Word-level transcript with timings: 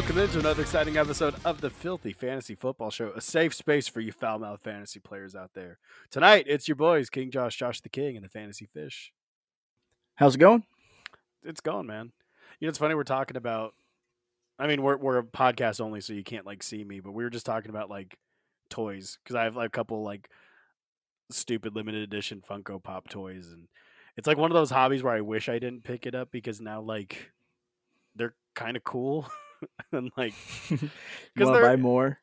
Welcome 0.00 0.16
into 0.16 0.38
another 0.38 0.62
exciting 0.62 0.96
episode 0.96 1.34
of 1.44 1.60
the 1.60 1.68
Filthy 1.68 2.14
Fantasy 2.14 2.54
Football 2.54 2.88
Show, 2.88 3.12
a 3.14 3.20
safe 3.20 3.52
space 3.52 3.86
for 3.86 4.00
you 4.00 4.12
foul 4.12 4.38
mouthed 4.38 4.62
fantasy 4.62 4.98
players 4.98 5.36
out 5.36 5.50
there. 5.52 5.78
Tonight, 6.10 6.46
it's 6.48 6.66
your 6.66 6.76
boys, 6.76 7.10
King 7.10 7.30
Josh, 7.30 7.54
Josh 7.58 7.82
the 7.82 7.90
King, 7.90 8.16
and 8.16 8.24
the 8.24 8.30
Fantasy 8.30 8.64
Fish. 8.64 9.12
How's 10.14 10.36
it 10.36 10.38
going? 10.38 10.64
It's 11.44 11.60
going, 11.60 11.86
man. 11.86 12.12
You 12.58 12.66
know, 12.66 12.70
it's 12.70 12.78
funny 12.78 12.94
we're 12.94 13.04
talking 13.04 13.36
about. 13.36 13.74
I 14.58 14.68
mean, 14.68 14.80
we're 14.80 14.96
we're 14.96 15.18
a 15.18 15.22
podcast 15.22 15.82
only, 15.82 16.00
so 16.00 16.14
you 16.14 16.24
can't 16.24 16.46
like 16.46 16.62
see 16.62 16.82
me, 16.82 17.00
but 17.00 17.12
we 17.12 17.22
were 17.22 17.28
just 17.28 17.44
talking 17.44 17.68
about 17.68 17.90
like 17.90 18.16
toys 18.70 19.18
because 19.22 19.36
I 19.36 19.44
have 19.44 19.54
like 19.54 19.66
a 19.66 19.70
couple 19.70 20.02
like 20.02 20.30
stupid 21.30 21.76
limited 21.76 22.00
edition 22.00 22.42
Funko 22.50 22.82
Pop 22.82 23.10
toys, 23.10 23.50
and 23.52 23.68
it's 24.16 24.26
like 24.26 24.38
one 24.38 24.50
of 24.50 24.56
those 24.56 24.70
hobbies 24.70 25.02
where 25.02 25.14
I 25.14 25.20
wish 25.20 25.50
I 25.50 25.58
didn't 25.58 25.84
pick 25.84 26.06
it 26.06 26.14
up 26.14 26.30
because 26.32 26.58
now 26.58 26.80
like 26.80 27.32
they're 28.16 28.34
kind 28.54 28.78
of 28.78 28.82
cool 28.82 29.30
and 29.92 30.10
like 30.16 30.34
You 30.70 30.78
want 31.38 31.56
to 31.56 31.62
buy 31.62 31.76
more? 31.76 32.18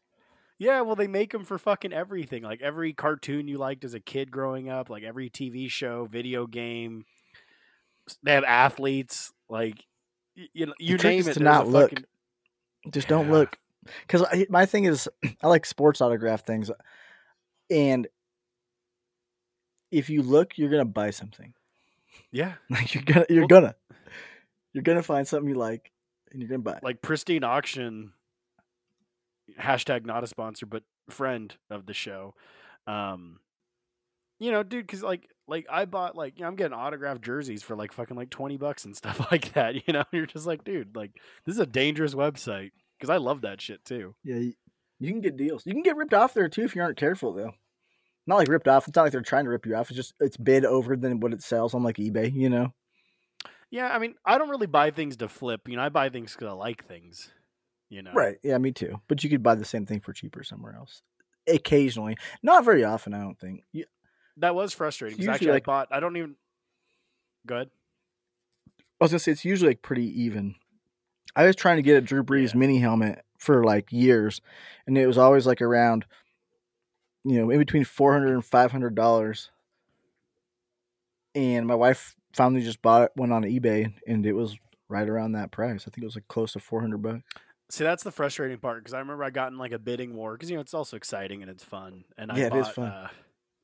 Yeah, 0.60 0.82
well, 0.82 0.96
they 0.96 1.08
make 1.08 1.32
them 1.32 1.44
for 1.46 1.58
fucking 1.60 1.94
everything. 1.94 2.42
Like 2.44 2.62
every 2.62 2.92
cartoon 2.94 3.48
you 3.48 3.58
liked 3.60 3.84
as 3.86 3.94
a 3.94 4.00
kid 4.00 4.32
growing 4.32 4.70
up, 4.70 4.90
like 4.90 5.04
every 5.04 5.30
TV 5.30 5.70
show, 5.70 6.06
video 6.12 6.48
game. 6.48 7.06
They 8.24 8.34
have 8.34 8.44
athletes, 8.44 9.32
like 9.50 9.84
you 10.36 10.66
know, 10.66 10.74
you 10.80 10.98
name 10.98 11.28
it. 11.28 11.34
to 11.34 11.40
not 11.44 11.68
look. 11.68 11.92
fucking- 11.92 12.06
Just 12.92 13.08
don't 13.08 13.28
Yeah. 13.28 13.34
look. 13.34 13.58
Because 14.02 14.24
my 14.50 14.66
thing 14.66 14.86
is, 14.86 15.08
I 15.44 15.48
like 15.48 15.66
sports 15.66 16.02
autograph 16.02 16.44
things, 16.46 16.72
and 17.70 18.08
if 19.92 20.10
you 20.10 20.22
look, 20.22 20.58
you're 20.58 20.70
gonna 20.70 20.86
buy 20.86 21.12
something. 21.12 21.54
Yeah, 22.32 22.54
Like 22.70 22.94
you're 22.94 23.04
gonna, 23.04 23.26
you're 23.30 23.42
Well- 23.42 23.48
gonna, 23.62 23.76
you're 24.74 24.84
gonna 24.84 25.04
find 25.04 25.28
something 25.28 25.50
you 25.50 25.56
like, 25.56 25.92
and 26.32 26.42
you're 26.42 26.50
gonna 26.50 26.60
buy. 26.60 26.74
it. 26.78 26.84
like 26.84 27.02
pristine 27.02 27.44
auction. 27.44 28.14
Hashtag 29.60 30.06
not 30.06 30.24
a 30.24 30.28
sponsor, 30.28 30.66
but 30.66 30.84
friend 31.10 31.56
of 31.70 31.86
the 31.86 31.94
show. 31.94 32.36
Um, 32.86 33.40
you 34.40 34.52
know, 34.52 34.62
dude, 34.62 34.86
because 34.86 35.02
like, 35.04 35.30
like 35.48 35.66
I 35.70 35.86
bought 35.86 36.16
like, 36.16 36.38
you 36.38 36.42
know, 36.42 36.50
I'm 36.50 36.56
getting 36.56 36.78
autographed 36.78 37.22
jerseys 37.22 37.64
for 37.64 37.76
like 37.76 37.92
fucking 37.92 38.18
like 38.18 38.30
twenty 38.30 38.58
bucks 38.58 38.86
and 38.86 38.96
stuff 38.96 39.26
like 39.32 39.54
that. 39.54 39.88
You 39.88 39.94
know, 39.94 40.04
you're 40.12 40.26
just 40.26 40.46
like, 40.46 40.64
dude, 40.64 40.96
like 40.96 41.12
this 41.46 41.56
is 41.56 41.62
a 41.62 41.66
dangerous 41.66 42.14
website 42.14 42.72
because 43.00 43.10
I 43.10 43.18
love 43.18 43.42
that 43.42 43.62
shit 43.62 43.84
too. 43.86 44.16
yeah, 44.24 44.36
you, 44.36 44.54
you 45.00 45.12
can 45.12 45.22
get 45.22 45.38
deals. 45.38 45.64
You 45.66 45.74
can 45.74 45.84
get 45.84 45.96
ripped 45.96 46.14
off 46.14 46.34
there 46.34 46.50
too 46.50 46.64
if 46.64 46.76
you 46.76 46.82
aren't 46.82 46.98
careful 46.98 47.34
though. 47.34 47.52
Not 48.26 48.38
like 48.38 48.50
ripped 48.50 48.68
off. 48.68 48.88
It's 48.88 48.96
not 48.96 49.04
like 49.04 49.14
they're 49.14 49.22
trying 49.22 49.46
to 49.46 49.50
rip 49.50 49.66
you 49.66 49.76
off. 49.76 49.90
It's 49.90 49.96
just 49.96 50.14
it's 50.20 50.38
bid 50.38 50.66
over 50.66 50.98
than 50.98 51.22
what 51.22 51.34
it 51.34 51.42
sells 51.42 51.74
on 51.74 51.84
like 51.84 51.98
eBay. 51.98 52.34
You 52.34 52.50
know. 52.50 52.74
Yeah, 53.70 53.88
I 53.94 54.00
mean, 54.00 54.16
I 54.26 54.38
don't 54.38 54.50
really 54.50 54.68
buy 54.68 54.92
things 54.92 55.18
to 55.18 55.28
flip. 55.28 55.68
You 55.68 55.76
know, 55.76 55.82
I 55.84 55.90
buy 55.90 56.10
things 56.10 56.34
because 56.34 56.48
I 56.48 56.52
like 56.54 56.86
things. 56.86 57.32
You 57.90 58.02
know, 58.02 58.12
Right. 58.14 58.38
Yeah, 58.44 58.58
me 58.58 58.72
too. 58.72 59.00
But 59.08 59.24
you 59.24 59.30
could 59.30 59.44
buy 59.44 59.56
the 59.56 59.66
same 59.66 59.86
thing 59.86 60.00
for 60.02 60.12
cheaper 60.14 60.44
somewhere 60.44 60.76
else. 60.76 61.02
Occasionally, 61.48 62.18
not 62.44 62.66
very 62.66 62.84
often. 62.84 63.14
I 63.14 63.20
don't 63.22 63.40
think. 63.40 63.64
You, 63.72 63.86
That 64.38 64.56
was 64.56 64.74
frustrating. 64.74 65.18
Usually, 65.18 65.34
actually, 65.34 65.52
like- 65.52 65.64
I 65.64 65.66
bought. 65.66 65.88
I 65.92 66.00
don't 66.00 66.16
even. 66.18 66.36
Good. 67.46 67.70
I 69.00 69.04
was 69.04 69.12
gonna 69.12 69.20
say 69.20 69.32
it's 69.32 69.46
usually 69.46 69.70
like 69.72 69.82
pretty 69.82 70.22
even. 70.24 70.56
I 71.36 71.46
was 71.46 71.56
trying 71.56 71.78
to 71.78 71.82
get 71.84 71.96
a 71.98 72.02
Drew 72.02 72.24
Brees 72.24 72.54
Yeah. 72.54 72.60
mini 72.60 72.80
helmet 72.80 73.24
for 73.38 73.64
like 73.64 73.92
years, 73.92 74.42
and 74.86 74.98
it 74.98 75.08
was 75.08 75.18
always 75.18 75.46
like 75.48 75.62
around, 75.62 76.06
you 77.24 77.40
know, 77.40 77.50
in 77.52 77.60
between 77.60 77.86
four 77.86 78.12
hundred 78.12 78.34
and 78.34 78.44
five 78.44 78.72
hundred 78.72 78.96
dollars. 78.96 79.50
And 81.36 81.68
my 81.68 81.76
wife 81.76 82.16
finally 82.38 82.62
just 82.62 82.82
bought 82.82 83.02
it, 83.02 83.12
went 83.18 83.34
on 83.34 83.44
eBay, 83.44 83.92
and 84.08 84.26
it 84.26 84.34
was 84.34 84.58
right 84.88 85.10
around 85.10 85.34
that 85.34 85.52
price. 85.52 85.82
I 85.82 85.90
think 85.90 86.04
it 86.04 86.06
was 86.06 86.16
like 86.16 86.28
close 86.28 86.54
to 86.54 86.60
four 86.60 86.80
hundred 86.80 87.02
bucks. 87.02 87.24
See, 87.70 87.84
that's 87.84 88.04
the 88.04 88.12
frustrating 88.12 88.60
part 88.60 88.82
because 88.82 88.94
I 88.94 89.00
remember 89.00 89.26
I 89.26 89.30
got 89.30 89.52
in 89.52 89.58
like 89.58 89.74
a 89.74 89.80
bidding 89.80 90.16
war 90.16 90.34
because 90.34 90.50
you 90.50 90.56
know 90.56 90.62
it's 90.62 90.74
also 90.74 90.96
exciting 90.96 91.42
and 91.42 91.52
it's 91.52 91.64
fun. 91.64 92.06
And 92.18 92.32
I 92.32 92.38
Yeah, 92.38 92.46
it 92.46 92.50
bought, 92.52 92.62
is 92.62 92.70
fun. 92.70 92.86
Uh, 92.88 93.10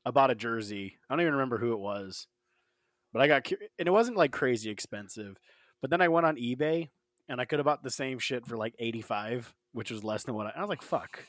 I 0.04 0.10
bought 0.10 0.30
a 0.30 0.34
jersey. 0.34 0.98
I 1.08 1.14
don't 1.14 1.22
even 1.22 1.32
remember 1.32 1.56
who 1.56 1.72
it 1.72 1.78
was, 1.78 2.26
but 3.12 3.22
I 3.22 3.28
got 3.28 3.50
and 3.78 3.88
it 3.88 3.92
wasn't 3.92 4.18
like 4.18 4.32
crazy 4.32 4.70
expensive. 4.70 5.38
But 5.80 5.90
then 5.90 6.02
I 6.02 6.08
went 6.08 6.26
on 6.26 6.36
eBay 6.36 6.90
and 7.28 7.40
I 7.40 7.46
could 7.46 7.60
have 7.60 7.66
bought 7.66 7.82
the 7.82 7.90
same 7.90 8.18
shit 8.18 8.46
for 8.46 8.56
like 8.56 8.74
eighty 8.78 9.00
five, 9.00 9.54
which 9.72 9.90
was 9.90 10.04
less 10.04 10.24
than 10.24 10.34
what 10.34 10.48
I, 10.48 10.52
I 10.56 10.60
was 10.60 10.68
like. 10.68 10.82
Fuck. 10.82 11.24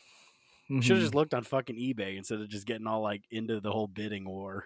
Should 0.82 0.96
have 0.96 1.04
just 1.04 1.14
looked 1.14 1.36
on 1.36 1.44
fucking 1.44 1.76
eBay 1.76 2.18
instead 2.18 2.42
of 2.42 2.50
just 2.50 2.66
getting 2.66 2.88
all 2.88 3.02
like 3.02 3.22
into 3.30 3.62
the 3.62 3.72
whole 3.72 3.88
bidding 3.88 4.28
war. 4.28 4.66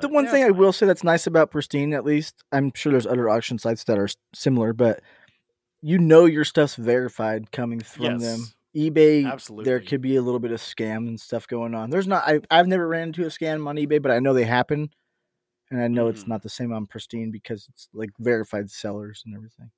The 0.00 0.08
one 0.08 0.26
thing 0.28 0.42
it's 0.42 0.48
I 0.48 0.50
will 0.52 0.72
say 0.72 0.86
that's 0.86 1.04
nice 1.04 1.26
about 1.26 1.50
Pristine, 1.50 1.92
at 1.94 2.04
least, 2.04 2.42
I'm 2.52 2.72
sure 2.74 2.92
there's 2.92 3.06
other 3.06 3.28
auction 3.28 3.58
sites 3.58 3.84
that 3.84 3.98
are 3.98 4.08
similar, 4.34 4.72
but 4.72 5.00
you 5.82 5.98
know 5.98 6.24
your 6.24 6.44
stuff's 6.44 6.76
verified 6.76 7.52
coming 7.52 7.80
from 7.80 8.18
them. 8.18 8.40
Yes. 8.40 8.90
eBay, 8.90 9.64
there 9.64 9.80
could 9.80 10.00
be 10.00 10.16
a 10.16 10.22
little 10.22 10.40
bit 10.40 10.52
of 10.52 10.60
scam 10.60 11.08
and 11.08 11.20
stuff 11.20 11.46
going 11.46 11.74
on. 11.74 11.90
There's 11.90 12.06
not. 12.06 12.24
I, 12.26 12.40
I've 12.50 12.66
never 12.66 12.86
ran 12.88 13.08
into 13.08 13.22
a 13.24 13.28
scam 13.28 13.66
on 13.66 13.76
eBay, 13.76 14.00
but 14.02 14.10
I 14.10 14.18
know 14.18 14.34
they 14.34 14.44
happen, 14.44 14.90
and 15.70 15.80
I 15.80 15.88
know 15.88 16.08
it's 16.08 16.24
Mhm. 16.24 16.28
not 16.28 16.42
the 16.42 16.48
same 16.48 16.72
on 16.72 16.86
Pristine 16.86 17.30
because 17.30 17.66
it's 17.70 17.88
like 17.94 18.10
verified 18.18 18.70
sellers 18.70 19.22
and 19.24 19.34
everything. 19.34 19.70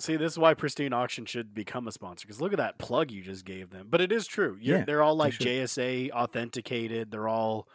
See, 0.00 0.16
this 0.16 0.32
is 0.32 0.38
why 0.38 0.54
Pristine 0.54 0.92
Auction 0.92 1.26
should 1.26 1.54
become 1.54 1.86
a 1.86 1.92
sponsor 1.92 2.26
because 2.26 2.40
look 2.40 2.52
at 2.52 2.56
that 2.56 2.78
plug 2.78 3.10
you 3.12 3.22
just 3.22 3.44
gave 3.44 3.70
them. 3.70 3.86
But 3.88 4.00
it 4.00 4.10
is 4.10 4.26
true. 4.26 4.56
You're, 4.60 4.78
Yeah, 4.78 4.84
they're 4.84 5.02
all 5.02 5.14
like. 5.14 5.34
JSA 5.34 6.10
authenticated. 6.10 7.10
They're 7.10 7.28
all 7.28 7.68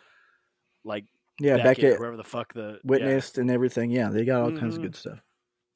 like 0.83 1.05
Yeah, 1.39 1.57
Beckett, 1.57 1.83
Beckett, 1.83 1.97
whoever 1.97 2.17
the 2.17 2.23
fuck 2.23 2.53
the 2.53 2.73
yeah. 2.73 2.77
witnessed 2.83 3.37
and 3.37 3.51
everything. 3.51 3.91
Yeah, 3.91 4.09
they 4.09 4.25
got 4.25 4.41
all 4.41 4.51
kinds 4.57 4.75
of 4.75 4.81
Mhm. 4.81 4.85
good 4.85 4.95
stuff. 4.95 5.19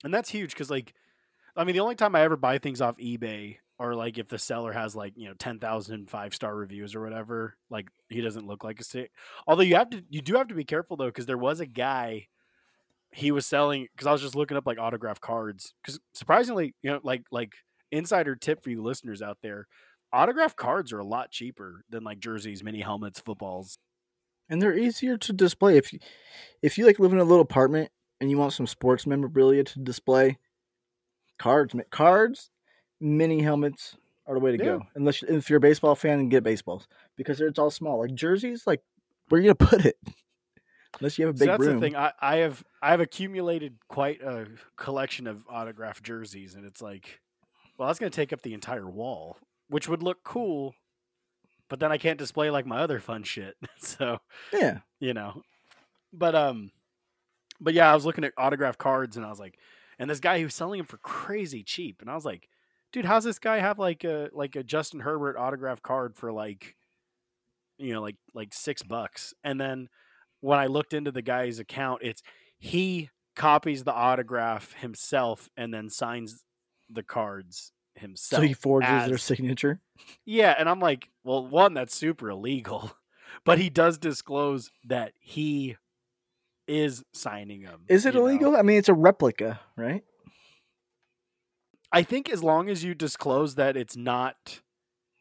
and 0.03 0.11
that's 0.13 0.29
huge 0.29 0.51
because 0.53 0.71
like, 0.71 0.93
I 1.55 1.63
mean, 1.63 1.73
the 1.75 1.81
only 1.81 1.95
time 1.95 2.15
I 2.15 2.21
ever 2.21 2.35
buy 2.35 2.57
things 2.57 2.81
off 2.81 2.97
eBay 2.97 3.57
or 3.77 3.93
like 3.95 4.17
if 4.17 4.27
the 4.27 4.39
seller 4.39 4.71
has 4.71 4.95
like 4.95 5.13
you 5.15 5.27
know 5.27 5.33
10,000 5.37 6.09
five 6.09 6.33
star 6.33 6.55
reviews 6.55 6.95
or 6.95 7.01
whatever, 7.01 7.55
like 7.69 7.87
he 8.09 8.21
doesn't 8.21 8.47
look 8.47 8.63
like 8.63 8.79
a 8.79 8.83
sick. 8.83 9.11
Although 9.47 9.61
you 9.63 9.75
have 9.75 9.89
to, 9.91 10.03
you 10.09 10.21
do 10.21 10.35
have 10.35 10.47
to 10.47 10.55
be 10.55 10.63
careful 10.63 10.97
though 10.97 11.05
because 11.07 11.25
there 11.27 11.37
was 11.37 11.59
a 11.59 11.65
guy. 11.67 12.27
He 13.13 13.31
was 13.31 13.45
selling 13.45 13.87
because 13.93 14.07
I 14.07 14.11
was 14.13 14.21
just 14.21 14.35
looking 14.35 14.55
up 14.57 14.65
like 14.65 14.79
autograph 14.79 15.19
cards 15.19 15.73
because 15.83 15.99
surprisingly, 16.13 16.73
you 16.81 16.89
know, 16.91 16.99
like 17.03 17.23
like 17.31 17.53
insider 17.91 18.35
tip 18.35 18.63
for 18.63 18.69
you 18.69 18.81
listeners 18.81 19.21
out 19.21 19.37
there, 19.43 19.67
autograph 20.13 20.55
cards 20.55 20.93
are 20.93 20.99
a 20.99 21.05
lot 21.05 21.29
cheaper 21.29 21.83
than 21.89 22.03
like 22.05 22.19
jerseys, 22.19 22.63
mini 22.63 22.79
helmets, 22.79 23.19
footballs. 23.19 23.77
And 24.51 24.61
they're 24.61 24.77
easier 24.77 25.17
to 25.17 25.33
display. 25.33 25.77
If 25.77 25.91
you 25.93 25.99
if 26.61 26.77
you 26.77 26.85
like 26.85 26.99
live 26.99 27.13
in 27.13 27.17
a 27.19 27.23
little 27.23 27.41
apartment 27.41 27.89
and 28.19 28.29
you 28.29 28.37
want 28.37 28.53
some 28.53 28.67
sports 28.67 29.07
memorabilia 29.07 29.63
to 29.63 29.79
display 29.79 30.37
cards 31.39 31.73
cards 31.89 32.51
mini 32.99 33.41
helmets 33.41 33.95
are 34.27 34.35
the 34.35 34.39
way 34.39 34.51
to 34.55 34.63
Yeah. 34.63 34.77
go 34.77 34.81
unless 34.93 35.23
if 35.23 35.49
you're 35.49 35.57
a 35.57 35.61
baseball 35.61 35.95
fan 35.95 36.19
and 36.19 36.29
get 36.29 36.43
baseballs 36.43 36.87
because 37.17 37.41
it's 37.41 37.57
all 37.57 37.71
small. 37.71 37.99
Like 37.99 38.13
jerseys 38.13 38.67
like 38.67 38.81
where 39.29 39.39
are 39.39 39.43
you 39.43 39.53
gonna 39.53 39.55
put 39.71 39.85
it? 39.85 39.97
Unless 40.99 41.17
you 41.17 41.25
have 41.25 41.33
a 41.35 41.37
So 41.37 41.45
big 41.45 41.49
that's 41.51 41.63
room. 41.65 41.75
the 41.75 41.79
thing. 41.79 41.95
I, 41.95 42.11
I 42.19 42.35
have 42.37 42.63
I 42.81 42.91
have 42.91 42.99
accumulated 42.99 43.77
quite 43.87 44.21
a 44.21 44.45
collection 44.75 45.25
of 45.25 45.43
autographed 45.49 46.03
jerseys, 46.03 46.53
and 46.53 46.65
it's 46.65 46.81
like, 46.81 47.21
well, 47.77 47.87
that's 47.87 47.97
going 47.97 48.11
to 48.11 48.15
take 48.15 48.31
up 48.33 48.41
the 48.41 48.53
entire 48.53 48.87
wall, 48.87 49.37
which 49.69 49.87
would 49.87 50.03
look 50.03 50.23
cool, 50.23 50.75
but 51.71 51.79
then 51.79 51.89
I 51.89 51.97
can't 51.97 52.19
display 52.19 52.49
like 52.51 52.65
my 52.65 52.79
other 52.79 52.99
fun 52.99 53.23
shit. 53.23 53.55
so 53.79 54.19
yeah 54.51 54.79
you 54.99 55.13
know, 55.13 55.41
but 56.11 56.35
um, 56.35 56.71
but 57.61 57.73
yeah, 57.73 57.89
I 57.89 57.95
was 57.95 58.05
looking 58.05 58.25
at 58.25 58.33
autograph 58.37 58.77
cards, 58.77 59.15
and 59.15 59.25
I 59.25 59.29
was 59.29 59.39
like, 59.39 59.57
and 59.97 60.09
this 60.09 60.19
guy 60.19 60.37
he 60.37 60.43
was 60.43 60.53
selling 60.53 60.79
them 60.79 60.85
for 60.85 60.97
crazy 60.97 61.63
cheap, 61.63 62.01
and 62.01 62.09
I 62.11 62.13
was 62.13 62.25
like, 62.25 62.49
dude, 62.91 63.05
how's 63.05 63.23
this 63.23 63.39
guy 63.39 63.59
have 63.59 63.79
like 63.79 64.03
a 64.03 64.29
like 64.33 64.57
a 64.57 64.63
Justin 64.63 64.99
Herbert 64.99 65.37
autograph 65.37 65.81
card 65.81 66.17
for 66.17 66.33
like, 66.33 66.75
you 67.77 67.93
know, 67.93 68.01
like 68.01 68.17
like 68.33 68.53
six 68.53 68.83
bucks, 68.83 69.33
and 69.43 69.59
then 69.59 69.87
when 70.41 70.59
I 70.59 70.65
looked 70.65 70.93
into 70.93 71.11
the 71.11 71.21
guy's 71.21 71.57
account, 71.57 72.01
it's 72.03 72.21
he 72.59 73.09
copies 73.37 73.85
the 73.85 73.93
autograph 73.93 74.73
himself 74.73 75.49
and 75.55 75.73
then 75.73 75.89
signs 75.89 76.43
the 76.89 77.03
cards 77.03 77.71
himself. 77.95 78.41
so 78.41 78.47
he 78.47 78.53
forges 78.53 79.05
their 79.07 79.17
signature 79.17 79.79
yeah, 80.25 80.55
and 80.57 80.67
I'm 80.67 80.79
like, 80.79 81.09
well, 81.23 81.45
one, 81.45 81.73
that's 81.75 81.93
super 81.95 82.29
illegal, 82.31 82.91
but 83.45 83.59
he 83.59 83.69
does 83.69 83.97
disclose 83.99 84.71
that 84.85 85.13
he 85.19 85.75
is 86.67 87.03
signing 87.13 87.61
them. 87.63 87.81
is 87.87 88.05
it 88.05 88.13
you 88.13 88.19
know? 88.19 88.25
illegal 88.27 88.55
i 88.55 88.61
mean 88.61 88.77
it's 88.77 88.89
a 88.89 88.93
replica 88.93 89.59
right 89.77 90.03
I 91.93 92.03
think 92.03 92.29
as 92.29 92.41
long 92.41 92.69
as 92.69 92.83
you 92.85 92.93
disclose 92.95 93.55
that 93.55 93.75
it's 93.75 93.97
not 93.97 94.61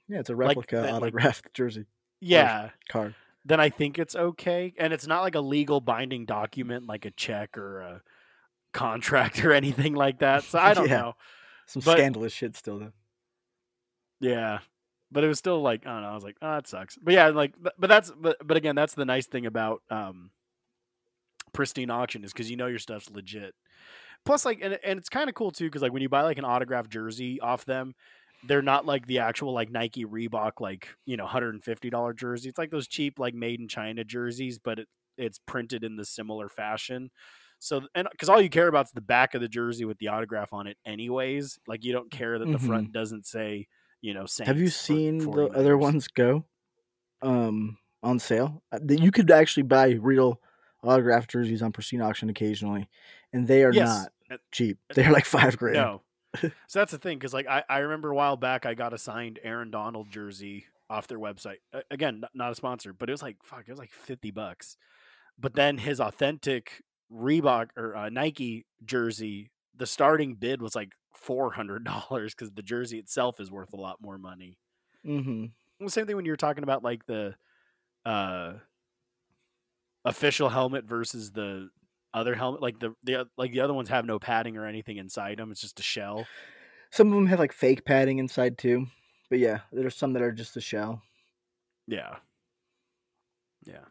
Yeah, 0.08 0.20
it's 0.20 0.30
a 0.30 0.36
Like 0.36 0.56
replica 0.56 0.82
like- 0.82 0.92
autographed 0.94 1.52
jersey 1.54 1.86
Yeah, 2.20 2.70
card. 2.88 3.14
then 3.44 3.58
I 3.60 3.70
think 3.70 3.98
it's 3.98 4.14
okay, 4.14 4.72
and 4.78 4.92
it's 4.92 5.06
not 5.06 5.22
like 5.22 5.34
a 5.34 5.40
legal 5.40 5.80
binding 5.80 6.26
document 6.26 6.86
like 6.86 7.04
a 7.06 7.10
check 7.10 7.58
or 7.58 7.80
a 7.80 8.02
contract 8.72 9.44
or 9.44 9.52
anything 9.52 9.94
like 9.94 10.20
that. 10.20 10.44
So 10.44 10.58
I 10.60 10.74
don't 10.74 10.88
Yeah. 10.88 10.98
know. 10.98 11.12
Some 11.70 11.82
But- 11.84 11.98
scandalous 11.98 12.32
shit 12.32 12.56
still 12.56 12.80
though. 12.80 12.92
Yeah. 14.18 14.58
But 15.12 15.22
it 15.24 15.28
was 15.28 15.38
still 15.38 15.62
like 15.62 15.86
I 15.86 15.92
don't 15.92 16.02
know. 16.02 16.08
I 16.08 16.14
was 16.14 16.24
like, 16.24 16.36
oh, 16.42 16.54
that 16.54 16.66
sucks. 16.66 16.96
But 16.96 17.14
yeah, 17.14 17.28
like, 17.28 17.54
but, 17.60 17.88
that's 17.88 18.10
but 18.10 18.36
but 18.44 18.56
again, 18.56 18.74
that's 18.74 18.94
the 18.94 19.04
nice 19.04 19.26
thing 19.26 19.46
about 19.46 19.82
um, 19.90 20.30
pristine 21.52 21.90
auction 21.90 22.24
is 22.24 22.32
because 22.32 22.50
you 22.50 22.56
know 22.56 22.66
your 22.66 22.78
stuff's 22.78 23.10
legit. 23.10 23.54
Plus, 24.24 24.44
like, 24.44 24.60
and 24.62 24.78
and 24.84 24.98
it's 24.98 25.08
kind 25.08 25.28
of 25.28 25.34
cool 25.34 25.50
too 25.50 25.64
because 25.64 25.82
like 25.82 25.92
when 25.92 26.02
you 26.02 26.08
buy 26.08 26.22
like 26.22 26.38
an 26.38 26.44
autographed 26.44 26.90
jersey 26.90 27.40
off 27.40 27.64
them, 27.64 27.94
they're 28.46 28.62
not 28.62 28.86
like 28.86 29.06
the 29.06 29.20
actual 29.20 29.52
like 29.52 29.70
Nike 29.70 30.04
Reebok 30.04 30.60
like 30.60 30.88
you 31.06 31.16
know 31.16 31.26
hundred 31.26 31.54
and 31.54 31.64
fifty 31.64 31.90
dollar 31.90 32.12
jersey. 32.12 32.48
It's 32.48 32.58
like 32.58 32.70
those 32.70 32.86
cheap 32.88 33.18
like 33.18 33.34
made 33.34 33.60
in 33.60 33.68
China 33.68 34.04
jerseys, 34.04 34.58
but 34.58 34.78
it 34.80 34.88
it's 35.16 35.38
printed 35.46 35.82
in 35.84 35.96
the 35.96 36.04
similar 36.04 36.48
fashion. 36.48 37.10
So 37.62 37.82
and 37.94 38.08
because 38.10 38.28
all 38.28 38.40
you 38.40 38.48
care 38.50 38.66
about 38.68 38.86
is 38.86 38.92
the 38.92 39.00
back 39.00 39.34
of 39.34 39.40
the 39.40 39.48
jersey 39.48 39.84
with 39.84 39.98
the 39.98 40.08
autograph 40.08 40.52
on 40.52 40.66
it, 40.66 40.76
anyways. 40.84 41.58
Like 41.68 41.84
you 41.84 41.92
don't 41.92 42.10
care 42.10 42.38
that 42.38 42.50
the 42.50 42.58
front 42.58 42.90
doesn't 42.92 43.26
say 43.26 43.68
you 44.00 44.14
know. 44.14 44.24
Mm-hmm. 44.24 44.44
Have 44.44 44.58
you 44.58 44.68
Saints 44.68 45.24
seen 45.24 45.30
the 45.30 45.30
other 45.48 45.74
49ers. 45.76 45.80
ones 45.80 46.08
go 46.08 46.44
um 47.22 47.76
on 48.02 48.18
sale? 48.18 48.62
Uh, 48.72 48.78
that 48.82 48.98
You 49.00 49.10
could 49.10 49.30
actually 49.30 49.64
buy 49.64 49.90
real 49.90 50.40
autographed 50.82 51.30
jerseys 51.30 51.60
on 51.62 51.72
pristine 51.72 52.00
auction 52.00 52.30
occasionally, 52.30 52.88
and 53.32 53.46
they 53.46 53.62
are 53.64 53.72
Yes. 53.72 53.88
not 53.88 54.12
Uh, 54.30 54.36
cheap. 54.52 54.78
They're 54.94 55.12
like 55.12 55.26
five 55.26 55.58
grand. 55.58 55.74
No. 55.74 56.02
so 56.40 56.50
that's 56.78 56.92
the 56.92 56.98
thing 56.98 57.18
because 57.18 57.34
like 57.34 57.46
I, 57.48 57.64
I 57.68 57.78
remember 57.80 58.10
a 58.10 58.14
while 58.14 58.36
back 58.36 58.64
I 58.64 58.74
got 58.74 58.94
a 58.94 58.98
signed 58.98 59.38
Aaron 59.42 59.70
Donald 59.70 60.10
jersey 60.10 60.64
off 60.88 61.08
their 61.08 61.18
website. 61.18 61.56
Again, 61.90 62.22
not 62.32 62.52
a 62.52 62.54
sponsor, 62.54 62.92
but 62.94 63.08
it 63.08 63.12
was 63.12 63.20
like 63.22 63.36
fuck, 63.42 63.64
it 63.66 63.70
was 63.70 63.78
like 63.78 63.92
fifty 63.92 64.30
bucks. 64.30 64.76
But 65.38 65.54
then 65.54 65.76
his 65.78 66.00
authentic 66.00 66.82
Reebok 67.12 67.68
or 67.76 67.96
uh, 67.96 68.08
Nike 68.08 68.66
jersey, 68.84 69.50
the 69.76 69.86
starting 69.86 70.34
bid 70.34 70.62
was 70.62 70.74
like 70.74 70.92
four 71.14 71.52
hundred 71.52 71.84
dollars 71.84 72.34
because 72.34 72.50
the 72.52 72.62
jersey 72.62 72.98
itself 72.98 73.40
is 73.40 73.50
worth 73.50 73.72
a 73.72 73.76
lot 73.80 73.98
more 74.00 74.18
money. 74.18 74.58
Mm-hmm. 75.06 75.46
Well, 75.78 75.88
same 75.88 76.06
thing 76.06 76.16
when 76.16 76.24
you 76.24 76.32
were 76.32 76.36
talking 76.36 76.62
about 76.62 76.84
like 76.84 77.06
the 77.06 77.34
uh 78.04 78.54
official 80.04 80.48
helmet 80.48 80.84
versus 80.84 81.32
the 81.32 81.68
other 82.14 82.34
helmet 82.34 82.62
like 82.62 82.78
the 82.80 82.94
the 83.04 83.26
like 83.36 83.52
the 83.52 83.60
other 83.60 83.74
ones 83.74 83.88
have 83.90 84.04
no 84.06 84.18
padding 84.18 84.56
or 84.56 84.66
anything 84.66 84.96
inside 84.96 85.38
them 85.38 85.50
it's 85.50 85.60
just 85.60 85.78
a 85.78 85.82
shell 85.82 86.26
Some 86.90 87.08
of 87.08 87.14
them 87.14 87.26
have 87.26 87.38
like 87.38 87.52
fake 87.52 87.84
padding 87.84 88.18
inside 88.18 88.58
too, 88.58 88.86
but 89.28 89.38
yeah, 89.38 89.60
there's 89.70 89.94
some 89.94 90.12
that 90.14 90.22
are 90.22 90.32
just 90.32 90.56
a 90.56 90.60
shell. 90.60 91.02
yeah 91.86 92.16
yeah 93.66 93.84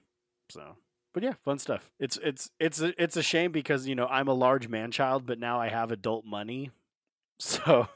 so 0.49 0.75
but 1.13 1.23
yeah 1.23 1.33
fun 1.43 1.57
stuff 1.59 1.91
it's 1.99 2.17
it's 2.23 2.49
it's 2.59 2.79
a, 2.81 3.01
it's 3.01 3.17
a 3.17 3.23
shame 3.23 3.51
because 3.51 3.87
you 3.87 3.95
know 3.95 4.07
i'm 4.07 4.27
a 4.27 4.33
large 4.33 4.67
man 4.67 4.91
child 4.91 5.25
but 5.25 5.39
now 5.39 5.59
i 5.59 5.67
have 5.69 5.91
adult 5.91 6.25
money 6.25 6.71
so 7.39 7.87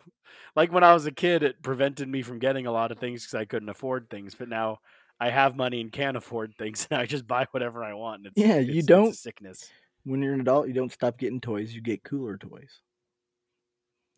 like 0.56 0.72
when 0.72 0.84
i 0.84 0.94
was 0.94 1.06
a 1.06 1.12
kid 1.12 1.44
it 1.44 1.62
prevented 1.62 2.08
me 2.08 2.22
from 2.22 2.40
getting 2.40 2.66
a 2.66 2.72
lot 2.72 2.92
of 2.92 2.98
things 3.00 3.24
because 3.24 3.36
i 3.36 3.46
couldn't 3.46 3.70
afford 3.70 4.10
things 4.10 4.34
but 4.36 4.48
now 4.50 4.80
i 5.20 5.30
have 5.30 5.56
money 5.56 5.80
and 5.82 5.92
can 5.92 6.16
afford 6.16 6.54
things 6.58 6.88
and 6.92 7.00
i 7.00 7.06
just 7.06 7.28
buy 7.28 7.46
whatever 7.52 7.84
i 7.84 7.94
want 7.94 8.26
it's, 8.26 8.34
Yeah, 8.38 8.56
you 8.60 8.62
it's- 8.62 8.76
it's 8.78 8.84
a 8.86 8.88
don't- 8.88 9.16
sickness 9.16 9.70
When 10.06 10.22
you're 10.22 10.34
an 10.34 10.42
adult, 10.42 10.68
you 10.68 10.74
don't 10.74 10.92
stop 10.92 11.18
getting 11.18 11.40
toys. 11.40 11.74
You 11.74 11.80
get 11.82 12.04
cooler 12.04 12.36
toys. 12.38 12.82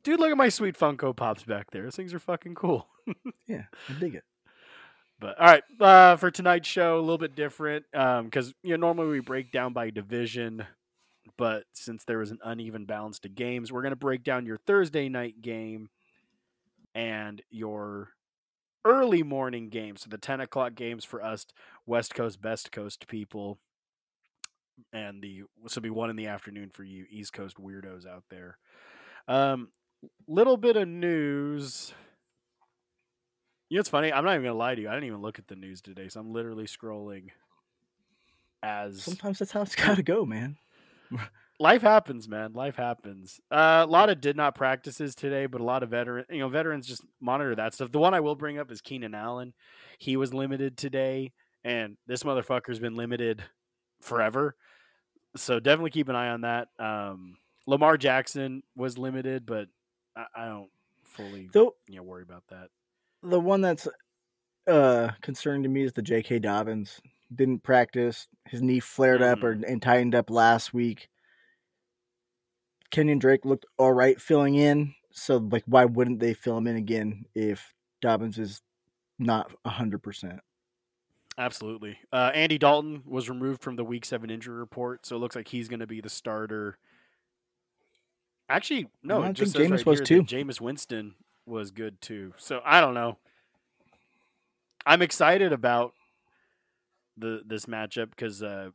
dude 0.03 0.19
look 0.19 0.31
at 0.31 0.38
my 0.38 0.50
sweet 0.50 0.77
funko 0.77 1.15
pops 1.15 1.44
back 1.44 1.69
there 1.71 1.83
those 1.83 1.95
things 1.95 2.13
are 2.13 2.19
fucking 2.19 2.56
cool 2.56 2.88
Yeah, 3.48 3.65
I 3.89 3.94
dig 4.00 4.15
it. 4.15 4.24
But 5.19 5.39
all 5.39 5.45
right, 5.45 5.63
uh, 5.79 6.17
for 6.17 6.29
tonight's 6.29 6.67
show, 6.67 7.00
a 7.00 7.01
little 7.01 7.17
bit 7.17 7.35
different 7.35 7.85
because 7.91 8.53
you 8.63 8.71
know 8.71 8.88
normally 8.88 9.09
we 9.09 9.19
break 9.21 9.51
down 9.51 9.73
by 9.73 9.89
division, 9.89 10.65
but 11.38 11.63
since 11.73 12.03
there 12.03 12.17
was 12.17 12.31
an 12.31 12.39
uneven 12.44 12.85
balance 12.85 13.19
to 13.19 13.29
games, 13.29 13.71
we're 13.71 13.81
gonna 13.81 13.95
break 13.95 14.23
down 14.23 14.45
your 14.45 14.57
Thursday 14.57 15.07
night 15.07 15.41
game 15.41 15.89
and 16.94 17.41
your 17.50 18.09
early 18.83 19.23
morning 19.23 19.69
games. 19.69 20.01
So 20.01 20.09
the 20.09 20.17
ten 20.17 20.41
o'clock 20.41 20.75
games 20.75 21.06
for 21.06 21.23
us 21.23 21.45
West 21.85 22.13
Coast, 22.13 22.41
Best 22.41 22.71
Coast 22.73 23.07
people, 23.07 23.57
and 24.91 25.21
the 25.21 25.44
this 25.63 25.75
will 25.75 25.81
be 25.81 25.89
one 25.89 26.09
in 26.09 26.17
the 26.17 26.27
afternoon 26.27 26.71
for 26.73 26.83
you 26.83 27.06
East 27.09 27.31
Coast 27.31 27.56
weirdos 27.57 28.06
out 28.06 28.23
there. 28.29 28.57
Um, 29.29 29.69
little 30.27 30.57
bit 30.57 30.75
of 30.75 30.88
news. 30.88 31.94
You 33.69 33.77
know, 33.77 33.79
it's 33.79 33.89
funny. 33.89 34.13
I'm 34.13 34.23
not 34.23 34.33
even 34.33 34.44
gonna 34.44 34.57
lie 34.57 34.75
to 34.75 34.81
you. 34.81 34.89
I 34.89 34.94
didn't 34.94 35.07
even 35.07 35.21
look 35.21 35.39
at 35.39 35.47
the 35.47 35.56
news 35.56 35.81
today, 35.81 36.07
so 36.07 36.19
I'm 36.19 36.31
literally 36.33 36.65
scrolling. 36.65 37.29
As 38.62 39.03
Sometimes 39.03 39.39
that's 39.39 39.51
how 39.51 39.62
it's 39.62 39.75
got 39.75 39.97
to 39.97 40.03
go, 40.03 40.25
man. 40.25 40.57
life 41.59 41.81
happens, 41.81 42.27
man. 42.27 42.53
Life 42.53 42.75
happens. 42.75 43.39
Uh, 43.51 43.85
a 43.88 43.89
lot 43.89 44.09
of 44.09 44.21
did 44.21 44.35
not 44.35 44.56
practices 44.56 45.15
today, 45.15 45.45
but 45.45 45.62
a 45.62 45.63
lot 45.63 45.83
of 45.83 45.89
veteran, 45.89 46.25
you 46.29 46.39
know, 46.39 46.50
veterans 46.50 46.88
just 46.88 47.03
monitor 47.19 47.56
that 47.56 47.73
stuff. 47.73 47.91
The 47.91 48.00
one 48.00 48.13
I 48.13 48.19
will 48.19 48.35
bring 48.35 48.57
up 48.57 48.71
is 48.71 48.81
Keenan 48.81 49.13
Allen. 49.13 49.53
He 49.97 50.17
was 50.17 50.33
limited 50.33 50.77
today, 50.77 51.31
and 51.63 51.97
this 52.07 52.23
motherfucker's 52.23 52.79
been 52.79 52.95
limited 52.95 53.44
forever. 54.01 54.56
So 55.35 55.59
definitely 55.59 55.91
keep 55.91 56.09
an 56.09 56.15
eye 56.15 56.29
on 56.29 56.41
that. 56.41 56.69
Um, 56.79 57.38
Lamar 57.67 57.97
Jackson 57.97 58.63
was 58.75 58.97
limited, 58.97 59.45
but 59.45 59.67
I, 60.15 60.25
I 60.35 60.45
don't 60.45 60.69
fully 61.03 61.50
Though 61.51 61.75
you 61.88 61.97
know 61.97 62.03
worry 62.03 62.23
about 62.23 62.44
that. 62.50 62.69
The 63.25 63.39
one 63.39 63.62
that's 63.62 63.88
uh 64.68 65.10
concerning 65.22 65.63
to 65.63 65.69
me 65.69 65.83
is 65.83 65.94
the 65.94 66.01
J.K. 66.01 66.39
Dobbins. 66.39 67.01
Didn't 67.33 67.63
practice. 67.63 68.27
His 68.45 68.62
knee 68.62 68.80
flared 68.80 69.22
up 69.22 69.44
or 69.44 69.51
and 69.51 69.81
tightened 69.81 70.16
up 70.16 70.30
last 70.30 70.74
week. 70.74 71.10
Kenyan 72.92 73.19
Drake 73.19 73.45
looked 73.45 73.66
all 73.77 73.94
right 73.94 74.19
filling 74.22 74.56
in. 74.56 74.94
So 75.12 75.38
like, 75.38 75.63
why 75.66 75.86
wouldn't 75.86 76.19
they 76.19 76.33
fill 76.33 76.57
him 76.57 76.68
in 76.68 76.75
again 76.75 77.25
if 77.33 77.74
Dobbins 78.01 78.38
is 78.38 78.62
not 79.18 79.51
hundred 79.66 80.04
percent? 80.04 80.39
Absolutely. 81.38 81.98
Uh, 82.13 82.31
Andy 82.33 82.57
Dalton 82.57 83.04
was 83.06 83.30
removed 83.30 83.62
from 83.62 83.75
the 83.75 83.83
Week 83.83 84.06
Seven 84.06 84.30
injury 84.30 84.56
report, 84.56 85.06
so 85.06 85.16
it 85.16 85.19
looks 85.19 85.36
like 85.36 85.50
he's 85.50 85.68
going 85.68 85.81
to 85.81 85.88
be 85.88 86.00
the 86.00 86.10
starter. 86.10 86.77
Actually, 88.48 88.88
no, 89.04 89.22
I 89.22 89.31
just 89.31 89.54
think 89.56 89.69
says 89.69 89.72
Jameis 89.72 89.77
right 89.77 89.86
was 89.88 90.00
here 90.00 90.06
too. 90.06 90.24
Jameis 90.24 90.62
Winston 90.62 91.16
was 91.45 91.71
good 91.71 92.01
too. 92.01 92.33
So 92.38 92.62
I 92.65 92.81
don't 92.81 92.94
know. 92.94 93.18
I'm 94.86 95.01
excited 95.01 95.51
about 95.51 95.94
the 97.18 97.41
this 97.46 97.65
matchup 97.65 98.10
because 98.10 98.43
uh, 98.43 98.70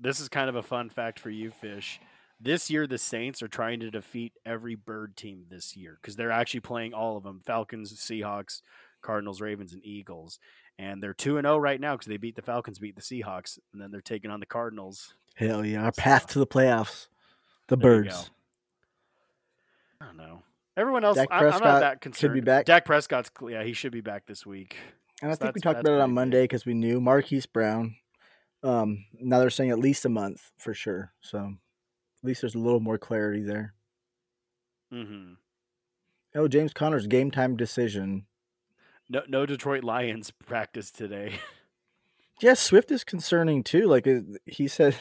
this 0.00 0.20
is 0.20 0.28
kind 0.28 0.48
of 0.48 0.56
a 0.56 0.62
fun 0.62 0.88
fact 0.88 1.18
for 1.18 1.30
you, 1.30 1.50
Fish. 1.50 2.00
This 2.40 2.70
year, 2.70 2.86
the 2.86 2.98
Saints 2.98 3.42
are 3.42 3.48
trying 3.48 3.80
to 3.80 3.90
defeat 3.90 4.32
every 4.44 4.74
bird 4.74 5.16
team 5.16 5.44
this 5.48 5.76
year 5.76 5.98
because 6.00 6.16
they're 6.16 6.32
actually 6.32 6.60
playing 6.60 6.94
all 6.94 7.16
of 7.16 7.22
them: 7.22 7.40
Falcons, 7.44 7.92
Seahawks, 7.92 8.62
Cardinals, 9.00 9.40
Ravens, 9.40 9.72
and 9.72 9.84
Eagles. 9.84 10.38
And 10.78 11.02
they're 11.02 11.14
two 11.14 11.36
and 11.36 11.44
zero 11.44 11.58
right 11.58 11.80
now 11.80 11.94
because 11.94 12.06
they 12.06 12.16
beat 12.16 12.34
the 12.34 12.42
Falcons, 12.42 12.78
beat 12.78 12.96
the 12.96 13.02
Seahawks, 13.02 13.58
and 13.72 13.80
then 13.80 13.90
they're 13.90 14.00
taking 14.00 14.30
on 14.30 14.40
the 14.40 14.46
Cardinals. 14.46 15.14
Hell 15.34 15.64
yeah, 15.64 15.84
our 15.84 15.92
path 15.92 16.26
to 16.28 16.38
the 16.38 16.46
playoffs. 16.46 17.08
The 17.68 17.76
birds. 17.76 18.30
I 20.00 20.06
don't 20.06 20.16
know. 20.16 20.42
Everyone 20.76 21.04
else, 21.04 21.16
Dak 21.16 21.28
I, 21.30 21.38
I'm 21.46 21.50
not 21.60 21.80
that 21.80 21.92
should 21.94 22.00
concerned. 22.00 22.34
be 22.34 22.40
back. 22.40 22.64
Dak 22.66 22.84
Prescott's, 22.84 23.30
yeah, 23.48 23.62
he 23.62 23.72
should 23.74 23.92
be 23.92 24.00
back 24.00 24.26
this 24.26 24.46
week. 24.46 24.76
And 25.20 25.30
I 25.30 25.34
So 25.34 25.40
think 25.44 25.54
we 25.56 25.60
talked 25.60 25.80
about 25.80 25.94
it 25.94 26.00
on. 26.00 26.14
Monday 26.14 26.44
because 26.44 26.64
we 26.64 26.74
knew 26.74 27.00
Marquise 27.00 27.46
Brown. 27.46 27.96
Um, 28.62 29.04
now 29.20 29.38
they're 29.38 29.50
saying 29.50 29.70
at 29.70 29.78
least 29.78 30.04
a 30.04 30.08
month 30.08 30.50
for 30.58 30.72
sure. 30.72 31.12
So 31.20 31.38
at 31.38 32.24
least 32.26 32.40
there's 32.40 32.54
a 32.54 32.58
little 32.58 32.80
more 32.80 32.98
clarity 32.98 33.42
there. 33.42 33.74
Mm-hmm. 34.92 35.34
Oh, 36.34 36.48
James 36.48 36.72
Conner's 36.72 37.06
game 37.06 37.30
time 37.30 37.56
decision. 37.56 38.26
No, 39.08 39.22
no 39.28 39.44
Detroit 39.46 39.84
Lions 39.84 40.30
practice 40.46 40.90
today. 40.90 41.34
Yeah, 42.40 42.54
Swift 42.54 42.90
is 42.90 43.04
concerning 43.04 43.62
too. 43.62 43.86
Like 43.86 44.06
uh, 44.06 44.20
he 44.46 44.66
said 44.68 44.96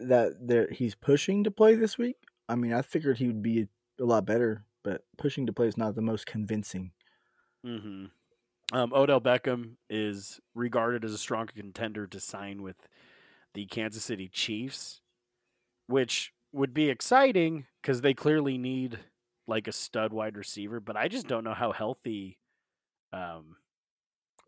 that 0.00 0.32
there 0.40 0.68
he's 0.70 0.94
pushing 0.94 1.44
to 1.44 1.50
play 1.50 1.74
this 1.76 1.96
week. 1.96 2.16
I 2.48 2.56
mean, 2.56 2.72
I 2.72 2.82
figured 2.82 3.18
he 3.18 3.26
would 3.28 3.42
be 3.42 3.68
a 4.00 4.04
lot 4.04 4.26
better, 4.26 4.64
but 4.82 5.04
pushing 5.18 5.46
to 5.46 5.52
play 5.52 5.68
is 5.68 5.76
not 5.76 5.94
the 5.94 6.02
most 6.02 6.26
convincing. 6.26 6.92
hmm 7.64 8.06
Um, 8.72 8.92
Odell 8.94 9.20
Beckham 9.20 9.76
is 9.90 10.40
regarded 10.54 11.04
as 11.04 11.12
a 11.12 11.18
strong 11.18 11.46
contender 11.48 12.06
to 12.08 12.20
sign 12.20 12.62
with 12.62 12.76
the 13.54 13.66
Kansas 13.66 14.04
City 14.04 14.28
Chiefs, 14.28 15.02
which 15.88 16.32
would 16.52 16.74
be 16.74 16.90
exciting 16.90 17.66
because 17.82 18.02
they 18.02 18.14
clearly 18.14 18.58
need 18.58 19.00
like 19.46 19.68
a 19.68 19.72
stud 19.72 20.12
wide 20.12 20.36
receiver. 20.36 20.80
But 20.80 20.96
I 20.96 21.08
just 21.08 21.28
don't 21.28 21.44
know 21.44 21.54
how 21.54 21.72
healthy 21.72 22.38
um, 23.12 23.56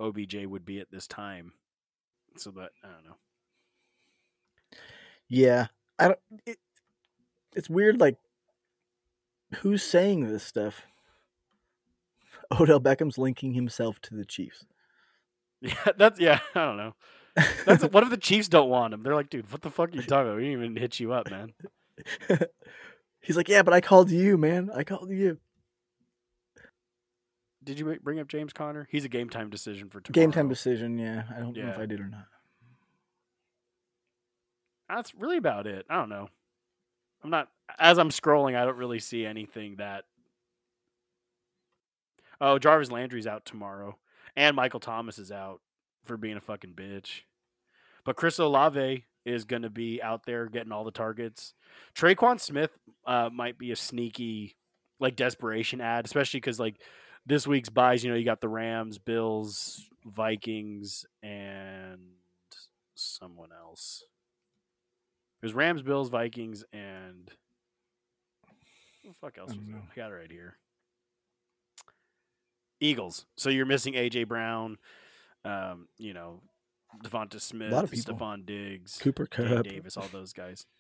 OBJ 0.01 0.47
would 0.47 0.65
be 0.67 0.81
at 0.81 0.91
this 0.91 1.07
time. 1.09 1.55
So 2.37 2.51
that 2.53 2.73
I 2.85 2.89
don't 2.89 3.05
know. 3.05 3.17
Yeah, 5.29 5.67
I 5.99 6.09
don't. 6.09 6.21
It, 6.47 6.59
it's 7.55 7.71
weird. 7.71 8.01
Like, 8.01 8.19
who's 9.57 9.83
saying 9.83 10.27
this 10.27 10.43
stuff? 10.43 10.83
Odell 12.61 12.81
Beckham's 12.81 13.19
linking 13.19 13.55
himself 13.55 14.01
to 14.03 14.15
the 14.15 14.25
Chiefs. 14.25 14.65
Yeah, 15.63 15.93
that's 15.97 16.21
yeah. 16.21 16.41
I 16.55 16.67
don't 16.67 16.77
know. 16.77 16.95
That's 17.65 17.83
what 17.85 18.03
if 18.03 18.11
the 18.11 18.19
Chiefs 18.19 18.47
don't 18.47 18.69
want 18.69 18.93
him? 18.93 19.03
They're 19.03 19.15
like, 19.15 19.31
dude, 19.31 19.51
what 19.51 19.63
the 19.63 19.71
fuck 19.71 19.91
are 19.91 19.97
you 19.97 20.03
talking 20.03 20.27
about? 20.27 20.37
We 20.37 20.45
didn't 20.45 20.65
even 20.65 20.77
hit 20.77 21.01
you 21.01 21.15
up, 21.15 21.31
man. 21.31 21.55
He's 23.21 23.39
like, 23.39 23.49
yeah, 23.49 23.63
but 23.63 23.73
I 23.73 23.81
called 23.81 24.11
you, 24.11 24.37
man. 24.37 24.71
I 24.73 24.85
called 24.85 25.11
you. 25.11 25.39
Did 27.65 27.81
you 27.81 27.99
bring 28.01 28.21
up 28.21 28.29
James 28.29 28.53
Conner? 28.53 28.87
He's 28.93 29.05
a 29.05 29.09
game 29.09 29.29
time 29.29 29.51
decision 29.51 29.89
for 29.89 30.01
tomorrow. 30.01 30.25
Game 30.25 30.31
time 30.31 30.49
decision. 30.49 30.99
Yeah, 30.99 31.25
I 31.35 31.41
don't 31.41 31.57
know 31.57 31.69
if 31.69 31.79
I 31.79 31.87
did 31.87 32.01
or 32.01 32.09
not. 32.09 32.27
That's 34.89 35.15
really 35.15 35.39
about 35.39 35.67
it. 35.67 35.85
I 35.91 35.97
don't 35.97 36.09
know. 36.09 36.29
I'm 37.23 37.31
not 37.31 37.49
as 37.79 37.99
I'm 37.99 38.11
scrolling. 38.11 38.57
I 38.57 38.65
don't 38.65 38.77
really 38.77 39.01
see 39.01 39.25
anything 39.27 39.77
that. 39.77 40.05
Oh, 42.41 42.59
Jarvis 42.59 42.91
Landry's 42.91 43.27
out 43.27 43.45
tomorrow, 43.47 43.97
and 44.37 44.55
Michael 44.55 44.81
Thomas 44.81 45.19
is 45.19 45.33
out 45.33 45.61
for 46.05 46.17
being 46.17 46.37
a 46.37 46.41
fucking 46.41 46.75
bitch. 46.75 47.23
But 48.05 48.17
Chris 48.17 48.39
Olave 48.39 49.05
is 49.25 49.45
going 49.45 49.63
to 49.63 49.71
be 49.71 50.01
out 50.03 50.25
there 50.25 50.47
getting 50.47 50.71
all 50.71 50.85
the 50.85 50.91
targets. 50.91 51.55
Tre'Quan 51.97 52.41
Smith 52.41 52.71
uh, 53.07 53.29
might 53.33 53.59
be 53.59 53.73
a 53.73 53.77
sneaky, 53.77 54.57
like 55.01 55.17
desperation 55.17 55.81
ad, 55.81 56.05
especially 56.05 56.39
because 56.39 56.61
like 56.61 56.77
this 57.27 57.47
week's 57.47 57.69
buys. 57.69 58.05
You 58.05 58.11
know, 58.11 58.17
you 58.17 58.25
got 58.25 58.41
the 58.41 58.49
Rams, 58.49 58.99
Bills, 58.99 59.89
Vikings, 60.05 61.05
and 61.23 61.99
someone 62.95 63.51
else. 63.53 64.05
There's 65.41 65.55
Rams, 65.55 65.83
Bills, 65.83 66.09
Vikings, 66.09 66.65
and 66.73 67.31
what 69.03 69.13
the 69.13 69.19
fuck 69.21 69.39
else 69.39 69.51
was 69.57 69.67
it? 69.69 69.75
I 69.93 69.95
got 69.97 70.11
it 70.11 70.15
right 70.15 70.31
here. 70.31 70.57
Eagles. 72.81 73.27
So 73.37 73.49
you're 73.51 73.67
missing 73.67 73.95
AJ 73.95 74.29
Brown, 74.29 74.79
um, 75.45 75.89
you 75.99 76.13
know, 76.15 76.43
Devonta 77.03 77.41
Smith. 77.41 77.73
Stefon 77.73 78.45
Diggs, 78.47 78.99
Cooper 79.01 79.27
Kupp. 79.27 79.65
Davis, 79.65 79.97
all 79.97 80.09
those 80.13 80.33
guys. 80.33 80.67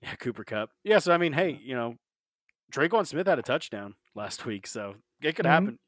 Yeah, 0.00 0.14
Cooper 0.14 0.44
Kupp. 0.44 0.70
Yeah, 0.84 1.00
so 1.00 1.12
I 1.12 1.16
mean, 1.18 1.32
hey, 1.32 1.58
you 1.60 1.74
know, 1.74 1.96
Tre'Quan 2.72 3.04
Smith 3.04 3.26
had 3.26 3.40
a 3.40 3.42
touchdown 3.42 3.94
last 4.14 4.46
week, 4.46 4.64
so 4.68 4.94
it 5.20 5.34
could 5.34 5.44
Mhm. 5.44 5.48
happen. 5.48 5.78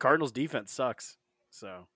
Cardinals 0.00 0.32
defense 0.32 0.72
sucks, 0.72 1.16
so 1.48 1.86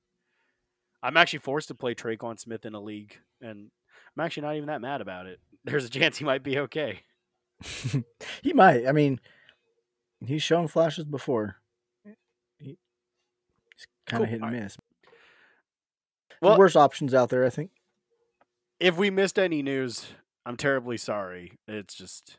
I'm 1.03 1.17
actually 1.17 1.41
forced 1.41 1.67
to 1.67 1.75
play 1.75 1.93
Tre'Quan 1.93 2.39
Smith 2.39 2.67
in 2.67 2.75
a 2.77 2.81
league, 2.81 3.19
and 3.41 3.73
I'm 4.17 4.25
actually 4.25 4.45
not 4.45 4.55
even 4.55 4.69
that 4.69 4.81
mad 4.81 5.01
about 5.01 5.27
it. 5.27 5.41
There's 5.67 5.85
a 5.85 5.91
chance 5.91 6.17
he 6.19 6.25
might 6.25 6.43
be 6.43 6.59
okay. 6.61 7.01
he 8.43 8.53
might. 8.53 8.87
I 8.87 8.93
mean, 8.93 9.21
he's 10.25 10.43
shown 10.43 10.69
flashes 10.69 11.05
before. 11.05 11.57
He- 12.59 12.79
He's 13.75 13.87
kind 14.07 14.21
Cool. 14.21 14.25
of 14.25 14.29
hit 14.31 14.41
and 14.43 14.53
miss. 14.53 14.77
Well- 16.41 16.59
worse 16.59 16.77
options 16.77 17.13
out 17.15 17.29
there, 17.31 17.45
I 17.45 17.51
think. 17.51 17.71
If 18.79 18.97
we 18.97 19.11
missed 19.11 19.39
any 19.39 19.63
news, 19.63 20.07
I'm 20.45 20.57
terribly 20.57 20.99
sorry. 20.99 21.53
It's 21.67 21.95
just, 21.95 22.39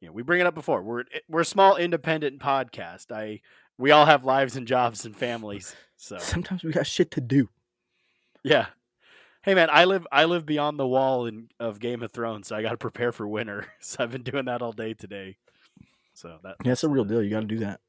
you 0.00 0.06
know, 0.08 0.12
we 0.12 0.22
bring 0.22 0.40
it 0.40 0.46
up 0.46 0.54
before. 0.54 0.82
We're 0.82 1.00
eh, 1.12 1.20
we're 1.28 1.40
a 1.40 1.44
small 1.46 1.76
independent 1.76 2.38
podcast. 2.38 3.10
I 3.10 3.40
we 3.78 3.90
all 3.90 4.04
have 4.06 4.24
lives 4.24 4.56
and 4.56 4.66
jobs 4.66 5.04
and 5.06 5.16
families, 5.16 5.74
so 5.96 6.18
Sometimes 6.20 6.62
we 6.64 6.70
got 6.72 6.86
shit 6.86 7.10
to 7.12 7.20
do. 7.22 7.48
Yeah. 8.44 8.66
Hey 9.48 9.54
man, 9.54 9.70
I 9.72 9.86
live 9.86 10.06
I 10.12 10.26
live 10.26 10.44
beyond 10.44 10.78
the 10.78 10.86
wall 10.86 11.24
in 11.24 11.48
of 11.58 11.80
Game 11.80 12.02
of 12.02 12.12
Thrones, 12.12 12.48
so 12.48 12.54
I 12.54 12.60
got 12.60 12.72
to 12.72 12.76
prepare 12.76 13.12
for 13.12 13.26
winter. 13.26 13.64
So 13.80 14.04
I've 14.04 14.10
been 14.10 14.22
doing 14.22 14.44
that 14.44 14.60
all 14.60 14.72
day 14.72 14.92
today. 14.92 15.38
So 16.12 16.36
that 16.42 16.56
Yeah, 16.66 16.72
it's 16.72 16.84
a 16.84 16.88
real 16.90 17.06
deal. 17.06 17.22
You 17.22 17.30
got 17.30 17.40
to 17.40 17.46
do 17.46 17.60
that. 17.60 17.80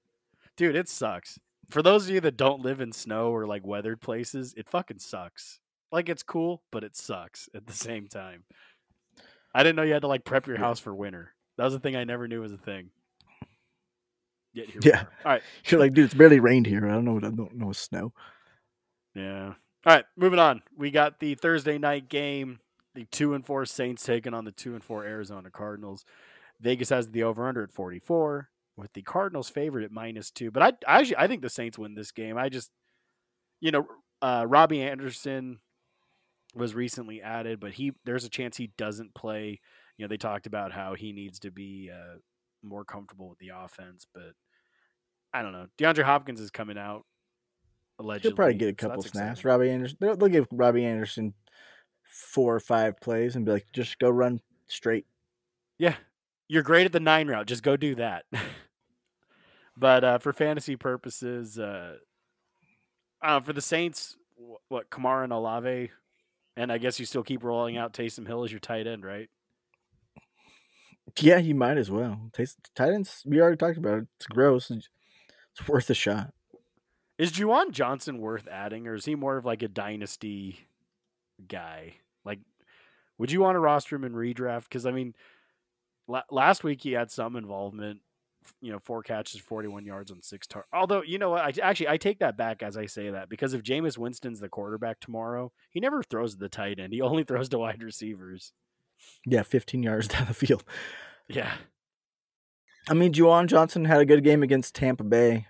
dude, 0.56 0.78
it 0.78 0.88
sucks. 0.88 1.38
For 1.70 1.82
those 1.82 2.08
of 2.08 2.16
you 2.16 2.22
that 2.22 2.38
don't 2.38 2.62
live 2.62 2.80
in 2.80 2.94
snow 2.94 3.32
or 3.32 3.46
like 3.46 3.68
weathered 3.68 4.00
places, 4.00 4.54
it 4.56 4.70
fucking 4.70 5.00
sucks. 5.00 5.60
Like 5.92 6.08
it's 6.08 6.24
cool, 6.24 6.64
but 6.72 6.86
it 6.86 6.96
sucks 6.96 7.50
at 7.54 7.68
the 7.68 7.74
same 7.74 8.08
time. 8.08 8.46
I 9.54 9.62
didn't 9.62 9.76
know 9.76 9.84
you 9.84 9.92
had 9.92 10.04
to 10.04 10.08
like 10.08 10.24
prep 10.24 10.48
your 10.48 10.60
house 10.60 10.80
for 10.80 10.96
winter. 10.96 11.34
That 11.58 11.66
was 11.66 11.76
a 11.76 11.80
thing 11.80 11.98
I 11.98 12.06
never 12.06 12.30
knew 12.30 12.40
was 12.40 12.54
a 12.54 12.58
thing. 12.58 12.90
Yeah. 14.54 15.04
All 15.26 15.34
right. 15.34 15.42
You're 15.66 15.82
like, 15.82 15.94
dude, 15.94 16.06
it's 16.06 16.14
barely 16.14 16.40
rained 16.40 16.68
here. 16.68 16.88
I 16.88 16.94
don't 16.94 17.04
know 17.04 17.16
what 17.16 17.26
I 17.26 17.32
don't 17.32 17.58
know. 17.58 17.74
Snow. 17.74 18.14
Yeah. 19.14 19.56
All 19.86 19.96
right, 19.96 20.06
moving 20.18 20.40
on. 20.40 20.62
We 20.78 20.92
got 20.92 21.20
the 21.20 21.36
Thursday 21.36 21.78
night 21.78 22.10
game. 22.10 22.60
The 22.96 23.06
two 23.06 23.34
and 23.34 23.46
four 23.46 23.66
Saints 23.66 24.04
taking 24.04 24.34
on 24.34 24.44
the 24.44 24.52
two 24.52 24.74
and 24.74 24.84
four 24.84 25.06
Arizona 25.06 25.50
Cardinals. 25.50 26.04
Vegas 26.60 26.90
has 26.90 27.12
the 27.12 27.24
over 27.24 27.48
under 27.48 27.64
at 27.64 27.72
forty 27.72 28.00
four, 28.00 28.50
with 28.76 28.92
the 28.94 29.02
Cardinals 29.04 29.50
favored 29.50 29.84
at 29.84 29.92
minus 29.92 30.32
two. 30.32 30.52
But 30.52 30.64
I, 30.64 30.68
I 30.86 31.00
actually 31.00 31.18
I 31.18 31.28
think 31.28 31.42
the 31.42 31.50
Saints 31.50 31.78
win 31.78 31.96
this 31.96 32.12
game. 32.12 32.38
I 32.38 32.50
just, 32.50 32.72
you 33.62 33.72
know, 33.72 33.88
uh, 34.22 34.46
Robbie 34.48 34.82
Anderson 34.82 35.60
was 36.54 36.76
recently 36.76 37.22
added, 37.22 37.62
but 37.62 37.74
he 37.74 37.94
there's 38.04 38.26
a 38.26 38.30
chance 38.30 38.58
he 38.58 38.72
doesn't 38.78 39.14
play. 39.14 39.62
You 39.98 40.04
know, 40.04 40.10
they 40.10 40.18
talked 40.18 40.48
about 40.48 40.74
how 40.74 40.96
he 40.96 41.14
needs 41.14 41.40
to 41.40 41.52
be 41.52 41.90
uh, 41.94 42.18
more 42.64 42.84
comfortable 42.84 43.30
with 43.30 43.40
the 43.40 43.52
offense, 43.56 44.06
but 44.14 44.34
I 45.34 45.42
don't 45.42 45.54
know. 45.54 45.68
DeAndre 45.78 46.04
Hopkins 46.04 46.42
is 46.42 46.50
coming 46.50 46.78
out. 46.78 47.06
Allegedly, 48.00 48.30
He'll 48.30 48.36
probably 48.36 48.54
get 48.56 48.70
a 48.70 48.74
couple 48.74 49.02
that's 49.02 49.12
snaps. 49.12 49.40
exciting. 49.40 49.50
Robbie 49.50 49.70
Anderson. 49.72 49.98
They'll, 50.00 50.16
they'll 50.16 50.30
give 50.30 50.48
Robbie 50.52 50.86
Anderson 50.86 51.34
four 52.04 52.56
or 52.56 52.60
five 52.60 53.00
plays 53.02 53.36
and 53.36 53.46
be 53.46 53.52
like, 53.52 53.68
just 53.74 54.00
go 54.00 54.10
run 54.10 54.40
straight. 54.68 55.06
Yeah, 55.78 55.96
you're 56.48 56.64
great 56.64 56.86
at 56.86 56.92
the 56.94 57.00
nine 57.00 57.28
route. 57.28 57.48
Just 57.48 57.64
go 57.64 57.76
do 57.76 57.96
that. 57.96 58.26
but 59.78 60.04
uh, 60.04 60.18
for 60.18 60.32
fantasy 60.32 60.76
purposes, 60.78 61.60
uh, 61.60 61.98
uh, 63.22 63.40
for 63.42 63.52
the 63.54 63.62
Saints, 63.62 64.16
what 64.70 64.90
Kamara 64.90 65.26
and 65.26 65.34
Olave, 65.34 65.92
and 66.56 66.72
I 66.72 66.78
guess 66.78 67.00
you 67.00 67.06
still 67.06 67.24
keep 67.24 67.44
rolling 67.44 67.78
out 67.78 67.94
Taysom 67.94 68.26
Hill 68.26 68.44
as 68.44 68.52
your 68.52 68.60
tight 68.60 68.88
end, 68.88 69.04
right? 69.04 69.30
Yeah, 71.20 71.38
you 71.38 71.56
might 71.56 71.78
as 71.78 71.90
well. 71.92 72.30
Taste 72.34 72.58
Titans. 72.76 73.24
We 73.26 73.42
already 73.42 73.58
talked 73.58 73.78
about 73.78 74.00
it. 74.00 74.08
It's 74.18 74.28
gross. 74.28 74.70
It's 74.72 75.68
worth 75.68 75.90
a 75.90 75.94
shot. 75.94 76.34
Is 77.20 77.34
Juwan 77.34 77.72
Johnson 77.72 78.20
worth 78.20 78.48
adding, 78.48 78.88
or 78.88 78.96
is 78.96 79.04
he 79.04 79.14
more 79.14 79.36
of 79.36 79.46
like 79.46 79.62
a 79.62 79.68
dynasty 79.68 80.68
guy? 81.48 81.96
Like, 82.24 82.40
would 83.18 83.30
you 83.30 83.42
want 83.42 83.56
to 83.56 83.60
roster 83.60 83.98
him 83.98 84.06
in 84.06 84.14
redraft? 84.14 84.64
Because 84.64 84.86
I 84.86 84.92
mean, 84.92 85.14
la- 86.08 86.24
last 86.32 86.64
week 86.64 86.82
he 86.82 86.94
had 86.94 87.12
some 87.12 87.36
involvement. 87.36 88.00
You 88.62 88.72
know, 88.72 88.80
four 88.80 89.04
catches, 89.04 89.42
forty-one 89.42 89.86
yards 89.86 90.12
on 90.12 90.22
six 90.22 90.48
tar. 90.48 90.66
Although 90.72 91.04
you 91.04 91.18
know 91.20 91.32
what, 91.32 91.42
I 91.42 91.52
actually 91.62 91.90
I 91.90 91.98
take 91.98 92.20
that 92.20 92.38
back 92.38 92.64
as 92.64 92.78
I 92.78 92.86
say 92.86 93.10
that 93.10 93.28
because 93.28 93.54
if 93.54 93.64
Jameis 93.64 93.98
Winston's 93.98 94.40
the 94.40 94.48
quarterback 94.48 95.02
tomorrow, 95.02 95.52
he 95.70 95.82
never 95.82 96.02
throws 96.02 96.36
to 96.36 96.40
the 96.40 96.48
tight 96.48 96.80
end. 96.80 96.94
He 96.94 97.02
only 97.02 97.24
throws 97.26 97.50
to 97.50 97.60
wide 97.60 97.84
receivers. 97.84 98.54
Yeah, 99.26 99.44
15 99.44 99.84
yards 99.84 100.08
down 100.10 100.28
the 100.28 100.34
field. 100.34 100.64
Yeah, 101.28 101.52
I 102.90 102.94
mean, 102.94 103.14
Juwan 103.14 103.46
Johnson 103.48 103.86
had 103.86 104.00
a 104.00 104.06
good 104.06 104.24
game 104.24 104.42
against 104.42 104.74
Tampa 104.74 105.04
Bay. 105.04 105.48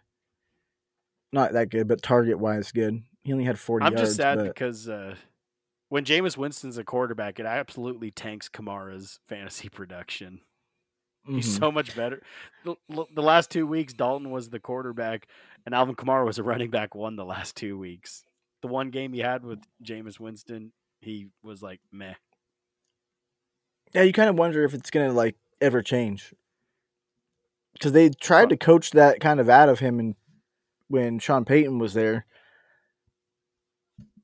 Not 1.32 1.54
that 1.54 1.70
good, 1.70 1.88
but 1.88 2.02
target 2.02 2.40
wise, 2.40 2.72
good. 2.72 3.04
He 3.24 3.32
only 3.32 3.46
had 3.46 3.60
40 3.60 3.86
I'm 3.86 3.94
yards. 3.94 4.10
just 4.10 4.18
sad 4.18 4.38
but 4.38 4.48
because 4.48 4.90
uh, 4.90 5.16
when 5.90 6.06
Jameis 6.06 6.38
Winston's 6.38 6.78
a 6.78 6.84
quarterback, 6.84 7.40
it 7.40 7.46
absolutely 7.46 8.12
tanks 8.12 8.50
Kamara's 8.50 9.20
fantasy 9.28 9.70
production. 9.70 10.42
He's 11.28 11.48
mhm. 11.48 11.60
so 11.60 11.72
much 11.72 11.96
better. 11.96 12.22
The, 12.64 12.76
the 13.14 13.22
last 13.22 13.52
two 13.52 13.68
weeks, 13.68 13.94
Dalton 13.94 14.32
was 14.32 14.50
the 14.50 14.60
quarterback, 14.60 15.28
and 15.66 15.76
Alvin 15.76 15.96
Kamara 15.96 16.26
was 16.26 16.40
a 16.40 16.44
running 16.44 16.72
back 16.72 16.96
one 16.96 17.18
the 17.18 17.26
last 17.26 17.56
two 17.56 17.78
weeks. 17.78 18.24
The 18.62 18.68
one 18.68 18.90
game 18.90 19.14
he 19.14 19.20
had 19.20 19.44
with 19.44 19.60
Jameis 19.84 20.20
Winston, 20.20 20.72
he 21.02 21.28
was 21.44 21.62
like 21.62 21.82
meh. 21.92 22.16
yeah, 23.94 24.04
you 24.04 24.14
kind 24.14 24.30
of 24.30 24.38
wonder 24.38 24.64
if 24.64 24.74
it's 24.74 24.90
gonna 24.90 25.14
like 25.14 25.36
ever 25.62 25.82
change 25.82 26.34
because 27.74 27.92
they 27.92 28.10
tried 28.10 28.50
to 28.50 28.58
coach 28.58 28.92
that 28.92 29.20
kind 29.20 29.40
of 29.40 29.50
out 29.50 29.70
of 29.70 29.80
him, 29.80 30.00
and 30.00 30.16
when 30.90 31.20
Sean 31.20 31.46
Payton 31.46 31.80
was 31.80 31.94
there, 31.94 32.26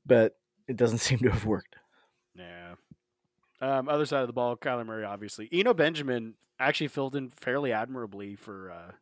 but 0.04 0.36
it 0.68 0.76
doesn't 0.76 0.98
seem 1.06 1.18
to 1.20 1.30
have 1.30 1.46
worked. 1.46 1.76
Yeah. 2.34 2.74
Um, 3.60 3.88
other 3.88 4.04
side 4.04 4.20
of 4.20 4.26
the 4.26 4.34
ball, 4.34 4.56
Kyler 4.56 4.84
Murray, 4.84 5.04
obviously. 5.04 5.48
Eno 5.50 5.72
Benjamin 5.72 6.34
actually 6.60 6.88
filled 6.88 7.16
in 7.16 7.30
fairly 7.30 7.72
admirably 7.72 8.36
for 8.36 8.70
uh, 8.70 8.92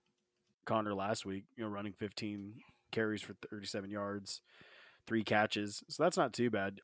Conner 0.64 0.94
last 0.94 1.26
week. 1.26 1.44
You 1.56 1.64
know, 1.64 1.71
running 1.71 1.92
15 1.92 2.54
carries 2.92 3.23
for 3.23 3.35
37 3.50 3.90
yards, 3.90 4.40
three 5.06 5.25
catches. 5.25 5.83
So 5.88 6.02
that's 6.02 6.16
not 6.16 6.33
too 6.33 6.50
bad. 6.50 6.80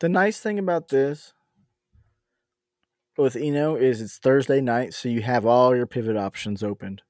The 0.00 0.08
nice 0.08 0.40
thing 0.40 0.58
about 0.58 0.88
this 0.88 1.34
with 3.16 3.36
Eno 3.36 3.76
is 3.76 4.00
it's 4.00 4.18
Thursday 4.18 4.60
night, 4.60 4.94
so 4.94 5.08
you 5.08 5.22
have 5.22 5.46
all 5.46 5.74
your 5.74 5.86
pivot 5.86 6.16
options 6.16 6.62
opened. 6.62 7.02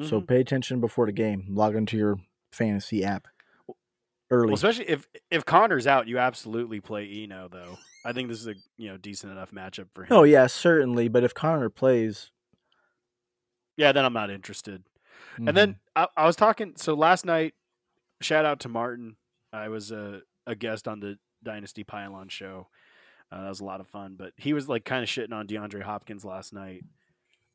So 0.00 0.20
Mhm. 0.20 0.26
pay 0.26 0.40
attention 0.40 0.80
before 0.80 1.06
the 1.06 1.12
game. 1.12 1.46
Log 1.50 1.76
into 1.76 1.96
your 1.98 2.18
fantasy 2.52 3.04
app 3.04 3.28
early. 4.30 4.46
Well, 4.46 4.54
especially 4.54 4.88
if 4.88 5.06
if 5.30 5.44
Conner's 5.44 5.86
out, 5.86 6.08
you 6.08 6.18
absolutely 6.18 6.80
play 6.80 7.06
Eno 7.08 7.48
though. 7.48 7.76
I 8.04 8.12
think 8.12 8.28
this 8.28 8.40
is 8.40 8.46
a 8.46 8.54
you 8.78 8.88
know 8.88 8.96
decent 8.96 9.32
enough 9.32 9.50
matchup 9.50 9.88
for 9.94 10.04
him. 10.04 10.08
oh 10.12 10.22
yeah, 10.22 10.46
certainly. 10.46 11.08
But 11.08 11.24
if 11.24 11.34
Conner 11.34 11.68
plays, 11.68 12.30
Yeah, 13.76 13.92
then 13.92 14.04
I'm 14.04 14.12
not 14.12 14.30
interested. 14.30 14.84
And 15.38 15.56
then 15.56 15.76
I, 15.96 16.08
I 16.16 16.26
was 16.26 16.36
talking. 16.36 16.74
So 16.76 16.94
last 16.94 17.24
night, 17.24 17.54
shout 18.20 18.44
out 18.44 18.60
to 18.60 18.68
Martin. 18.68 19.16
I 19.52 19.68
was 19.68 19.90
a, 19.90 20.22
a 20.46 20.54
guest 20.54 20.86
on 20.88 21.00
the 21.00 21.18
Dynasty 21.42 21.84
Pylon 21.84 22.28
show. 22.28 22.68
Uh, 23.30 23.42
that 23.42 23.48
was 23.48 23.60
a 23.60 23.64
lot 23.64 23.80
of 23.80 23.86
fun. 23.88 24.14
But 24.18 24.32
he 24.36 24.52
was 24.52 24.68
like 24.68 24.84
kind 24.84 25.02
of 25.02 25.08
shitting 25.08 25.32
on 25.32 25.46
DeAndre 25.46 25.82
Hopkins 25.82 26.24
last 26.24 26.52
night. 26.52 26.84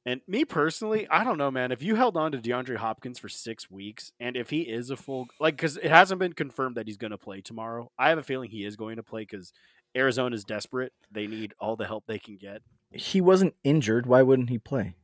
And 0.08 0.22
me 0.26 0.46
personally, 0.46 1.06
I 1.12 1.26
don't 1.26 1.38
know, 1.38 1.52
man. 1.52 1.74
If 1.74 1.84
you 1.84 1.96
held 1.96 2.16
on 2.16 2.32
to 2.32 2.38
DeAndre 2.38 2.78
Hopkins 2.78 3.20
for 3.20 3.28
six 3.28 3.70
weeks, 3.70 4.14
and 4.22 4.38
if 4.38 4.50
he 4.50 4.62
is 4.62 4.90
a 4.90 4.96
full, 4.96 5.28
like, 5.42 5.58
because 5.58 5.76
it 5.76 5.90
hasn't 5.90 6.20
been 6.20 6.32
confirmed 6.32 6.78
that 6.78 6.88
he's 6.88 6.96
going 6.96 7.12
to 7.12 7.18
play 7.18 7.42
tomorrow, 7.42 7.92
I 8.00 8.08
have 8.08 8.18
a 8.18 8.24
feeling 8.24 8.50
he 8.50 8.64
is 8.64 8.78
going 8.78 8.96
to 8.96 9.04
play 9.04 9.24
because 9.24 9.52
Arizona's 9.98 10.46
desperate. 10.46 10.94
They 11.12 11.28
need 11.28 11.54
all 11.60 11.76
the 11.76 11.88
help 11.88 12.06
they 12.08 12.20
can 12.20 12.38
get. 12.38 12.62
he 12.94 13.20
wasn't 13.20 13.56
injured. 13.66 14.06
Why 14.06 14.22
wouldn't 14.22 14.50
he 14.50 14.58
play? 14.58 14.96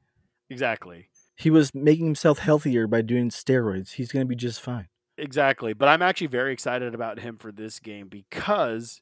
Exactly. 0.50 1.10
He 1.36 1.50
was 1.50 1.76
making 1.76 2.06
himself 2.06 2.40
healthier 2.40 2.88
by 2.88 3.02
doing 3.02 3.30
steroids. 3.30 3.94
He's 3.96 4.10
going 4.14 4.26
to 4.26 4.30
be 4.30 4.38
just 4.38 4.62
fine. 4.62 4.88
Exactly. 5.18 5.74
But 5.74 5.90
I'm 5.90 6.02
actually 6.02 6.28
very 6.28 6.54
excited 6.54 6.96
about 6.96 7.20
him 7.20 7.38
for 7.38 7.52
this 7.52 7.80
game 7.82 8.08
because 8.08 9.02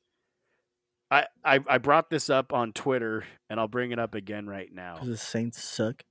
I, 1.11 1.25
I 1.43 1.59
I 1.67 1.77
brought 1.77 2.09
this 2.09 2.29
up 2.29 2.53
on 2.53 2.71
Twitter 2.71 3.25
and 3.49 3.59
I'll 3.59 3.67
bring 3.67 3.91
it 3.91 3.99
up 3.99 4.15
again 4.15 4.47
right 4.47 4.73
now. 4.73 4.99
The 5.03 5.17
Saints 5.17 5.61
suck. 5.61 6.03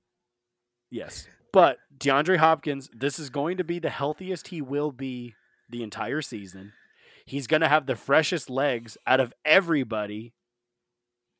Yes. 0.91 1.27
But 1.51 1.79
DeAndre 1.97 2.37
Hopkins, 2.37 2.89
this 2.93 3.19
is 3.19 3.29
going 3.29 3.57
to 3.57 3.63
be 3.63 3.79
the 3.79 3.89
healthiest 3.89 4.49
he 4.49 4.61
will 4.61 4.91
be 4.91 5.35
the 5.69 5.83
entire 5.83 6.21
season. 6.21 6.71
He's 7.25 7.47
going 7.47 7.61
to 7.61 7.67
have 7.67 7.87
the 7.87 7.95
freshest 7.95 8.49
legs 8.49 8.97
out 9.05 9.19
of 9.19 9.33
everybody 9.43 10.33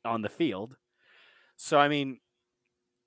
on 0.04 0.22
the 0.22 0.28
field. 0.28 0.76
So 1.56 1.78
I 1.78 1.88
mean, 1.88 2.18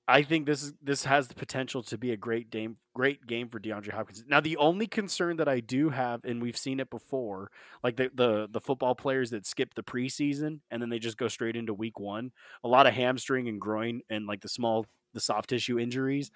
I 0.08 0.22
think 0.22 0.46
this 0.46 0.62
is 0.62 0.74
this 0.82 1.04
has 1.06 1.28
the 1.28 1.34
potential 1.36 1.82
to 1.84 1.98
be 1.98 2.12
a 2.12 2.18
great 2.18 2.52
game 2.52 2.78
great 2.94 3.26
game 3.26 3.50
for 3.50 3.60
DeAndre 3.60 3.92
Hopkins. 3.92 4.24
Now 4.28 4.40
the 4.40 4.58
only 4.58 4.86
concern 4.86 5.38
that 5.38 5.48
I 5.48 5.60
do 5.62 5.90
have 5.90 6.24
and 6.24 6.42
we've 6.42 6.58
seen 6.58 6.80
it 6.80 6.92
before, 6.92 7.50
like 7.84 7.96
the 7.96 8.12
the 8.14 8.48
the 8.52 8.62
football 8.62 8.94
players 8.94 9.32
that 9.32 9.48
skip 9.48 9.74
the 9.74 9.82
preseason 9.84 10.60
and 10.70 10.80
then 10.82 10.90
they 10.90 11.00
just 11.00 11.18
go 11.18 11.28
straight 11.28 11.56
into 11.56 11.74
week 11.74 12.00
1, 12.00 12.32
a 12.64 12.68
lot 12.68 12.86
of 12.86 12.94
hamstring 12.94 13.48
and 13.50 13.60
groin 13.60 14.02
and 14.10 14.28
like 14.28 14.42
the 14.42 14.50
small 14.50 14.86
the 15.14 15.20
soft 15.20 15.50
tissue 15.50 15.80
injuries 15.80 16.30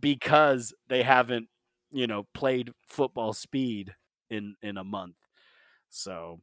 because 0.00 0.74
they 0.88 1.02
haven't, 1.02 1.48
you 1.92 2.06
know, 2.06 2.24
played 2.34 2.72
football 2.88 3.32
speed 3.32 3.94
in 4.30 4.56
in 4.62 4.76
a 4.78 4.84
month. 4.84 5.16
So, 5.90 6.40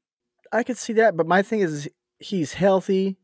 I 0.52 0.64
could 0.64 0.78
see 0.78 0.94
that, 0.94 1.18
but 1.18 1.28
my 1.28 1.42
thing 1.42 1.62
is 1.62 1.90
he's 2.20 2.54
healthy. 2.54 3.18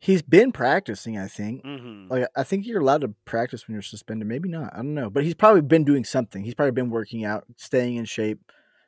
He's 0.00 0.22
been 0.22 0.52
practicing, 0.52 1.18
I 1.18 1.26
think. 1.26 1.64
mhm. 1.64 2.08
Like 2.08 2.28
I 2.36 2.44
think 2.44 2.66
you're 2.66 2.80
allowed 2.80 3.00
to 3.00 3.14
practice 3.24 3.66
when 3.66 3.74
you're 3.74 3.82
suspended. 3.82 4.28
Maybe 4.28 4.48
not. 4.48 4.72
I 4.72 4.76
don't 4.76 4.94
know. 4.94 5.10
But 5.10 5.24
he's 5.24 5.34
probably 5.34 5.60
been 5.62 5.84
doing 5.84 6.04
something. 6.04 6.44
He's 6.44 6.54
probably 6.54 6.72
been 6.72 6.90
working 6.90 7.24
out, 7.24 7.44
staying 7.56 7.96
in 7.96 8.04
shape, 8.04 8.38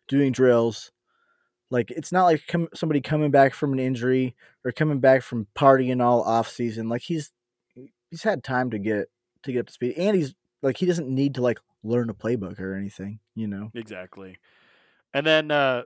doing 0.07 0.31
drills. 0.33 0.93
Like 1.71 1.91
it's 1.91 2.13
not 2.13 2.25
like 2.25 2.43
com- 2.49 2.69
somebody 2.75 3.01
coming 3.01 3.31
back 3.31 3.55
from 3.55 3.73
an 3.73 3.79
injury 3.81 4.35
or 4.65 4.73
coming 4.73 5.01
back 5.01 5.23
from 5.23 5.47
partying 5.57 6.03
all 6.03 6.23
off 6.23 6.49
season. 6.49 6.89
Like 6.89 7.03
he's 7.03 7.33
he's 8.11 8.23
had 8.23 8.43
time 8.45 8.71
to 8.71 8.79
get 8.79 9.09
to 9.43 9.53
get 9.53 9.61
up 9.61 9.67
to 9.67 9.73
speed, 9.73 9.95
and 9.97 10.17
he's 10.17 10.35
like 10.63 10.77
he 10.77 10.87
doesn't 10.87 11.09
need 11.09 11.35
to 11.37 11.43
like 11.43 11.59
learn 11.83 12.11
a 12.11 12.15
playbook 12.15 12.61
or 12.61 12.75
anything. 12.75 13.19
You 13.35 13.47
know. 13.49 13.71
Exactly. 13.75 14.39
And 15.15 15.27
then 15.27 15.51
uh 15.51 15.83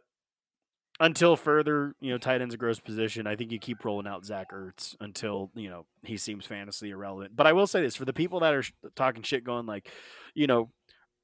until 1.01 1.37
further, 1.37 1.95
you 2.01 2.11
know, 2.11 2.19
tight 2.19 2.41
end's 2.41 2.55
a 2.55 2.59
gross 2.59 2.79
position. 2.81 3.27
I 3.27 3.37
think 3.37 3.51
you 3.53 3.59
keep 3.59 3.85
rolling 3.85 4.07
out 4.07 4.25
Zach 4.25 4.53
Ertz 4.53 4.95
until 5.01 5.51
you 5.55 5.69
know 5.69 5.87
he 6.03 6.17
seems 6.17 6.47
fantasy 6.47 6.91
irrelevant. 6.91 7.35
But 7.35 7.47
I 7.47 7.53
will 7.53 7.67
say 7.67 7.83
this 7.83 7.97
for 7.97 8.05
the 8.05 8.13
people 8.13 8.41
that 8.41 8.55
are 8.55 8.63
sh- 8.63 8.73
talking 8.95 9.23
shit, 9.23 9.45
going 9.45 9.67
like, 9.67 9.91
you 10.35 10.47
know, 10.47 10.71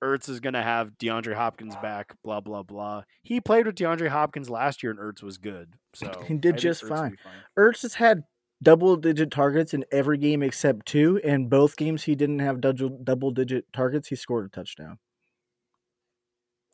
Ertz 0.03 0.29
is 0.29 0.41
going 0.41 0.55
to 0.55 0.63
have 0.63 0.93
DeAndre 0.99 1.35
Hopkins 1.35 1.77
back, 1.77 2.15
blah 2.25 2.41
blah 2.41 2.63
blah. 2.63 3.03
He 3.23 3.41
played 3.41 3.67
with 3.67 3.77
DeAndre 3.77 4.09
Hopkins 4.09 4.51
last 4.51 4.83
year, 4.83 4.91
and 4.91 5.01
Ertz 5.01 5.23
was 5.23 5.39
good. 5.39 5.75
So 5.95 6.11
He 6.27 6.35
did 6.35 6.57
I 6.57 6.59
just 6.59 6.83
Ertz 6.85 6.89
fine. 6.89 7.17
fine. 7.23 7.33
Ertz 7.59 7.83
has 7.83 7.95
had 7.95 8.23
double 8.63 8.97
digit 8.97 9.31
targets 9.31 9.73
in 9.73 9.85
every 9.93 10.19
game 10.19 10.43
except 10.43 10.87
two, 10.87 11.21
and 11.25 11.49
both 11.49 11.77
games 11.77 12.03
he 12.03 12.15
didn't 12.15 12.41
have 12.41 12.61
double 12.61 12.99
double 13.05 13.31
digit 13.31 13.67
targets. 13.73 14.09
He 14.09 14.17
scored 14.17 14.47
a 14.47 14.49
touchdown. 14.49 14.99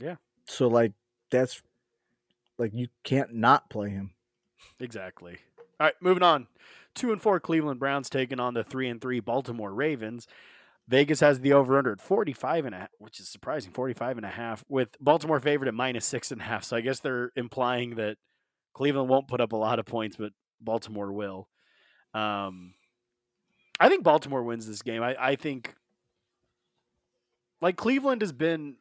Yeah. 0.00 0.16
So 0.46 0.68
like 0.68 0.92
that's 1.30 1.62
like 2.58 2.72
you 2.74 2.88
can't 3.04 3.34
not 3.34 3.70
play 3.70 3.90
him. 3.90 4.12
Exactly. 4.80 5.38
All 5.78 5.86
right, 5.86 5.94
moving 6.00 6.22
on. 6.22 6.46
Two 6.94 7.12
and 7.12 7.20
four 7.20 7.38
Cleveland 7.40 7.78
Browns 7.78 8.08
taking 8.08 8.40
on 8.40 8.54
the 8.54 8.64
three 8.64 8.88
and 8.88 9.00
three 9.00 9.20
Baltimore 9.20 9.72
Ravens. 9.72 10.26
Vegas 10.88 11.20
has 11.20 11.40
the 11.40 11.52
over 11.52 11.76
under 11.76 11.92
at 11.92 12.00
45 12.00 12.66
and 12.66 12.74
a 12.74 12.88
which 12.98 13.18
is 13.18 13.28
surprising, 13.28 13.72
45 13.72 14.18
and 14.18 14.26
a 14.26 14.30
half, 14.30 14.64
with 14.68 14.90
Baltimore 15.00 15.40
favored 15.40 15.68
at 15.68 15.74
minus 15.74 16.06
six 16.06 16.30
and 16.30 16.40
a 16.40 16.44
half. 16.44 16.64
So 16.64 16.76
I 16.76 16.80
guess 16.80 17.00
they're 17.00 17.32
implying 17.34 17.96
that 17.96 18.18
Cleveland 18.72 19.08
won't 19.08 19.28
put 19.28 19.40
up 19.40 19.52
a 19.52 19.56
lot 19.56 19.78
of 19.78 19.86
points, 19.86 20.16
but 20.16 20.32
Baltimore 20.60 21.12
will. 21.12 21.48
Um, 22.14 22.74
I 23.80 23.88
think 23.88 24.04
Baltimore 24.04 24.44
wins 24.44 24.66
this 24.66 24.82
game. 24.82 25.02
I, 25.02 25.16
I 25.18 25.36
think 25.36 25.74
like 27.60 27.76
Cleveland 27.76 28.22
has 28.22 28.32
been 28.32 28.76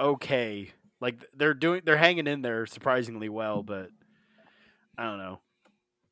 okay. 0.00 0.72
Like 1.00 1.16
they're 1.36 1.54
doing 1.54 1.82
they're 1.84 1.96
hanging 1.96 2.26
in 2.26 2.42
there 2.42 2.66
surprisingly 2.66 3.28
well, 3.28 3.62
but 3.62 3.88
I 4.96 5.04
don't 5.04 5.18
know. 5.18 5.40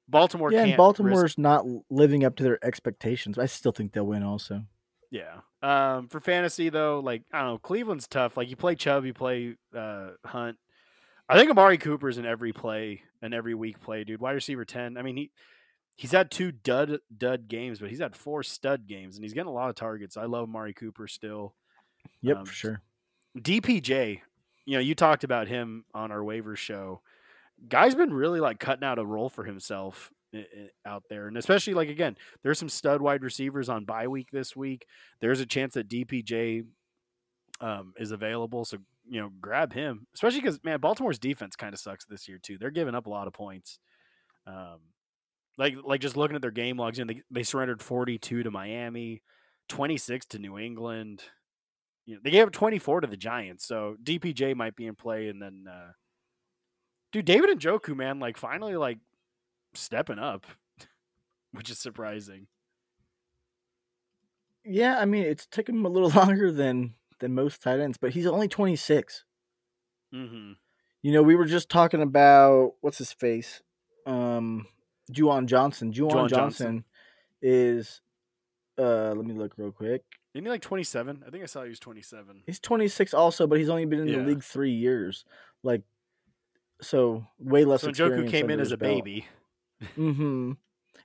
Baltimore 0.08 0.52
yeah, 0.52 0.58
can't 0.58 0.62
and 0.70 0.72
risk- 0.72 0.76
Baltimore's 0.78 1.38
not 1.38 1.64
living 1.90 2.24
up 2.24 2.36
to 2.36 2.44
their 2.44 2.64
expectations. 2.64 3.38
I 3.38 3.46
still 3.46 3.72
think 3.72 3.92
they'll 3.92 4.06
win. 4.06 4.22
Also, 4.22 4.62
Yeah. 5.10 5.38
Um, 5.62 6.06
for 6.08 6.20
fantasy 6.20 6.68
though, 6.68 7.00
like 7.00 7.22
I 7.32 7.40
don't 7.40 7.48
know, 7.54 7.58
Cleveland's 7.58 8.06
tough. 8.06 8.36
Like 8.36 8.48
you 8.48 8.54
play 8.56 8.76
Chubb, 8.76 9.04
you 9.04 9.12
play 9.14 9.56
uh, 9.76 10.10
Hunt. 10.24 10.58
I 11.28 11.36
think 11.36 11.50
Amari 11.50 11.78
Cooper's 11.78 12.18
in 12.18 12.24
every 12.26 12.52
play 12.52 13.02
and 13.20 13.34
every 13.34 13.54
week 13.54 13.80
play, 13.80 14.04
dude. 14.04 14.20
Wide 14.20 14.32
receiver 14.32 14.64
ten. 14.64 14.96
I 14.96 15.02
mean 15.02 15.16
he 15.16 15.30
he's 15.96 16.12
had 16.12 16.30
two 16.30 16.52
dud 16.52 17.00
dud 17.16 17.48
games, 17.48 17.80
but 17.80 17.90
he's 17.90 17.98
had 17.98 18.14
four 18.14 18.44
stud 18.44 18.86
games, 18.86 19.16
and 19.16 19.24
he's 19.24 19.32
getting 19.32 19.48
a 19.48 19.52
lot 19.52 19.70
of 19.70 19.74
targets. 19.74 20.16
I 20.16 20.26
love 20.26 20.44
Amari 20.44 20.74
Cooper 20.74 21.08
still. 21.08 21.56
yep, 22.20 22.36
Um, 22.36 22.44
for 22.44 22.52
sure. 22.52 22.82
DPJ, 23.36 24.20
you 24.66 24.74
know, 24.74 24.80
you 24.80 24.94
talked 24.94 25.24
about 25.24 25.48
him 25.48 25.84
on 25.94 26.10
our 26.12 26.22
waiver 26.22 26.56
show. 26.56 27.00
Guy's 27.68 27.94
been 27.94 28.12
really 28.12 28.40
like 28.40 28.58
cutting 28.60 28.84
out 28.84 28.98
a 28.98 29.06
role 29.06 29.30
for 29.30 29.44
himself 29.44 30.12
out 30.84 31.04
there, 31.08 31.28
and 31.28 31.38
especially 31.38 31.72
like 31.72 31.88
again, 31.88 32.16
there's 32.42 32.58
some 32.58 32.68
stud 32.68 33.00
wide 33.00 33.22
receivers 33.22 33.68
on 33.68 33.84
bye 33.84 34.08
week 34.08 34.30
this 34.30 34.54
week. 34.54 34.86
There's 35.20 35.40
a 35.40 35.46
chance 35.46 35.74
that 35.74 35.88
DPJ 35.88 36.64
um, 37.60 37.94
is 37.96 38.10
available, 38.10 38.64
so 38.64 38.78
you 39.08 39.20
know, 39.20 39.30
grab 39.40 39.72
him. 39.72 40.06
Especially 40.14 40.40
because 40.40 40.62
man, 40.64 40.80
Baltimore's 40.80 41.18
defense 41.18 41.56
kind 41.56 41.72
of 41.72 41.80
sucks 41.80 42.04
this 42.04 42.28
year 42.28 42.38
too. 42.42 42.58
They're 42.58 42.70
giving 42.70 42.94
up 42.94 43.06
a 43.06 43.10
lot 43.10 43.28
of 43.28 43.32
points. 43.32 43.78
Um, 44.46 44.80
like 45.56 45.76
like 45.84 46.00
just 46.00 46.16
looking 46.16 46.36
at 46.36 46.42
their 46.42 46.50
game 46.50 46.76
logs, 46.76 46.98
you 46.98 47.04
know, 47.04 47.14
they 47.14 47.22
they 47.30 47.42
surrendered 47.44 47.82
42 47.82 48.42
to 48.42 48.50
Miami, 48.50 49.22
26 49.68 50.26
to 50.26 50.38
New 50.38 50.58
England 50.58 51.22
you 52.06 52.14
know, 52.14 52.20
they 52.22 52.30
gave 52.30 52.46
up 52.46 52.52
24 52.52 53.02
to 53.02 53.06
the 53.06 53.16
Giants, 53.16 53.66
so 53.66 53.96
DPJ 54.02 54.54
might 54.54 54.76
be 54.76 54.86
in 54.86 54.94
play. 54.94 55.28
And 55.28 55.42
then, 55.42 55.66
uh, 55.68 55.92
dude, 57.12 57.24
David 57.24 57.50
Njoku, 57.58 57.96
man, 57.96 58.20
like 58.20 58.36
finally, 58.36 58.76
like 58.76 58.98
stepping 59.74 60.20
up, 60.20 60.46
which 61.52 61.68
is 61.68 61.78
surprising. 61.78 62.46
Yeah, 64.64 64.98
I 64.98 65.04
mean 65.04 65.22
it's 65.24 65.46
taken 65.46 65.76
him 65.76 65.86
a 65.86 65.88
little 65.88 66.10
longer 66.14 66.50
than 66.50 66.94
than 67.18 67.34
most 67.34 67.62
tight 67.62 67.80
ends, 67.80 67.98
but 67.98 68.10
he's 68.10 68.26
only 68.26 68.48
twenty 68.48 68.76
six. 68.76 69.24
Mm-hmm. 70.14 70.52
You 71.02 71.12
know, 71.12 71.22
we 71.22 71.36
were 71.36 71.44
just 71.44 71.68
talking 71.68 72.02
about 72.02 72.74
what's 72.80 72.98
his 72.98 73.12
face, 73.12 73.62
um, 74.06 74.66
Juwan 75.12 75.46
Johnson. 75.46 75.92
Juwan 75.92 76.28
Johnson, 76.28 76.38
Johnson. 76.38 76.84
is. 77.42 78.00
Uh, 78.78 79.14
let 79.14 79.24
me 79.24 79.32
look 79.32 79.54
real 79.56 79.72
quick. 79.72 80.02
Isn't 80.36 80.44
he 80.44 80.50
like 80.50 80.60
27? 80.62 81.24
I 81.26 81.30
think 81.30 81.42
I 81.42 81.46
saw 81.46 81.62
he 81.62 81.70
was 81.70 81.80
27. 81.80 82.42
He's 82.46 82.60
26 82.60 83.14
also, 83.14 83.46
but 83.46 83.58
he's 83.58 83.70
only 83.70 83.86
been 83.86 84.00
in 84.00 84.08
Yeah. 84.08 84.18
the 84.18 84.24
league 84.24 84.42
three 84.44 84.72
years. 84.72 85.24
Like, 85.62 85.82
so 86.82 87.26
way 87.38 87.64
less. 87.64 87.80
So 87.80 87.88
Njoku 87.90 88.28
came 88.28 88.50
in 88.50 88.60
as 88.60 88.70
a 88.72 88.76
baby. 88.76 89.00
baby. 89.00 89.26
Mm-hmm. 89.96 90.52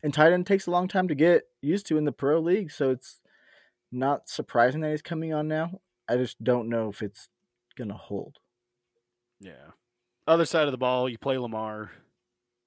And 0.03 0.13
tight 0.13 0.31
end 0.31 0.47
takes 0.47 0.65
a 0.65 0.71
long 0.71 0.87
time 0.87 1.07
to 1.09 1.15
get 1.15 1.43
used 1.61 1.85
to 1.87 1.97
in 1.97 2.05
the 2.05 2.11
pro 2.13 2.39
league, 2.39 2.71
so 2.71 2.89
it's 2.89 3.19
not 3.91 4.29
surprising 4.29 4.79
that 4.81 4.91
he's 4.91 5.01
coming 5.01 5.33
on 5.33 5.47
now. 5.49 5.79
I 6.09 6.15
just 6.17 6.41
don't 6.43 6.69
know 6.69 6.89
if 6.89 7.01
it's 7.01 7.27
gonna 7.77 7.97
hold. 7.97 8.37
Yeah. 9.41 9.71
Other 10.27 10.45
side 10.45 10.67
of 10.67 10.71
the 10.71 10.77
ball, 10.77 11.09
you 11.09 11.17
play 11.17 11.37
Lamar. 11.37 11.91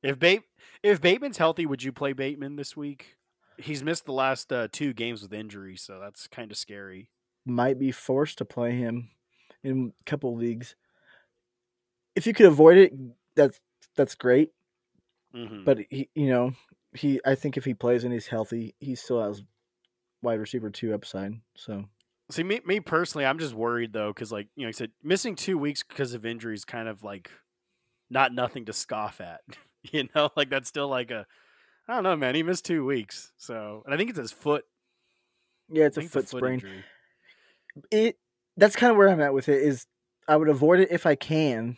If 0.02 0.18
Bate, 0.18 0.42
if 0.82 1.00
Bateman's 1.00 1.38
healthy, 1.38 1.64
would 1.66 1.82
you 1.82 1.92
play 1.92 2.12
Bateman 2.12 2.56
this 2.56 2.76
week? 2.76 3.16
He's 3.58 3.82
missed 3.82 4.06
the 4.06 4.12
last 4.12 4.52
uh, 4.52 4.68
two 4.70 4.92
games 4.92 5.22
with 5.22 5.32
injury, 5.32 5.76
so 5.76 6.00
that's 6.00 6.26
kind 6.26 6.50
of 6.50 6.56
scary. 6.56 7.08
Might 7.46 7.78
be 7.78 7.92
forced 7.92 8.38
to 8.38 8.44
play 8.44 8.72
him 8.72 9.10
in 9.62 9.92
a 10.00 10.04
couple 10.04 10.34
leagues. 10.34 10.76
If 12.14 12.26
you 12.26 12.34
could 12.34 12.46
avoid 12.46 12.76
it, 12.76 12.92
that's 13.34 13.60
that's 13.96 14.14
great. 14.14 14.50
Mm-hmm. 15.34 15.64
But 15.64 15.78
he, 15.90 16.08
you 16.14 16.28
know, 16.28 16.52
he. 16.92 17.20
I 17.24 17.34
think 17.34 17.56
if 17.56 17.64
he 17.64 17.74
plays 17.74 18.04
and 18.04 18.12
he's 18.12 18.26
healthy, 18.26 18.74
he 18.80 18.94
still 18.94 19.22
has 19.22 19.42
wide 20.22 20.40
receiver 20.40 20.70
two 20.70 20.94
upside. 20.94 21.34
So 21.56 21.84
See, 22.30 22.42
me, 22.42 22.60
me 22.64 22.80
personally, 22.80 23.26
I'm 23.26 23.38
just 23.38 23.54
worried 23.54 23.92
though, 23.92 24.08
because 24.08 24.32
like 24.32 24.48
you 24.56 24.62
know, 24.62 24.68
I 24.68 24.72
said, 24.72 24.92
missing 25.02 25.36
two 25.36 25.58
weeks 25.58 25.82
because 25.82 26.14
of 26.14 26.24
injuries, 26.24 26.64
kind 26.64 26.88
of 26.88 27.02
like 27.02 27.30
not 28.08 28.32
nothing 28.32 28.64
to 28.66 28.72
scoff 28.72 29.20
at. 29.20 29.40
you 29.82 30.08
know, 30.14 30.30
like 30.36 30.48
that's 30.48 30.68
still 30.68 30.88
like 30.88 31.10
a, 31.10 31.26
I 31.88 31.94
don't 31.94 32.02
know, 32.04 32.16
man. 32.16 32.34
He 32.34 32.42
missed 32.42 32.64
two 32.64 32.84
weeks, 32.84 33.32
so 33.36 33.82
and 33.84 33.94
I 33.94 33.96
think 33.96 34.10
it's 34.10 34.18
his 34.18 34.32
foot. 34.32 34.64
Yeah, 35.70 35.84
it's 35.86 35.96
a 35.98 36.02
foot 36.02 36.22
it's 36.24 36.32
a 36.34 36.36
sprain. 36.38 36.54
injury. 36.54 36.84
It 37.90 38.18
that's 38.56 38.76
kind 38.76 38.90
of 38.90 38.96
where 38.96 39.08
I'm 39.08 39.20
at 39.20 39.34
with 39.34 39.48
it. 39.48 39.62
Is 39.62 39.86
I 40.28 40.36
would 40.36 40.48
avoid 40.48 40.80
it 40.80 40.90
if 40.90 41.06
I 41.06 41.14
can, 41.14 41.76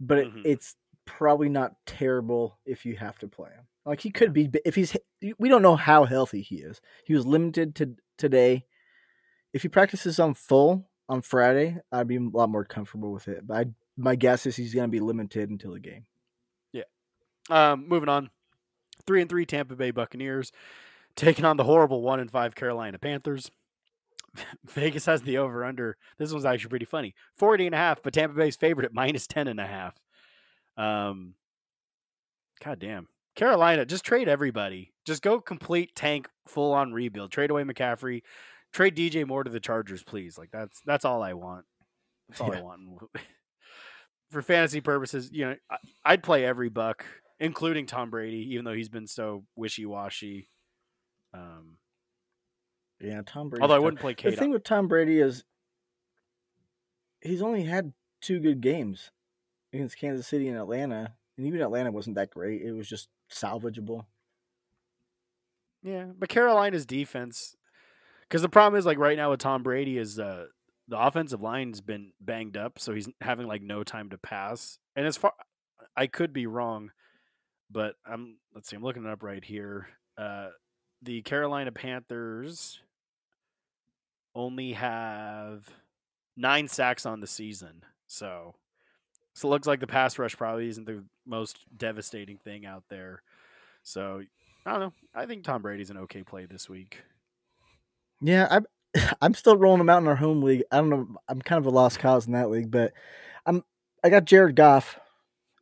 but 0.00 0.18
it, 0.18 0.34
Mhm. 0.34 0.42
it's 0.44 0.76
probably 1.06 1.48
not 1.48 1.74
terrible 1.86 2.58
if 2.66 2.84
you 2.84 2.96
have 2.96 3.18
to 3.20 3.28
play 3.28 3.50
him. 3.50 3.66
Like 3.86 4.00
he 4.00 4.10
could 4.10 4.32
be 4.34 4.50
if 4.64 4.74
he's. 4.74 4.96
We 5.38 5.48
don't 5.48 5.62
know 5.62 5.76
how 5.76 6.04
healthy 6.04 6.42
he 6.42 6.56
is. 6.56 6.80
He 7.04 7.14
was 7.14 7.24
limited 7.26 7.74
to 7.76 7.94
today. 8.18 8.66
If 9.54 9.62
he 9.62 9.68
practices 9.68 10.18
on 10.18 10.34
full 10.34 10.90
on 11.08 11.22
Friday, 11.22 11.78
I'd 11.90 12.06
be 12.06 12.16
a 12.16 12.20
lot 12.20 12.50
more 12.50 12.64
comfortable 12.66 13.12
with 13.12 13.28
it. 13.28 13.46
But 13.46 13.56
I, 13.56 13.64
my 13.96 14.14
guess 14.14 14.44
is 14.44 14.56
he's 14.56 14.74
going 14.74 14.88
to 14.88 14.92
be 14.92 15.00
limited 15.00 15.48
until 15.48 15.72
the 15.72 15.80
game. 15.80 16.04
Yeah. 16.72 16.82
Um, 17.48 17.88
moving 17.88 18.10
on, 18.10 18.28
three 19.08 19.22
and 19.22 19.30
three 19.30 19.46
Tampa 19.46 19.74
Bay 19.74 19.90
Buccaneers 19.90 20.52
taking 21.16 21.46
on 21.46 21.56
the 21.56 21.64
horrible 21.64 22.02
one 22.02 22.20
and 22.20 22.30
five 22.30 22.54
Carolina 22.54 22.98
Panthers. 22.98 23.50
Vegas 24.66 25.06
has 25.06 25.22
the 25.22 25.38
over 25.38 25.64
under. 25.64 25.96
This 26.18 26.30
one's 26.30 26.44
actually 26.44 26.68
pretty 26.68 26.84
funny. 26.84 27.14
40 27.38 27.66
and 27.66 27.74
a 27.74 27.78
half, 27.78 28.02
but 28.02 28.12
Tampa 28.12 28.36
Bay's 28.36 28.56
favorite 28.56 28.84
at 28.84 28.92
minus 28.92 29.26
10 29.26 29.48
and 29.48 29.58
a 29.58 29.66
half. 29.66 29.94
Um 30.76 31.34
God 32.62 32.78
damn. 32.78 33.08
Carolina, 33.34 33.86
just 33.86 34.04
trade 34.04 34.28
everybody. 34.28 34.92
Just 35.06 35.22
go 35.22 35.40
complete 35.40 35.94
tank 35.96 36.28
full 36.46 36.74
on 36.74 36.92
rebuild. 36.92 37.32
Trade 37.32 37.50
away 37.50 37.62
McCaffrey. 37.62 38.22
Trade 38.72 38.94
DJ 38.94 39.26
Moore 39.26 39.44
to 39.44 39.50
the 39.50 39.58
Chargers, 39.58 40.02
please. 40.02 40.36
Like 40.36 40.50
that's 40.50 40.82
that's 40.84 41.06
all 41.06 41.22
I 41.22 41.32
want. 41.32 41.64
That's 42.28 42.42
all 42.42 42.52
I 42.52 42.60
want. 42.60 42.82
For 44.30 44.42
fantasy 44.42 44.82
purposes, 44.82 45.30
you 45.32 45.46
know, 45.46 45.56
I, 45.70 45.76
I'd 46.04 46.22
play 46.22 46.44
every 46.44 46.68
buck, 46.68 47.06
including 47.40 47.86
Tom 47.86 48.10
Brady, 48.10 48.48
even 48.52 48.64
though 48.64 48.72
he's 48.74 48.88
been 48.88 49.06
so 49.06 49.44
wishy 49.56 49.86
washy. 49.86 50.48
Um, 51.34 51.76
Yeah, 53.00 53.22
Tom 53.24 53.48
Brady. 53.50 53.62
although 53.62 53.74
I 53.74 53.78
wouldn't 53.78 54.00
play 54.00 54.12
The 54.12 54.22
Kate. 54.30 54.38
thing 54.38 54.50
with 54.50 54.64
Tom 54.64 54.88
Brady 54.88 55.20
is 55.20 55.44
he's 57.20 57.42
only 57.42 57.64
had 57.64 57.92
two 58.20 58.40
good 58.40 58.60
games 58.60 59.10
against 59.72 59.98
Kansas 59.98 60.26
City 60.26 60.48
and 60.48 60.58
Atlanta, 60.58 61.14
and 61.36 61.46
even 61.46 61.60
Atlanta 61.60 61.92
wasn't 61.92 62.16
that 62.16 62.30
great. 62.30 62.62
It 62.62 62.72
was 62.72 62.88
just 62.88 63.08
salvageable. 63.30 64.06
Yeah, 65.82 66.06
but 66.18 66.28
Carolina's 66.28 66.86
defense, 66.86 67.54
because 68.22 68.42
the 68.42 68.48
problem 68.48 68.78
is 68.78 68.86
like 68.86 68.98
right 68.98 69.16
now 69.16 69.30
with 69.30 69.40
Tom 69.40 69.62
Brady 69.62 69.96
is 69.98 70.18
uh, 70.18 70.46
the 70.88 70.98
offensive 70.98 71.40
line's 71.40 71.80
been 71.80 72.12
banged 72.20 72.56
up, 72.56 72.78
so 72.78 72.94
he's 72.94 73.08
having 73.20 73.46
like 73.46 73.62
no 73.62 73.84
time 73.84 74.10
to 74.10 74.18
pass. 74.18 74.78
And 74.96 75.06
as 75.06 75.16
far, 75.16 75.34
I 75.96 76.08
could 76.08 76.32
be 76.32 76.46
wrong, 76.46 76.90
but 77.70 77.94
I'm 78.06 78.36
let's 78.54 78.68
see, 78.68 78.76
I'm 78.76 78.82
looking 78.82 79.04
it 79.04 79.10
up 79.10 79.22
right 79.22 79.44
here. 79.44 79.88
Uh, 80.16 80.48
the 81.02 81.22
Carolina 81.22 81.72
Panthers 81.72 82.80
only 84.34 84.72
have 84.72 85.68
nine 86.36 86.68
sacks 86.68 87.06
on 87.06 87.20
the 87.20 87.26
season, 87.26 87.84
so 88.06 88.54
so 89.34 89.48
it 89.48 89.50
looks 89.50 89.68
like 89.68 89.80
the 89.80 89.86
pass 89.86 90.18
rush 90.18 90.36
probably 90.36 90.68
isn't 90.68 90.86
the 90.86 91.04
most 91.26 91.58
devastating 91.76 92.38
thing 92.38 92.66
out 92.66 92.84
there. 92.88 93.22
So 93.82 94.22
I 94.66 94.70
don't 94.72 94.80
know. 94.80 94.92
I 95.14 95.26
think 95.26 95.44
Tom 95.44 95.62
Brady's 95.62 95.90
an 95.90 95.98
okay 95.98 96.22
play 96.22 96.46
this 96.46 96.68
week. 96.68 97.02
Yeah, 98.20 98.48
I'm 98.50 98.66
I'm 99.22 99.34
still 99.34 99.56
rolling 99.56 99.80
him 99.80 99.90
out 99.90 100.02
in 100.02 100.08
our 100.08 100.16
home 100.16 100.42
league. 100.42 100.64
I 100.72 100.78
don't 100.78 100.90
know. 100.90 101.08
I'm 101.28 101.40
kind 101.40 101.58
of 101.58 101.66
a 101.66 101.70
lost 101.74 101.98
cause 102.00 102.26
in 102.26 102.32
that 102.32 102.50
league, 102.50 102.70
but 102.70 102.92
I'm 103.46 103.62
I 104.02 104.10
got 104.10 104.24
Jared 104.24 104.56
Goff 104.56 104.98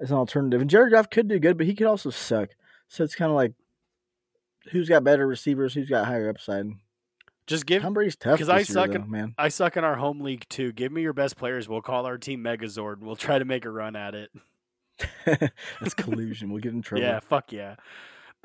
as 0.01 0.11
an 0.11 0.17
alternative, 0.17 0.61
and 0.61 0.71
Jared 0.71 0.93
Goff 0.93 1.11
could 1.11 1.29
do 1.29 1.39
good, 1.39 1.57
but 1.57 1.67
he 1.67 1.75
could 1.75 1.87
also 1.87 2.11
suck. 2.11 2.51
So 2.89 3.03
it's 3.05 3.15
kind 3.15 3.31
of 3.31 3.37
like 3.37 3.53
who's 4.71 4.89
got 4.89 5.05
better 5.05 5.27
receivers, 5.27 5.75
who's 5.75 5.89
got 5.89 6.07
higher 6.07 6.29
upside. 6.29 6.67
Just 7.47 7.67
give. 7.67 7.83
Tom 7.83 7.95
Brady's 7.95 8.17
tough 8.17 8.39
'cause 8.39 8.49
this 8.49 8.55
I 8.55 8.59
year, 8.59 8.65
suck 8.65 8.91
though, 8.91 9.05
man. 9.05 9.35
I 9.39 9.49
suck 9.49 9.77
in 9.77 9.85
our 9.85 9.97
home 9.97 10.21
league 10.21 10.47
too. 10.49 10.73
Give 10.73 10.91
me 10.91 11.03
your 11.03 11.13
best 11.13 11.37
players. 11.37 11.69
We'll 11.69 11.83
call 11.83 12.05
our 12.07 12.19
team 12.19 12.43
Megazord 12.43 12.95
and 12.95 13.07
we'll 13.07 13.15
try 13.17 13.39
to 13.39 13.45
make 13.45 13.65
a 13.65 13.71
run 13.71 13.95
at 13.95 14.15
it. 14.15 14.31
That's 15.25 15.95
collusion. 15.95 16.51
We'll 16.51 16.63
get 16.63 16.73
in 16.73 16.83
trouble. 16.83 17.05
Yeah, 17.05 17.21
fuck 17.21 17.53
yeah. 17.53 17.77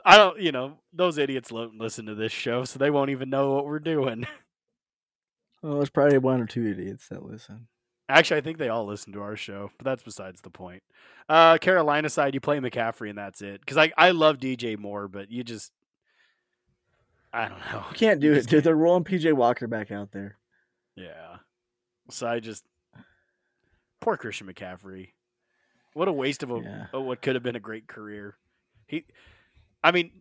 I 0.06 0.18
don't. 0.18 0.40
You 0.40 0.52
know, 0.52 0.78
those 0.94 1.18
idiots 1.18 1.50
don't 1.50 1.80
listen 1.80 2.06
to 2.08 2.16
this 2.16 2.32
show, 2.32 2.64
so 2.66 2.78
they 2.78 2.92
won't 2.92 3.10
even 3.10 3.30
know 3.30 3.54
what 3.54 3.66
we're 3.66 3.80
doing. 3.80 4.26
Well, 5.64 5.76
there's 5.76 5.90
probably 5.92 6.18
one 6.18 6.42
or 6.42 6.48
two 6.48 6.66
idiots 6.68 7.08
that 7.10 7.24
listen. 7.24 7.68
Actually, 8.12 8.38
I 8.38 8.42
think 8.42 8.58
they 8.58 8.70
all 8.70 8.86
listen 8.86 9.14
to 9.14 9.22
our 9.22 9.36
show, 9.36 9.72
but 9.78 9.86
that's 9.86 10.04
besides 10.04 10.42
the 10.42 10.50
point. 10.50 10.84
Uh, 11.30 11.58
Carolina 11.58 12.10
side, 12.10 12.34
you 12.34 12.40
play 12.40 12.60
McCaffrey 12.60 13.10
and 13.10 13.18
that's 13.18 13.42
it. 13.42 13.62
Because 13.62 13.78
I 13.78 13.92
I 13.98 14.12
love 14.12 14.38
DJ 14.38 14.78
Moore, 14.78 15.08
but 15.08 15.32
you 15.32 15.44
just 15.44 15.72
I 17.34 17.48
don't 17.48 17.60
know. 17.72 17.86
You 17.90 17.96
can't 17.96 18.20
do 18.20 18.34
it, 18.34 18.48
dude. 18.48 18.64
They're 18.64 18.76
rolling 18.76 19.04
PJ 19.04 19.32
Walker 19.34 19.68
back 19.68 19.92
out 19.92 20.12
there. 20.12 20.38
Yeah. 20.96 21.38
So 22.10 22.28
I 22.28 22.40
just 22.40 22.64
poor 24.02 24.18
Christian 24.18 24.48
McCaffrey. 24.48 25.10
What 25.94 26.08
a 26.08 26.12
waste 26.14 26.44
of 26.44 26.52
a 26.52 26.60
Yeah. 26.60 26.86
of 26.94 27.04
what 27.04 27.22
could 27.22 27.36
have 27.36 27.44
been 27.44 27.56
a 27.56 27.60
great 27.62 27.88
career. 27.88 28.36
He, 28.88 29.06
I 29.84 29.92
mean, 29.92 30.12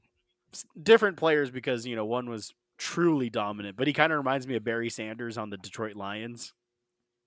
different 0.80 1.16
players 1.16 1.50
because 1.50 1.86
you 1.86 1.96
know 1.96 2.04
one 2.04 2.28
was 2.30 2.54
truly 2.78 3.30
dominant, 3.30 3.76
but 3.76 3.86
he 3.86 3.92
kind 3.92 4.12
of 4.12 4.18
reminds 4.18 4.46
me 4.46 4.54
of 4.56 4.64
Barry 4.64 4.90
Sanders 4.90 5.36
on 5.36 5.50
the 5.50 5.56
Detroit 5.58 5.96
Lions, 5.96 6.52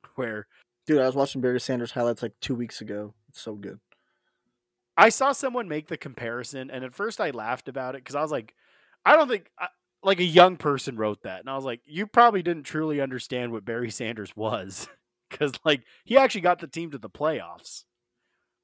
where 0.15 0.47
Dude, 0.85 0.99
I 0.99 1.05
was 1.05 1.15
watching 1.15 1.41
Barry 1.41 1.61
Sanders 1.61 1.91
highlights 1.91 2.21
like 2.21 2.33
two 2.41 2.55
weeks 2.55 2.81
ago. 2.81 3.13
It's 3.29 3.41
so 3.41 3.55
good. 3.55 3.79
I 4.97 5.09
saw 5.09 5.31
someone 5.31 5.67
make 5.67 5.87
the 5.87 5.97
comparison, 5.97 6.69
and 6.69 6.83
at 6.83 6.93
first 6.93 7.21
I 7.21 7.31
laughed 7.31 7.67
about 7.67 7.95
it 7.95 8.03
because 8.03 8.15
I 8.15 8.21
was 8.21 8.31
like, 8.31 8.53
I 9.05 9.15
don't 9.15 9.29
think 9.29 9.49
I, 9.57 9.67
like 10.03 10.19
a 10.19 10.25
young 10.25 10.57
person 10.57 10.97
wrote 10.97 11.23
that, 11.23 11.39
and 11.39 11.49
I 11.49 11.55
was 11.55 11.65
like, 11.65 11.81
you 11.85 12.05
probably 12.05 12.43
didn't 12.43 12.63
truly 12.63 12.99
understand 13.01 13.51
what 13.51 13.65
Barry 13.65 13.89
Sanders 13.89 14.35
was 14.35 14.87
because 15.29 15.53
like 15.63 15.83
he 16.03 16.17
actually 16.17 16.41
got 16.41 16.59
the 16.59 16.67
team 16.67 16.91
to 16.91 16.97
the 16.97 17.09
playoffs, 17.09 17.85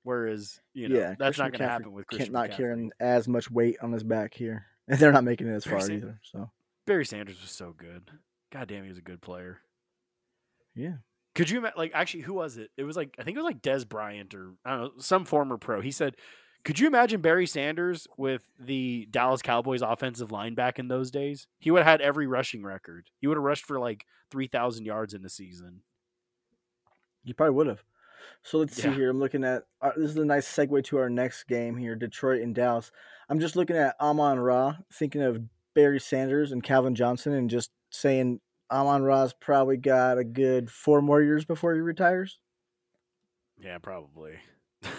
whereas 0.04 0.60
you 0.73 0.89
know 0.89 0.99
yeah, 0.99 1.15
that's 1.17 1.38
Christian 1.38 1.45
not 1.45 1.52
going 1.54 1.60
to 1.62 1.69
happen 1.69 1.91
with 1.93 2.08
Christian 2.08 2.34
can't 2.34 2.52
McCaffrey. 2.52 2.58
carrying 2.58 2.91
as 2.99 3.28
much 3.28 3.49
weight 3.49 3.78
on 3.82 3.93
his 3.93 4.04
back 4.04 4.34
here, 4.34 4.65
and 4.88 4.99
they're 4.99 5.13
not 5.13 5.23
making 5.23 5.47
it 5.47 5.54
as 5.54 5.63
Barry 5.63 5.80
far 5.80 5.88
San- 5.88 5.95
either. 5.95 6.19
So 6.21 6.52
Barry 6.86 7.06
Sanders 7.06 7.39
was 7.41 7.49
so 7.49 7.73
good. 7.75 8.12
God 8.52 8.67
damn, 8.67 8.84
he 8.84 8.89
was 8.89 8.97
a 8.97 9.02
good 9.02 9.21
player. 9.21 9.60
yeah, 10.75 10.97
Could 11.36 11.50
you 11.50 11.65
like 11.78 11.92
actually 11.94 12.22
who 12.22 12.34
was 12.34 12.58
it? 12.58 12.72
It 12.78 12.84
was 12.84 12.98
like 12.98 13.15
I 13.20 13.24
think 13.24 13.38
it 13.38 13.42
was 13.42 13.46
like 13.46 13.62
Dez 13.62 13.88
Bryant 13.88 14.34
or 14.34 14.54
I 14.65 14.72
don't 14.72 14.82
know 14.82 14.92
some 14.98 15.26
former 15.26 15.58
pro. 15.58 15.82
He 15.82 15.92
said, 15.92 16.15
"Could 16.63 16.80
you 16.80 16.88
imagine 16.88 17.22
Barry 17.22 17.46
Sanders 17.46 18.08
with 18.18 18.44
the 18.60 19.08
Dallas 19.12 19.42
Cowboys 19.42 19.82
offensive 19.82 20.32
line 20.32 20.56
back 20.56 20.80
in 20.80 20.88
those 20.88 21.12
days? 21.12 21.48
He 21.60 21.72
would 21.72 21.84
have 21.84 21.88
had 21.88 22.02
every 22.02 22.28
rushing 22.28 22.63
record. 22.63 23.10
He 23.20 23.28
would 23.28 23.38
have 23.38 23.44
rushed 23.44 23.65
for 23.65 23.80
like 23.80 24.06
three 24.32 24.48
thousand 24.48 24.86
yards 24.86 25.13
in 25.13 25.22
the 25.22 25.30
season." 25.30 25.82
you 27.24 27.34
probably 27.34 27.56
would 27.56 27.68
have. 27.68 27.84
So 28.44 28.58
let's 28.58 28.76
see 28.76 28.89
here. 28.92 29.10
I'm 29.10 29.20
looking 29.20 29.44
at 29.44 29.63
uh, 29.82 29.92
this 29.96 30.12
is 30.12 30.18
a 30.18 30.26
nice 30.26 30.48
segue 30.48 30.84
to 30.86 30.98
our 30.98 31.10
next 31.10 31.44
game 31.44 31.78
here, 31.78 31.96
Detroit 31.96 32.42
and 32.42 32.56
Dallas. 32.56 32.92
I'm 33.30 33.39
just 33.39 33.56
looking 33.56 33.76
at 33.76 33.96
Amon 34.00 34.39
Ra, 34.39 34.78
thinking 34.94 35.22
of 35.22 35.42
Barry 35.74 36.00
Sanders 36.00 36.52
and 36.52 36.63
Calvin 36.63 36.96
Johnson, 36.96 37.34
and 37.34 37.50
just 37.50 37.72
saying 37.92 38.39
Amon 38.71 39.03
Ra's 39.03 39.34
probably 39.34 39.77
got 39.77 40.17
a 40.17 40.23
good 40.23 40.69
four 40.69 41.01
more 41.01 41.21
years 41.21 41.45
before 41.45 41.73
he 41.73 41.82
retires. 41.82 42.39
Yeah, 43.58 43.77
probably. 43.79 44.34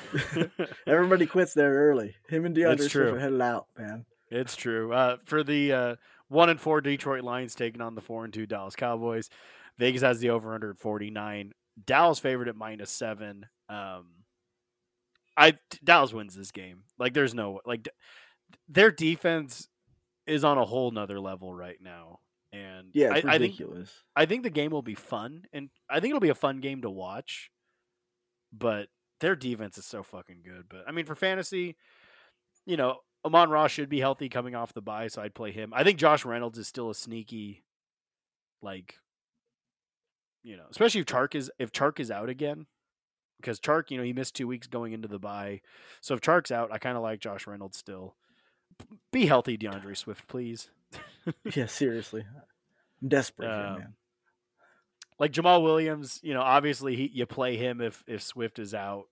Everybody 0.87 1.27
quits 1.27 1.55
there 1.55 1.73
early. 1.73 2.15
Him 2.29 2.45
and 2.45 2.57
DeAndre 2.57 2.91
Swift 2.91 2.97
are 2.97 3.19
headed 3.19 3.41
out, 3.41 3.67
man. 3.79 4.05
It's 4.31 4.57
true. 4.57 4.93
Uh, 4.93 5.17
for 5.25 5.43
the 5.43 5.73
uh, 5.73 5.97
one 6.29 6.51
and 6.51 6.61
four 6.61 6.81
Detroit 6.81 7.25
Lions 7.25 7.55
taking 7.55 7.81
on 7.81 7.95
the 7.95 8.01
four 8.01 8.25
and 8.25 8.33
two 8.33 8.47
Dallas 8.47 8.77
Cowboys, 8.77 9.31
Vegas 9.79 10.03
has 10.03 10.21
the 10.21 10.31
over 10.31 10.55
under 10.55 10.71
at 10.71 10.79
forty 10.79 11.11
nine. 11.11 11.53
Dallas 11.85 12.19
favored 12.19 12.49
at 12.49 12.57
minus 12.57 12.91
seven. 12.91 13.47
Um, 13.69 14.07
I 15.37 15.59
Dallas 15.83 16.13
wins 16.13 16.35
this 16.37 16.53
game. 16.53 16.85
Like 16.99 17.15
there's 17.15 17.35
no 17.35 17.61
like 17.65 17.89
their 18.69 18.91
defense 18.91 19.69
is 20.27 20.45
on 20.45 20.59
a 20.59 20.65
whole 20.65 20.91
nother 20.91 21.19
level 21.19 21.53
right 21.53 21.79
now, 21.81 22.21
and 22.53 22.89
Yeah, 22.93 23.11
I, 23.13 23.17
I 23.17 23.21
think 23.21 23.41
ridiculous. 23.41 23.93
I 24.17 24.27
think 24.27 24.43
the 24.43 24.51
game 24.51 24.71
will 24.71 24.83
be 24.83 24.95
fun, 24.95 25.45
and 25.53 25.71
I 25.89 26.01
think 26.01 26.11
it'll 26.11 26.21
be 26.21 26.31
a 26.31 26.35
fun 26.35 26.61
game 26.61 26.83
to 26.83 26.91
watch. 26.91 27.51
But 28.53 28.89
their 29.21 29.37
defense 29.37 29.79
is 29.79 29.85
so 29.85 30.03
fucking 30.03 30.41
good. 30.45 30.65
But 30.69 30.85
I 30.89 30.93
mean, 30.93 31.05
for 31.07 31.15
fantasy, 31.15 31.77
you 32.67 32.77
know, 32.77 32.97
Amon 33.25 33.51
Ra's 33.51 33.71
should 33.71 33.89
be 33.89 34.01
healthy 34.01 34.29
coming 34.29 34.55
off 34.55 34.73
the 34.73 34.83
bye, 34.83 35.09
so 35.09 35.23
I'd 35.23 35.35
play 35.35 35.53
him. 35.53 35.73
I 35.75 35.85
think 35.85 35.99
Josh 35.99 36.25
Reynolds 36.25 36.59
is 36.59 36.67
still 36.67 36.91
a 36.91 36.95
sneaky, 36.95 37.63
like, 38.63 38.95
you 40.43 40.57
know, 40.57 40.65
especially 40.71 41.03
if 41.03 41.07
Chark 41.07 41.35
is 41.35 41.51
if 41.59 41.71
Chark 41.71 42.01
is 42.01 42.11
out 42.11 42.29
again, 42.29 42.67
because 43.41 43.61
Chark, 43.61 43.91
you 43.91 43.99
know, 43.99 44.05
he 44.05 44.13
missed 44.13 44.35
two 44.35 44.49
weeks 44.49 44.67
going 44.67 44.93
into 44.93 45.09
the 45.09 45.19
bye. 45.19 45.61
So 46.01 46.15
if 46.15 46.21
Chark's 46.21 46.51
out, 46.51 46.73
I 46.73 46.79
kind 46.79 46.97
of 46.97 47.03
like 47.03 47.21
Josh 47.21 47.47
Reynolds 47.47 47.79
still. 47.79 48.17
Be 49.13 49.27
healthy, 49.27 49.59
DeAndre 49.59 49.97
Swift, 49.97 50.27
please. 50.27 50.71
yeah, 51.55 51.67
seriously. 51.67 52.25
I'm 53.03 53.09
desperate 53.09 53.49
Um, 53.51 53.61
here, 53.61 53.79
man. 53.81 53.95
like 55.19 55.33
Jamaal 55.33 55.63
Williams, 55.63 56.21
you 56.23 56.35
know, 56.35 56.43
obviously 56.43 56.97
he, 56.97 57.11
you 57.13 57.27
play 57.27 57.57
him 57.57 57.81
if 57.81 58.03
if 58.07 58.23
Swift 58.23 58.59
is 58.59 58.75
out. 58.75 59.07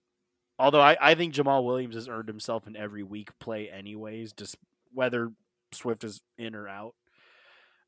Although 0.58 0.80
I, 0.80 0.96
I 1.00 1.14
think 1.14 1.34
Jamaal 1.34 1.64
Williams 1.64 1.94
has 1.94 2.08
earned 2.08 2.28
himself 2.28 2.66
an 2.66 2.76
every 2.76 3.02
week 3.04 3.30
play 3.38 3.70
anyways, 3.70 4.32
just 4.32 4.56
whether 4.92 5.30
Swift 5.72 6.02
is 6.02 6.20
in 6.36 6.54
or 6.54 6.66
out. 6.68 6.94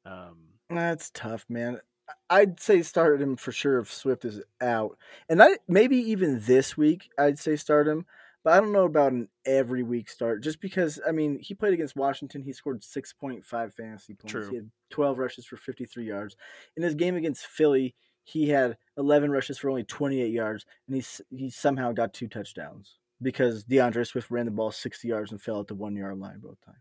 Um, 0.07 0.37
That's 0.69 1.11
tough, 1.11 1.45
man. 1.49 1.81
I'd 2.29 2.61
say 2.61 2.83
start 2.83 3.21
him 3.21 3.37
for 3.37 3.53
sure 3.53 3.79
if 3.79 3.93
Swift 3.93 4.25
is 4.25 4.41
out, 4.61 4.99
and 5.29 5.43
I 5.43 5.59
maybe 5.69 5.97
even 5.97 6.41
this 6.41 6.77
week 6.77 7.09
I'd 7.19 7.39
say 7.39 7.57
start 7.57 7.87
him. 7.89 8.05
But 8.43 8.55
I 8.55 8.61
don't 8.61 8.73
know 8.73 8.85
about 8.87 9.13
an 9.13 9.29
every 9.45 9.83
week 9.83 10.09
start, 10.09 10.43
just 10.43 10.61
because 10.61 10.99
I 11.07 11.13
mean 11.13 11.39
he 11.41 11.55
played 11.55 11.75
against 11.75 11.95
Washington. 11.97 12.43
He 12.43 12.53
scored 12.53 12.83
six 12.83 13.13
point 13.13 13.45
five 13.45 13.75
fantasy 13.75 14.15
points. 14.15 14.33
True. 14.33 14.49
He 14.49 14.57
had 14.57 14.71
twelve 14.89 15.19
rushes 15.19 15.45
for 15.45 15.57
fifty 15.57 15.85
three 15.85 16.07
yards. 16.07 16.37
In 16.77 16.83
his 16.83 16.95
game 16.95 17.17
against 17.17 17.47
Philly, 17.47 17.95
he 18.25 18.49
had 18.49 18.79
eleven 18.97 19.31
rushes 19.31 19.59
for 19.59 19.69
only 19.69 19.85
twenty 19.85 20.23
eight 20.23 20.33
yards, 20.33 20.65
and 20.87 20.97
he 20.97 21.05
he 21.37 21.51
somehow 21.51 21.93
got 21.93 22.15
two 22.15 22.29
touchdowns 22.29 22.97
because 23.21 23.65
DeAndre 23.65 24.07
Swift 24.07 24.31
ran 24.31 24.47
the 24.47 24.51
ball 24.53 24.71
sixty 24.71 25.09
yards 25.09 25.33
and 25.33 25.43
fell 25.43 25.61
at 25.61 25.67
the 25.67 25.75
one 25.75 25.95
yard 25.95 26.19
line 26.19 26.39
both 26.39 26.61
times, 26.65 26.79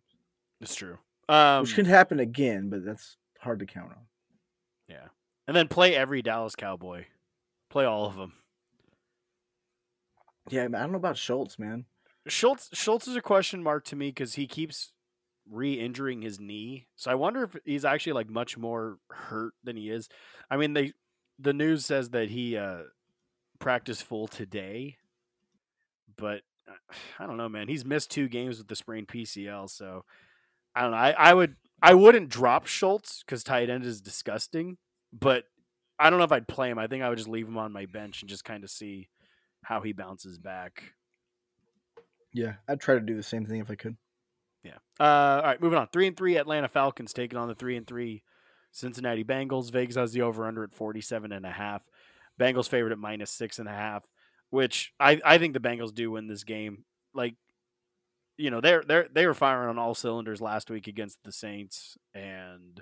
it's 0.62 0.76
true. 0.76 0.98
Um, 1.28 1.62
which 1.64 1.76
could 1.76 1.88
happen 1.88 2.22
again, 2.22 2.70
but 2.70 2.86
that's 2.86 3.18
hard 3.40 3.60
to 3.60 3.66
count 3.66 3.92
on. 3.92 4.06
yeah, 4.88 5.08
and 5.48 5.58
then 5.58 5.68
play 5.68 5.94
every 5.94 6.22
Dallas 6.22 6.56
Cowboy, 6.56 7.06
play 7.70 7.84
all 7.84 8.06
of 8.06 8.16
them. 8.16 8.34
Yeah, 10.50 10.64
I 10.64 10.68
don't 10.68 10.92
know 10.92 10.98
about 10.98 11.18
Schultz, 11.18 11.60
man. 11.60 11.86
Schultz 12.28 12.70
Schultz 12.74 13.08
is 13.08 13.16
a 13.16 13.22
question 13.22 13.64
mark 13.64 13.86
to 13.86 13.96
me 13.96 14.10
because 14.10 14.36
he 14.36 14.48
keeps 14.48 14.92
re-injuring 15.50 16.22
his 16.22 16.40
knee. 16.40 16.88
So 16.96 17.12
I 17.12 17.16
wonder 17.16 17.44
if 17.44 17.56
he's 17.66 17.86
actually 17.86 18.14
like 18.14 18.30
much 18.30 18.58
more 18.58 19.00
hurt 19.10 19.54
than 19.64 19.78
he 19.78 19.90
is. 19.90 20.10
I 20.50 20.58
mean, 20.58 20.74
they 20.74 20.94
the 21.40 21.54
news 21.54 21.86
says 21.86 22.10
that 22.10 22.30
he 22.30 22.58
uh 22.58 22.84
practiced 23.60 24.04
full 24.04 24.28
today, 24.28 24.98
but 26.18 26.42
uh, 26.68 26.94
I 27.20 27.26
don't 27.26 27.38
know, 27.38 27.50
man. 27.50 27.68
He's 27.68 27.86
missed 27.86 28.12
two 28.12 28.28
games 28.28 28.58
with 28.58 28.68
the 28.68 28.76
sprained 28.76 29.08
PCL, 29.08 29.70
so 29.70 30.04
I 30.76 30.82
don't 30.82 30.92
know. 30.92 30.98
I, 30.98 31.12
I 31.12 31.34
would 31.34 31.56
I 31.82 31.94
wouldn't 31.94 32.30
drop 32.30 32.68
Schultz 32.68 33.24
because 33.24 33.44
tight 33.44 33.70
end 33.70 33.86
is 33.86 34.02
disgusting, 34.02 34.78
but 35.14 35.46
I 35.98 36.10
don't 36.10 36.20
know 36.20 36.26
if 36.26 36.32
I'd 36.32 36.48
play 36.48 36.70
him. 36.70 36.80
I 36.80 36.88
think 36.88 37.04
I 37.04 37.10
would 37.10 37.18
just 37.18 37.30
leave 37.30 37.48
him 37.48 37.58
on 37.58 37.74
my 37.74 37.86
bench 37.86 38.22
and 38.22 38.30
just 38.30 38.46
kind 38.46 38.64
of 38.64 38.70
see 38.70 39.10
how 39.64 39.82
he 39.82 39.94
bounces 39.94 40.38
back. 40.38 40.94
Yeah, 42.34 42.54
I'd 42.68 42.80
try 42.80 42.96
to 42.96 43.02
do 43.02 43.16
the 43.16 43.24
same 43.24 43.46
thing 43.46 43.60
if 43.60 43.72
I 43.72 43.76
could. 43.76 43.98
Yeah. 44.64 44.78
Uh, 45.00 45.04
all 45.38 45.44
right, 45.44 45.62
moving 45.62 45.80
on. 45.80 45.88
Three 45.88 46.08
and 46.08 46.18
three 46.18 46.38
Atlanta 46.38 46.68
Falcons 46.68 47.14
taking 47.14 47.38
on 47.38 47.48
the 47.48 47.56
three 47.56 47.78
and 47.78 47.88
three 47.88 48.24
Cincinnati 48.72 49.24
Bengals. 49.24 49.72
Vegas 49.72 49.96
has 49.96 50.14
the 50.14 50.22
over 50.22 50.46
under 50.46 50.64
at 50.64 50.76
47 50.76 51.32
and 51.32 51.46
a 51.46 51.52
half. 51.52 51.82
Bengals 52.40 52.70
favored 52.70 52.92
at 52.92 52.98
minus 52.98 53.32
six 53.32 53.60
and 53.60 53.68
a 53.68 53.74
half, 53.74 54.04
which 54.50 54.94
I, 55.00 55.20
I 55.26 55.38
think 55.38 55.54
the 55.54 55.60
Bengals 55.60 55.94
do 55.94 56.12
win 56.12 56.28
this 56.28 56.44
game. 56.44 56.86
Like, 57.14 57.36
you 58.38 58.50
know, 58.50 58.62
they're 58.62 58.84
they're 58.88 59.08
they 59.12 59.28
were 59.28 59.34
firing 59.34 59.70
on 59.70 59.78
all 59.78 59.94
cylinders 59.94 60.40
last 60.40 60.70
week 60.70 60.88
against 60.88 61.20
the 61.24 61.32
Saints, 61.32 61.98
and 62.14 62.82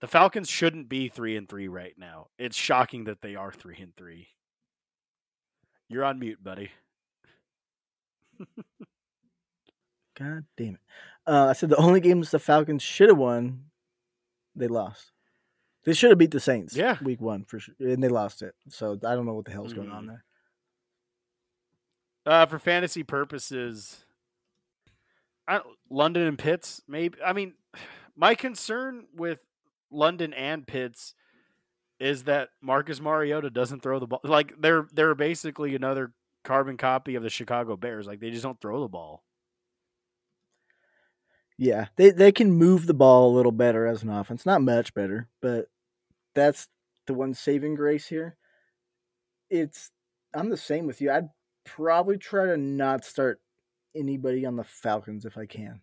the 0.00 0.06
Falcons 0.06 0.48
shouldn't 0.48 0.88
be 0.88 1.08
three 1.08 1.36
and 1.36 1.48
three 1.48 1.66
right 1.66 1.94
now. 1.98 2.28
It's 2.38 2.56
shocking 2.56 3.04
that 3.04 3.20
they 3.20 3.34
are 3.34 3.50
three 3.50 3.78
and 3.80 3.96
three. 3.96 4.28
You're 5.88 6.04
on 6.04 6.18
mute, 6.18 6.42
buddy. 6.42 6.70
God 10.18 10.44
damn 10.56 10.74
it. 10.74 10.80
Uh, 11.26 11.46
I 11.50 11.52
said 11.52 11.68
the 11.68 11.76
only 11.76 12.00
games 12.00 12.30
the 12.30 12.38
Falcons 12.38 12.82
should 12.82 13.08
have 13.08 13.18
won, 13.18 13.64
they 14.56 14.66
lost. 14.68 15.12
They 15.84 15.92
should 15.94 16.10
have 16.10 16.18
beat 16.18 16.32
the 16.32 16.40
Saints. 16.40 16.74
Yeah. 16.76 16.96
week 17.02 17.20
one 17.20 17.44
for 17.44 17.58
sure, 17.60 17.74
and 17.80 18.02
they 18.02 18.08
lost 18.08 18.42
it. 18.42 18.54
So 18.68 18.92
I 19.04 19.14
don't 19.14 19.26
know 19.26 19.34
what 19.34 19.44
the 19.44 19.52
hell's 19.52 19.72
going 19.72 19.90
on 19.90 20.04
Mhm. 20.04 20.08
there. 20.08 20.24
Uh, 22.26 22.46
for 22.46 22.58
fantasy 22.58 23.02
purposes, 23.02 24.04
I, 25.46 25.60
London 25.88 26.24
and 26.26 26.38
Pitts. 26.38 26.82
Maybe 26.86 27.22
I 27.22 27.32
mean, 27.32 27.54
my 28.16 28.34
concern 28.34 29.06
with 29.14 29.38
London 29.90 30.34
and 30.34 30.66
Pitts 30.66 31.14
is 32.00 32.24
that 32.24 32.50
Marcus 32.60 33.00
Mariota 33.00 33.50
doesn't 33.50 33.82
throw 33.82 33.98
the 33.98 34.06
ball. 34.06 34.20
Like 34.24 34.54
they're 34.60 34.86
they're 34.92 35.14
basically 35.14 35.74
another 35.74 36.12
carbon 36.44 36.76
copy 36.76 37.14
of 37.16 37.22
the 37.22 37.30
Chicago 37.30 37.76
Bears. 37.76 38.06
Like 38.06 38.20
they 38.20 38.30
just 38.30 38.42
don't 38.42 38.60
throw 38.60 38.80
the 38.80 38.88
ball. 38.88 39.22
Yeah, 41.56 41.86
they 41.96 42.10
they 42.10 42.30
can 42.32 42.52
move 42.52 42.86
the 42.86 42.94
ball 42.94 43.30
a 43.32 43.34
little 43.36 43.52
better 43.52 43.86
as 43.86 44.02
an 44.02 44.10
offense, 44.10 44.46
not 44.46 44.62
much 44.62 44.94
better, 44.94 45.28
but 45.42 45.66
that's 46.34 46.68
the 47.06 47.14
one 47.14 47.34
saving 47.34 47.74
grace 47.74 48.06
here. 48.06 48.36
It's 49.50 49.90
I'm 50.34 50.50
the 50.50 50.56
same 50.56 50.86
with 50.86 51.00
you. 51.00 51.10
I'd 51.10 51.30
probably 51.64 52.18
try 52.18 52.46
to 52.46 52.56
not 52.56 53.04
start 53.04 53.40
anybody 53.96 54.46
on 54.46 54.56
the 54.56 54.64
Falcons 54.64 55.24
if 55.24 55.36
I 55.36 55.46
can. 55.46 55.80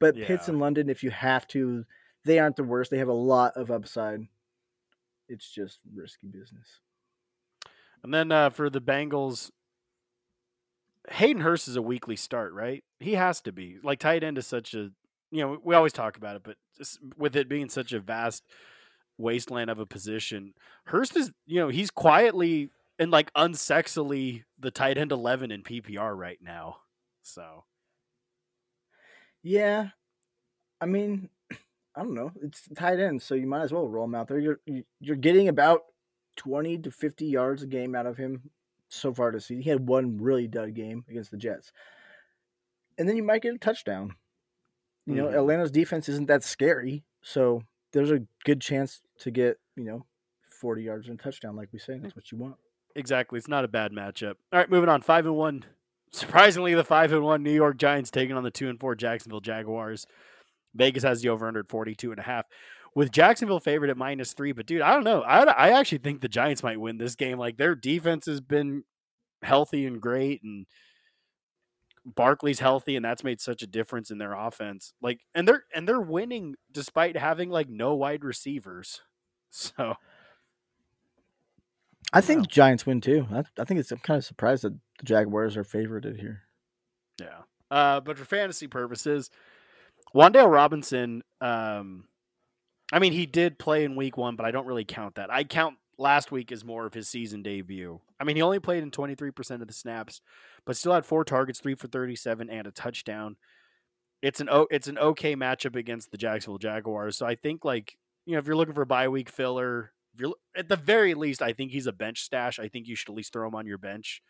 But 0.00 0.20
Pitts 0.20 0.48
Yeah. 0.48 0.52
and 0.52 0.60
London, 0.60 0.90
if 0.90 1.02
you 1.04 1.10
have 1.10 1.46
to, 1.48 1.84
they 2.24 2.38
aren't 2.38 2.56
the 2.56 2.64
worst. 2.64 2.90
They 2.90 2.98
have 2.98 3.08
a 3.08 3.12
lot 3.12 3.56
of 3.56 3.70
upside. 3.70 4.28
It's 5.28 5.50
just 5.50 5.80
risky 5.94 6.28
business. 6.28 6.80
And 8.02 8.12
then 8.12 8.32
uh, 8.32 8.50
for 8.50 8.68
the 8.68 8.80
Bengals, 8.80 9.50
Hayden 11.10 11.42
Hurst 11.42 11.68
is 11.68 11.76
a 11.76 11.82
weekly 11.82 12.16
start, 12.16 12.52
right? 12.52 12.82
He 12.98 13.14
has 13.14 13.40
to 13.42 13.52
be. 13.52 13.78
Like 13.82 13.98
tight 13.98 14.24
end 14.24 14.38
is 14.38 14.46
such 14.46 14.74
a, 14.74 14.90
you 15.30 15.40
know, 15.40 15.58
we 15.62 15.74
always 15.74 15.92
talk 15.92 16.16
about 16.16 16.36
it, 16.36 16.42
but 16.44 16.56
just 16.76 16.98
with 17.16 17.36
it 17.36 17.48
being 17.48 17.68
such 17.68 17.92
a 17.92 18.00
vast 18.00 18.44
wasteland 19.18 19.70
of 19.70 19.78
a 19.78 19.86
position, 19.86 20.54
Hurst 20.86 21.16
is, 21.16 21.32
you 21.46 21.60
know, 21.60 21.68
he's 21.68 21.90
quietly 21.90 22.70
and 22.98 23.10
like 23.10 23.32
unsexily 23.34 24.44
the 24.58 24.70
tight 24.70 24.98
end 24.98 25.12
11 25.12 25.50
in 25.50 25.62
PPR 25.62 26.16
right 26.16 26.38
now. 26.40 26.78
So, 27.22 27.64
Yeah, 29.42 29.88
I 30.80 30.86
mean, 30.86 31.28
I 31.94 32.02
don't 32.02 32.14
know. 32.14 32.32
It's 32.42 32.68
tight 32.76 32.98
end, 33.00 33.20
so 33.22 33.34
you 33.34 33.46
might 33.46 33.62
as 33.62 33.72
well 33.72 33.86
roll 33.86 34.04
him 34.06 34.14
out 34.14 34.28
there. 34.28 34.38
You're 34.38 34.60
you- 34.66 34.84
you're 35.00 35.16
getting 35.16 35.48
about 35.48 35.82
twenty 36.36 36.78
to 36.78 36.90
fifty 36.90 37.26
yards 37.26 37.62
a 37.62 37.66
game 37.66 37.94
out 37.94 38.06
of 38.06 38.16
him 38.16 38.50
so 38.88 39.12
far 39.12 39.30
this 39.32 39.46
season. 39.46 39.62
He 39.62 39.70
had 39.70 39.86
one 39.88 40.18
really 40.18 40.46
dud 40.48 40.74
game 40.74 41.04
against 41.08 41.30
the 41.30 41.36
Jets, 41.36 41.72
and 42.98 43.08
then 43.08 43.16
you 43.16 43.22
might 43.22 43.42
get 43.42 43.54
a 43.54 43.58
touchdown. 43.58 44.14
You 45.06 45.14
know, 45.16 45.26
Mhm. 45.26 45.34
Atlanta's 45.34 45.70
defense 45.70 46.08
isn't 46.08 46.28
that 46.28 46.44
scary, 46.44 47.04
so 47.22 47.62
there's 47.90 48.10
a 48.10 48.20
good 48.44 48.60
chance 48.60 49.02
to 49.18 49.30
get 49.30 49.58
you 49.76 49.84
know 49.84 50.06
forty 50.48 50.82
yards 50.84 51.08
and 51.08 51.18
a 51.18 51.22
touchdown, 51.22 51.56
like 51.56 51.72
we 51.72 51.78
say. 51.78 51.98
That's 51.98 52.16
what 52.16 52.30
you 52.32 52.38
want. 52.38 52.56
exactly. 52.94 53.38
It's 53.38 53.48
not 53.48 53.64
a 53.64 53.68
bad 53.68 53.90
matchup. 53.92 54.34
All 54.52 54.58
right, 54.58 54.68
moving 54.70 54.88
on. 54.90 55.00
5 55.00 55.24
and 55.26 55.34
1. 55.34 55.64
Surprisingly, 56.10 56.74
the 56.74 56.84
5 56.84 57.10
and 57.12 57.24
1 57.24 57.42
New 57.42 57.50
York 57.52 57.78
Giants 57.78 58.10
taking 58.10 58.36
on 58.36 58.42
the 58.44 58.50
2 58.50 58.68
and 58.68 58.78
4 58.78 58.94
Jacksonville 58.94 59.40
Jaguars. 59.40 60.06
Vegas 60.74 61.02
has 61.02 61.22
the 61.22 61.28
over 61.28 61.46
under 61.46 61.60
at 61.60 61.68
42 61.68 62.10
and 62.10 62.20
a 62.20 62.22
half. 62.22 62.46
With 62.94 63.10
Jacksonville 63.10 63.60
favored 63.60 63.90
at 63.90 63.96
minus 63.96 64.34
3, 64.34 64.52
but 64.52 64.66
dude, 64.66 64.82
I 64.82 64.92
don't 64.92 65.04
know. 65.04 65.22
I 65.22 65.42
I 65.44 65.70
actually 65.70 65.98
think 65.98 66.20
the 66.20 66.28
Giants 66.28 66.62
might 66.62 66.80
win 66.80 66.98
this 66.98 67.14
game. 67.14 67.38
Like 67.38 67.56
their 67.56 67.74
defense 67.74 68.26
has 68.26 68.40
been 68.40 68.84
healthy 69.42 69.86
and 69.86 70.00
great 70.00 70.42
and 70.42 70.66
Barkley's 72.04 72.58
healthy 72.58 72.96
and 72.96 73.04
that's 73.04 73.24
made 73.24 73.40
such 73.40 73.62
a 73.62 73.66
difference 73.66 74.10
in 74.10 74.18
their 74.18 74.34
offense. 74.34 74.92
Like 75.00 75.20
and 75.34 75.48
they're 75.48 75.64
and 75.74 75.88
they're 75.88 76.00
winning 76.00 76.56
despite 76.70 77.16
having 77.16 77.48
like 77.50 77.68
no 77.68 77.94
wide 77.94 78.24
receivers. 78.24 79.00
So, 79.54 79.96
I 82.10 82.22
think 82.22 82.48
Giants 82.48 82.86
win 82.86 83.02
too. 83.02 83.26
I, 83.30 83.44
I 83.58 83.64
think 83.64 83.80
it's 83.80 83.92
I'm 83.92 83.98
kind 83.98 84.16
of 84.16 84.24
surprised 84.24 84.64
that 84.64 84.72
the 84.98 85.04
Jaguars 85.04 85.58
are 85.58 85.62
favorited 85.62 86.18
here. 86.18 86.44
Yeah. 87.20 87.42
Uh, 87.70 88.00
but 88.00 88.18
for 88.18 88.24
fantasy 88.24 88.66
purposes, 88.66 89.30
Wan'Dale 90.14 90.50
Robinson, 90.50 91.22
um, 91.40 92.04
I 92.92 92.98
mean, 92.98 93.12
he 93.12 93.26
did 93.26 93.58
play 93.58 93.84
in 93.84 93.96
week 93.96 94.16
one, 94.16 94.36
but 94.36 94.44
I 94.44 94.50
don't 94.50 94.66
really 94.66 94.84
count 94.84 95.14
that. 95.14 95.32
I 95.32 95.44
count 95.44 95.76
last 95.98 96.30
week 96.30 96.52
as 96.52 96.64
more 96.64 96.84
of 96.84 96.94
his 96.94 97.08
season 97.08 97.42
debut. 97.42 98.00
I 98.20 98.24
mean, 98.24 98.36
he 98.36 98.42
only 98.42 98.58
played 98.58 98.82
in 98.82 98.90
23% 98.90 99.62
of 99.62 99.66
the 99.66 99.72
snaps, 99.72 100.20
but 100.66 100.76
still 100.76 100.92
had 100.92 101.06
four 101.06 101.24
targets, 101.24 101.60
three 101.60 101.74
for 101.74 101.88
37, 101.88 102.50
and 102.50 102.66
a 102.66 102.70
touchdown. 102.70 103.36
It's 104.20 104.40
an 104.40 104.48
it's 104.70 104.86
an 104.86 104.98
okay 104.98 105.34
matchup 105.34 105.74
against 105.74 106.12
the 106.12 106.18
Jacksonville 106.18 106.58
Jaguars. 106.58 107.16
So 107.16 107.26
I 107.26 107.34
think 107.34 107.64
like 107.64 107.96
you 108.24 108.34
know 108.34 108.38
if 108.38 108.46
you're 108.46 108.54
looking 108.54 108.74
for 108.74 108.82
a 108.82 108.86
bye 108.86 109.08
week 109.08 109.28
filler, 109.28 109.90
if 110.14 110.20
you're 110.20 110.34
at 110.56 110.68
the 110.68 110.76
very 110.76 111.14
least, 111.14 111.42
I 111.42 111.52
think 111.52 111.72
he's 111.72 111.88
a 111.88 111.92
bench 111.92 112.22
stash. 112.22 112.60
I 112.60 112.68
think 112.68 112.86
you 112.86 112.94
should 112.94 113.08
at 113.08 113.16
least 113.16 113.32
throw 113.32 113.48
him 113.48 113.56
on 113.56 113.66
your 113.66 113.78
bench 113.78 114.22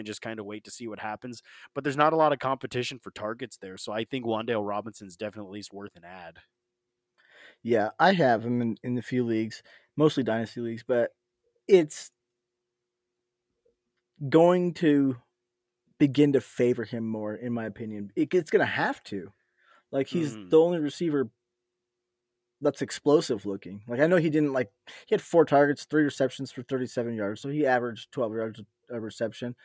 and 0.00 0.06
just 0.06 0.22
kind 0.22 0.40
of 0.40 0.46
wait 0.46 0.64
to 0.64 0.70
see 0.72 0.88
what 0.88 0.98
happens 1.00 1.42
but 1.74 1.84
there's 1.84 1.96
not 1.96 2.12
a 2.12 2.16
lot 2.16 2.32
of 2.32 2.38
competition 2.38 2.98
for 2.98 3.10
targets 3.10 3.56
there. 3.58 3.76
So 3.76 3.92
I 3.92 4.04
think 4.04 4.24
Wan'Dale 4.24 4.66
Robinson's 4.66 5.16
definitely 5.16 5.48
at 5.50 5.52
least 5.54 5.72
worth 5.72 5.96
an 5.96 6.04
ad. 6.04 6.40
Yeah, 7.62 7.90
I 7.98 8.12
have 8.14 8.44
him 8.44 8.60
in, 8.62 8.76
in 8.82 8.98
a 8.98 9.02
few 9.02 9.24
leagues, 9.24 9.62
mostly 9.96 10.22
dynasty 10.22 10.60
leagues, 10.60 10.82
but 10.82 11.12
it's 11.68 12.10
going 14.28 14.74
to 14.74 15.16
begin 15.98 16.34
to 16.34 16.42
favor 16.42 16.84
him 16.84 17.06
more, 17.06 17.34
in 17.34 17.52
my 17.52 17.66
opinion. 17.66 18.12
It, 18.16 18.34
it's 18.34 18.50
going 18.50 18.60
to 18.66 18.66
have 18.72 19.02
to. 19.04 19.32
Like 19.92 20.08
he's 20.08 20.38
Mhm. 20.38 20.50
the 20.50 20.60
only 20.60 20.80
receiver 20.80 21.30
that's 22.60 22.82
explosive 22.82 23.46
looking. 23.46 23.82
Like 23.88 24.00
I 24.00 24.06
know 24.06 24.16
he 24.16 24.30
didn't 24.30 24.52
like 24.52 24.70
he 25.06 25.14
had 25.14 25.22
four 25.22 25.44
targets, 25.44 25.84
three 25.84 26.02
receptions 26.04 26.52
for 26.52 26.62
37 26.62 27.14
yards, 27.14 27.40
so 27.40 27.48
he 27.48 27.66
averaged 27.66 28.12
12 28.12 28.34
yards 28.34 28.60
a 28.90 29.00
reception, 29.00 29.56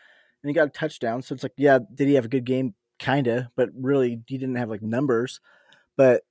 and 0.46 0.50
he 0.52 0.54
got 0.54 0.68
a 0.68 0.72
touchdown. 0.72 1.24
So 1.24 1.34
it's 1.34 1.42
like, 1.42 1.54
yeah, 1.58 1.80
did 1.96 2.08
he 2.08 2.14
have 2.14 2.26
a 2.26 2.30
good 2.30 2.46
game? 2.46 2.76
Kinda, 3.00 3.52
but 3.56 3.70
really 3.76 4.22
he 4.28 4.38
didn't 4.38 4.56
have 4.58 4.70
like 4.70 4.84
numbers. 4.84 5.42
But 5.98 6.24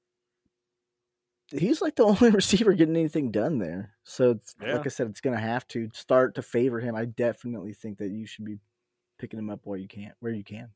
he's 1.50 1.82
like 1.82 1.96
the 1.96 2.04
only 2.04 2.30
receiver 2.30 2.72
getting 2.74 2.96
anything 2.96 3.30
done 3.30 3.58
there. 3.58 3.96
So 4.04 4.30
it's 4.30 4.54
Yeah. 4.60 4.66
like 4.70 4.86
I 4.86 4.90
said, 4.90 5.08
it's 5.08 5.20
gonna 5.20 5.40
have 5.40 5.66
to 5.68 5.90
start 5.92 6.36
to 6.36 6.42
favor 6.42 6.78
him. 6.80 6.94
I 6.94 7.06
definitely 7.06 7.74
think 7.74 7.98
that 7.98 8.10
you 8.10 8.26
should 8.26 8.44
be 8.44 8.58
picking 9.18 9.38
him 9.40 9.50
up 9.50 9.62
while 9.64 9.78
you 9.78 9.88
can, 9.88 10.14
where 10.20 10.32
you 10.32 10.44
can. 10.44 10.70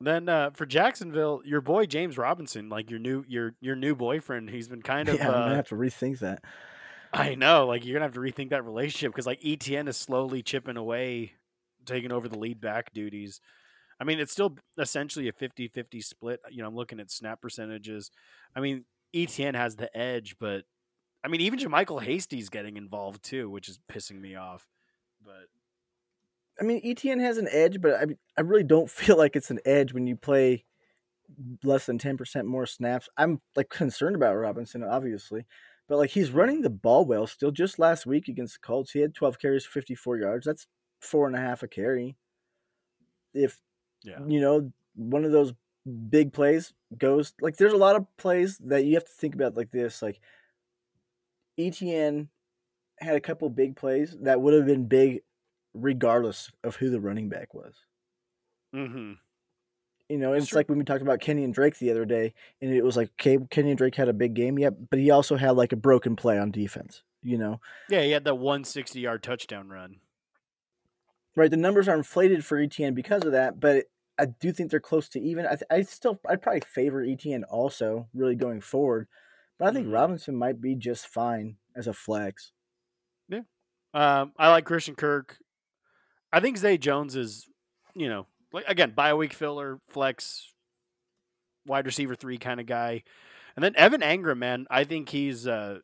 Then 0.00 0.28
uh, 0.28 0.50
for 0.50 0.66
Jacksonville, 0.66 1.40
your 1.44 1.62
boy 1.62 1.86
James 1.86 2.18
Robinson, 2.18 2.68
like 2.68 2.90
your 2.90 2.98
new 2.98 3.24
your 3.26 3.54
your 3.60 3.76
new 3.76 3.94
boyfriend, 3.94 4.50
he's 4.50 4.68
been 4.68 4.82
kind 4.82 5.08
of. 5.10 5.24
yeah, 5.24 5.28
I'm 5.28 5.44
uh, 5.44 5.44
gonna 5.44 5.56
have 5.56 5.68
to 5.68 5.74
rethink 5.74 6.20
that. 6.20 6.42
I 7.12 7.34
know, 7.34 7.66
like 7.66 7.84
you're 7.84 7.94
gonna 7.94 8.04
have 8.04 8.14
to 8.14 8.20
rethink 8.20 8.50
that 8.50 8.64
relationship 8.64 9.12
because 9.12 9.26
like 9.26 9.40
ETN 9.42 9.88
is 9.88 9.96
slowly 9.96 10.42
chipping 10.42 10.76
away, 10.76 11.34
taking 11.86 12.12
over 12.12 12.28
the 12.28 12.38
lead 12.38 12.60
back 12.60 12.92
duties. 12.92 13.40
I 14.00 14.04
mean, 14.04 14.18
it's 14.18 14.32
still 14.32 14.56
essentially 14.78 15.28
a 15.28 15.32
50-50 15.32 16.04
split. 16.04 16.40
You 16.50 16.62
know, 16.62 16.68
I'm 16.68 16.76
looking 16.76 17.00
at 17.00 17.10
snap 17.10 17.40
percentages. 17.40 18.10
I 18.54 18.60
mean, 18.60 18.84
ETN 19.14 19.54
has 19.54 19.76
the 19.76 19.94
edge, 19.96 20.36
but 20.38 20.64
I 21.24 21.28
mean, 21.28 21.40
even 21.40 21.58
JaMycal 21.58 22.02
Hasty's 22.02 22.48
getting 22.50 22.76
involved 22.76 23.24
too, 23.24 23.50
which 23.50 23.68
is 23.68 23.80
pissing 23.90 24.20
me 24.20 24.36
off. 24.36 24.68
But 25.24 25.48
I 26.60 26.64
mean, 26.64 26.80
ETN 26.82 27.20
has 27.20 27.38
an 27.38 27.48
edge, 27.50 27.80
but 27.80 27.94
I 27.94 28.04
I 28.36 28.42
really 28.42 28.64
don't 28.64 28.90
feel 28.90 29.16
like 29.16 29.36
it's 29.36 29.50
an 29.50 29.60
edge 29.64 29.92
when 29.92 30.06
you 30.06 30.16
play 30.16 30.64
less 31.64 31.86
than 31.86 31.98
ten 31.98 32.16
percent 32.16 32.46
more 32.46 32.66
snaps. 32.66 33.08
I'm 33.16 33.40
like 33.56 33.70
concerned 33.70 34.16
about 34.16 34.36
Robinson, 34.36 34.84
obviously, 34.84 35.46
but 35.88 35.98
like 35.98 36.10
he's 36.10 36.30
running 36.30 36.62
the 36.62 36.70
ball 36.70 37.04
well 37.04 37.26
still. 37.26 37.50
Just 37.50 37.78
last 37.78 38.06
week 38.06 38.28
against 38.28 38.54
the 38.54 38.66
Colts, 38.66 38.92
he 38.92 39.00
had 39.00 39.14
12 39.14 39.38
carries, 39.38 39.66
54 39.66 40.18
yards. 40.18 40.46
That's 40.46 40.66
four 41.00 41.26
and 41.26 41.36
a 41.36 41.40
half 41.40 41.62
a 41.62 41.68
carry. 41.68 42.16
If 43.34 43.60
yeah, 44.02 44.18
you 44.26 44.40
know 44.40 44.72
one 44.94 45.24
of 45.24 45.32
those 45.32 45.52
big 46.08 46.32
plays 46.32 46.72
goes 46.96 47.32
like, 47.40 47.56
there's 47.56 47.72
a 47.72 47.76
lot 47.76 47.96
of 47.96 48.06
plays 48.16 48.58
that 48.58 48.84
you 48.84 48.94
have 48.94 49.04
to 49.04 49.12
think 49.12 49.34
about 49.34 49.56
like 49.56 49.70
this. 49.70 50.02
Like 50.02 50.20
ETN 51.58 52.28
had 52.98 53.16
a 53.16 53.20
couple 53.20 53.48
big 53.50 53.76
plays 53.76 54.16
that 54.22 54.40
would 54.40 54.54
have 54.54 54.66
been 54.66 54.86
big 54.88 55.20
regardless 55.74 56.50
of 56.64 56.76
who 56.76 56.90
the 56.90 57.00
running 57.00 57.28
back 57.28 57.54
was. 57.54 57.74
mm-hmm. 58.74 59.12
You 60.08 60.18
know, 60.18 60.34
It's 60.34 60.46
true. 60.48 60.58
like 60.60 60.68
when 60.68 60.78
we 60.78 60.84
talked 60.84 61.02
about 61.02 61.18
Kenyan 61.20 61.52
Drake 61.52 61.78
the 61.78 61.90
other 61.90 62.04
day, 62.04 62.32
and 62.62 62.72
it 62.72 62.84
was 62.84 62.96
like, 62.96 63.10
okay, 63.20 63.38
Kenyan 63.38 63.76
Drake 63.76 63.96
had 63.96 64.08
a 64.08 64.12
big 64.12 64.34
game, 64.34 64.56
yeah, 64.58 64.70
but 64.70 65.00
he 65.00 65.10
also 65.10 65.36
had 65.36 65.56
like 65.56 65.72
a 65.72 65.76
broken 65.76 66.14
play 66.14 66.38
on 66.38 66.50
defense. 66.52 67.02
You 67.22 67.38
know, 67.38 67.60
yeah, 67.88 68.02
he 68.02 68.12
had 68.12 68.24
that 68.24 68.36
160 68.36 69.00
yard 69.00 69.22
touchdown 69.22 69.68
run. 69.68 69.96
Right? 71.36 71.50
The 71.50 71.56
numbers 71.56 71.86
are 71.86 71.94
inflated 71.96 72.44
for 72.44 72.58
ETN 72.58 72.94
because 72.94 73.24
of 73.24 73.32
that, 73.32 73.60
but 73.60 73.84
I 74.18 74.24
do 74.26 74.50
think 74.52 74.70
they're 74.70 74.80
close 74.80 75.08
to 75.10 75.20
even. 75.20 75.44
I, 75.46 75.50
th- 75.50 75.64
I 75.70 75.82
still, 75.82 76.18
I'd 76.26 76.40
probably 76.40 76.62
favor 76.62 77.04
ETN 77.04 77.42
also, 77.50 78.08
really 78.14 78.34
going 78.34 78.62
forward, 78.62 79.06
but 79.58 79.68
I 79.68 79.72
think 79.72 79.86
Mhm. 79.86 79.92
Robinson 79.92 80.34
might 80.34 80.60
be 80.62 80.74
just 80.74 81.06
fine 81.06 81.58
as 81.76 81.86
a 81.86 81.92
flex. 81.92 82.52
Yeah, 83.28 83.42
um, 83.92 84.32
I 84.38 84.48
like 84.50 84.64
Christian 84.64 84.94
Kirk. 84.94 85.36
I 86.32 86.40
think 86.40 86.56
Zay 86.56 86.78
Jones 86.78 87.14
is, 87.14 87.46
you 87.94 88.08
know, 88.08 88.26
like 88.52 88.64
again, 88.66 88.92
bye 88.92 89.12
week 89.12 89.34
filler, 89.34 89.78
flex, 89.88 90.54
wide 91.66 91.84
receiver 91.84 92.14
three 92.14 92.38
kind 92.38 92.60
of 92.60 92.66
guy. 92.66 93.02
And 93.56 93.62
then 93.62 93.74
Evan 93.76 94.00
Engram, 94.00 94.38
man, 94.38 94.66
I 94.70 94.84
think 94.84 95.10
he's 95.10 95.46
uh 95.46 95.80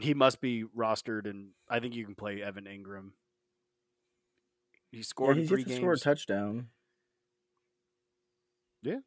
he 0.00 0.14
must 0.14 0.40
be 0.40 0.64
rostered, 0.76 1.28
and 1.28 1.50
I 1.68 1.80
think 1.80 1.94
you 1.94 2.04
can 2.06 2.14
play 2.14 2.42
Evan 2.42 2.64
Engram. 2.64 3.10
He 4.94 5.02
scored 5.02 5.36
in 5.36 5.42
he's 5.42 5.48
three 5.48 5.64
to 5.64 5.76
score 5.76 5.92
a 5.92 5.98
touchdown. 5.98 6.68
Yeah, 8.82 8.98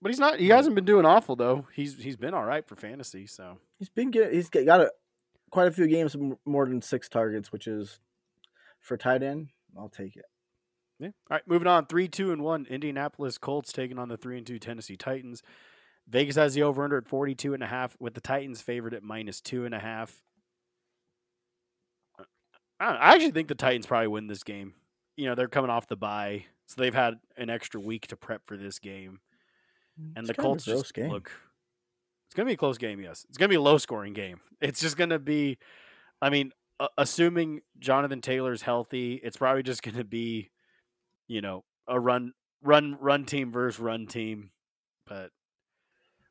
but 0.00 0.10
he's 0.10 0.18
not. 0.18 0.38
He 0.38 0.48
hasn't 0.48 0.74
been 0.74 0.84
doing 0.84 1.06
awful 1.06 1.36
though. 1.36 1.66
He's 1.74 2.02
he's 2.02 2.16
been 2.16 2.34
all 2.34 2.44
right 2.44 2.66
for 2.66 2.76
fantasy. 2.76 3.26
So 3.26 3.58
He's 3.78 3.88
been 3.88 4.10
good. 4.10 4.32
He's 4.32 4.48
got 4.48 4.80
a, 4.80 4.90
quite 5.50 5.68
a 5.68 5.72
few 5.72 5.86
games 5.86 6.16
more 6.44 6.66
than 6.66 6.82
six 6.82 7.08
targets, 7.08 7.52
which 7.52 7.66
is 7.66 7.98
for 8.80 8.96
tight 8.96 9.22
end. 9.22 9.48
I'll 9.76 9.88
take 9.88 10.16
it. 10.16 10.24
Yeah. 10.98 11.08
All 11.08 11.36
right, 11.36 11.42
moving 11.46 11.68
on. 11.68 11.86
Three, 11.86 12.08
two, 12.08 12.32
and 12.32 12.42
one. 12.42 12.66
Indianapolis 12.70 13.36
Colts 13.36 13.72
taking 13.72 13.98
on 13.98 14.08
the 14.08 14.16
three 14.16 14.38
and 14.38 14.46
two 14.46 14.58
Tennessee 14.58 14.96
Titans. 14.96 15.42
Vegas 16.08 16.36
has 16.36 16.54
the 16.54 16.62
over 16.62 16.84
under 16.84 16.98
at 16.98 17.08
42 17.08 17.52
and 17.52 17.62
a 17.62 17.66
half, 17.66 17.96
with 17.98 18.14
the 18.14 18.20
Titans 18.20 18.62
favored 18.62 18.94
at 18.94 19.02
minus 19.02 19.40
two 19.40 19.64
and 19.64 19.74
a 19.74 19.78
half. 19.78 20.22
I, 22.78 22.86
I 22.86 23.14
actually 23.14 23.32
think 23.32 23.48
the 23.48 23.54
Titans 23.54 23.86
probably 23.86 24.08
win 24.08 24.28
this 24.28 24.44
game. 24.44 24.74
You 25.16 25.26
know, 25.26 25.34
they're 25.34 25.48
coming 25.48 25.70
off 25.70 25.88
the 25.88 25.96
bye, 25.96 26.44
so 26.66 26.80
they've 26.80 26.94
had 26.94 27.14
an 27.36 27.50
extra 27.50 27.80
week 27.80 28.06
to 28.08 28.16
prep 28.16 28.42
for 28.46 28.56
this 28.56 28.78
game. 28.78 29.20
And 29.98 30.18
It's 30.18 30.28
the 30.28 30.34
Colts 30.34 30.64
just 30.64 30.92
game. 30.92 31.10
look. 31.10 31.30
It's 32.26 32.34
going 32.34 32.46
to 32.46 32.50
be 32.50 32.54
a 32.54 32.58
close 32.58 32.76
game, 32.76 33.00
yes. 33.00 33.24
It's 33.28 33.38
going 33.38 33.48
to 33.48 33.52
be 33.52 33.56
a 33.56 33.62
low 33.62 33.78
scoring 33.78 34.12
game. 34.12 34.40
It's 34.60 34.80
just 34.80 34.96
going 34.96 35.10
to 35.10 35.18
be, 35.18 35.58
I 36.20 36.28
mean, 36.28 36.52
uh, 36.80 36.88
assuming 36.98 37.60
Jonathan 37.78 38.20
Taylor's 38.20 38.62
healthy, 38.62 39.20
it's 39.22 39.36
probably 39.36 39.62
just 39.62 39.82
going 39.82 39.96
to 39.96 40.04
be, 40.04 40.50
you 41.28 41.40
know, 41.40 41.64
a 41.88 41.98
run, 41.98 42.32
run, 42.62 42.98
run 43.00 43.24
team 43.24 43.52
versus 43.52 43.80
run 43.80 44.06
team. 44.06 44.50
But, 45.06 45.30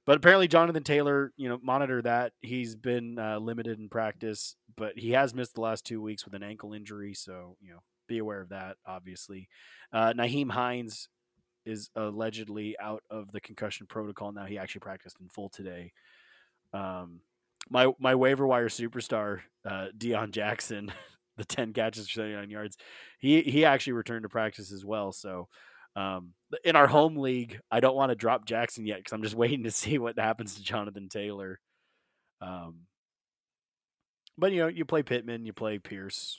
but 0.05 0.17
apparently 0.17 0.47
Jonathan 0.47 0.83
Taylor, 0.83 1.31
you 1.37 1.49
know, 1.49 1.59
monitor 1.63 2.01
that. 2.01 2.33
He's 2.41 2.75
been 2.75 3.17
uh, 3.17 3.39
limited 3.39 3.79
in 3.79 3.89
practice, 3.89 4.55
but 4.75 4.99
he 4.99 5.11
has 5.11 5.33
missed 5.33 5.55
the 5.55 5.61
last 5.61 5.85
two 5.85 6.01
weeks 6.01 6.25
with 6.25 6.35
an 6.35 6.43
ankle 6.43 6.73
injury. 6.73 7.13
So, 7.13 7.57
you 7.61 7.71
know, 7.71 7.79
be 8.07 8.17
aware 8.17 8.41
of 8.41 8.49
that, 8.49 8.77
obviously. 8.85 9.49
Uh, 9.91 10.13
Nyheim 10.13 10.51
Hines 10.51 11.09
is 11.65 11.89
allegedly 11.95 12.75
out 12.79 13.03
of 13.09 13.31
the 13.31 13.41
concussion 13.41 13.87
protocol 13.87 14.31
now. 14.31 14.45
He 14.45 14.57
actually 14.57 14.79
practiced 14.79 15.17
in 15.19 15.29
full 15.29 15.49
today. 15.49 15.93
Um, 16.73 17.21
my 17.69 17.91
my 17.99 18.15
waiver 18.15 18.45
wire 18.45 18.69
superstar, 18.69 19.39
uh, 19.67 19.87
Deon 19.97 20.31
Jackson, 20.31 20.91
the 21.37 21.45
ten 21.45 21.73
catches 21.73 22.07
for 22.07 22.13
seventy 22.13 22.35
nine 22.35 22.49
yards, 22.49 22.77
he 23.19 23.41
he 23.41 23.65
actually 23.65 23.93
returned 23.93 24.23
to 24.23 24.29
practice 24.29 24.71
as 24.71 24.85
well. 24.85 25.11
So. 25.11 25.47
Um, 25.97 26.33
in 26.65 26.75
our 26.75 26.87
home 26.87 27.15
league, 27.15 27.57
I 27.71 27.79
don't 27.79 27.95
want 27.95 28.09
to 28.09 28.15
drop 28.15 28.43
Jackson 28.45 28.85
yet 28.85 28.97
because 28.97 29.13
I'm 29.13 29.23
just 29.23 29.35
waiting 29.37 29.63
to 29.63 29.71
see 29.71 29.97
what 29.97 30.19
happens 30.19 30.55
to 30.55 30.61
Jonathan 30.61 31.07
Taylor. 31.07 31.61
Um, 32.41 32.79
but 34.37 34.51
you 34.51 34.59
know, 34.59 34.67
you 34.67 34.85
play 34.85 35.03
Pittman, 35.03 35.45
you 35.45 35.53
play 35.53 35.79
Pierce. 35.79 36.37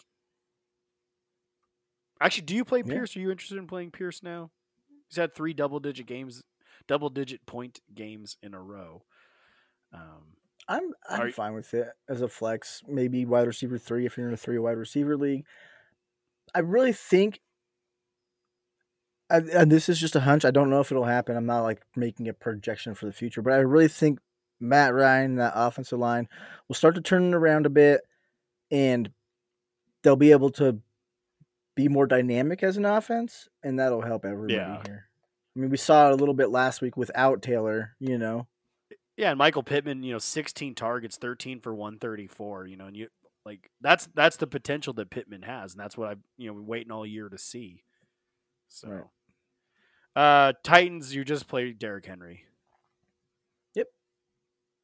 Actually, 2.20 2.44
do 2.46 2.54
you 2.54 2.64
play 2.64 2.82
Yeah. 2.84 2.94
Pierce? 2.94 3.16
Are 3.16 3.20
you 3.20 3.30
interested 3.30 3.58
in 3.58 3.66
playing 3.66 3.90
Pierce 3.90 4.22
now? 4.22 4.50
He's 5.08 5.16
had 5.16 5.34
three 5.34 5.52
double 5.52 5.80
digit 5.80 6.06
games, 6.06 6.42
double 6.86 7.10
digit 7.10 7.44
point 7.46 7.80
games 7.94 8.36
in 8.42 8.54
a 8.54 8.60
row. 8.60 9.04
Um, 9.92 10.36
I'm 10.68 10.92
I'm 11.08 11.26
you- 11.28 11.32
fine 11.32 11.54
with 11.54 11.72
it 11.74 11.88
as 12.08 12.22
a 12.22 12.28
flex. 12.28 12.82
Maybe 12.88 13.24
wide 13.24 13.46
receiver 13.46 13.78
three 13.78 14.06
if 14.06 14.16
you're 14.16 14.28
in 14.28 14.34
a 14.34 14.38
three 14.38 14.58
wide 14.58 14.78
receiver 14.78 15.16
league. 15.16 15.44
I 16.54 16.60
really 16.60 16.92
think, 16.92 17.40
and 19.30 19.48
and 19.50 19.70
this 19.70 19.88
is 19.88 19.98
just 20.00 20.16
a 20.16 20.20
hunch. 20.20 20.44
I 20.44 20.50
don't 20.50 20.70
know 20.70 20.80
if 20.80 20.90
it'll 20.90 21.04
happen. 21.04 21.36
I'm 21.36 21.46
not 21.46 21.62
like 21.62 21.82
making 21.94 22.28
a 22.28 22.32
projection 22.32 22.94
for 22.94 23.06
the 23.06 23.12
future, 23.12 23.42
but 23.42 23.52
I 23.52 23.58
really 23.58 23.88
think 23.88 24.18
Matt 24.58 24.94
Ryan, 24.94 25.36
that 25.36 25.52
offensive 25.54 25.98
line, 25.98 26.28
will 26.66 26.74
start 26.74 26.94
to 26.94 27.00
turn 27.00 27.24
it 27.28 27.34
around 27.34 27.66
a 27.66 27.70
bit, 27.70 28.00
and 28.70 29.10
they'll 30.02 30.16
be 30.16 30.32
able 30.32 30.50
to 30.52 30.80
be 31.76 31.86
more 31.88 32.06
dynamic 32.08 32.64
as 32.64 32.76
an 32.76 32.84
offense, 32.84 33.48
and 33.62 33.78
that'll 33.78 34.02
help 34.02 34.24
everybody 34.24 34.54
Yeah. 34.54 34.82
here. 34.84 35.08
I 35.54 35.60
mean, 35.60 35.70
we 35.70 35.76
saw 35.76 36.08
it 36.08 36.12
a 36.12 36.16
little 36.16 36.34
bit 36.34 36.50
last 36.50 36.80
week 36.82 36.96
without 36.96 37.40
Taylor. 37.42 37.94
You 38.00 38.18
know, 38.18 38.48
yeah, 39.16 39.30
and 39.30 39.38
Michael 39.38 39.62
Pittman, 39.62 40.02
you 40.02 40.12
know, 40.12 40.18
16 40.18 40.74
targets, 40.74 41.16
13 41.16 41.60
for 41.60 41.72
134. 41.74 42.66
You 42.66 42.76
know, 42.76 42.86
and 42.86 42.96
you 42.96 43.08
like 43.44 43.70
that's 43.80 44.06
that's 44.14 44.36
the 44.38 44.46
potential 44.48 44.92
that 44.94 45.10
Pittman 45.10 45.42
has, 45.42 45.72
and 45.74 45.80
that's 45.80 45.96
what 45.96 46.08
I 46.08 46.16
you 46.36 46.48
know 46.48 46.54
we're 46.54 46.62
waiting 46.62 46.90
all 46.90 47.06
year 47.06 47.28
to 47.28 47.38
see. 47.38 47.84
So, 48.68 48.88
Right. 48.88 49.04
uh, 50.48 50.52
Titans, 50.64 51.14
you 51.14 51.24
just 51.24 51.46
play 51.46 51.72
Derrick 51.72 52.04
Henry. 52.06 52.44
Yep. 53.74 53.86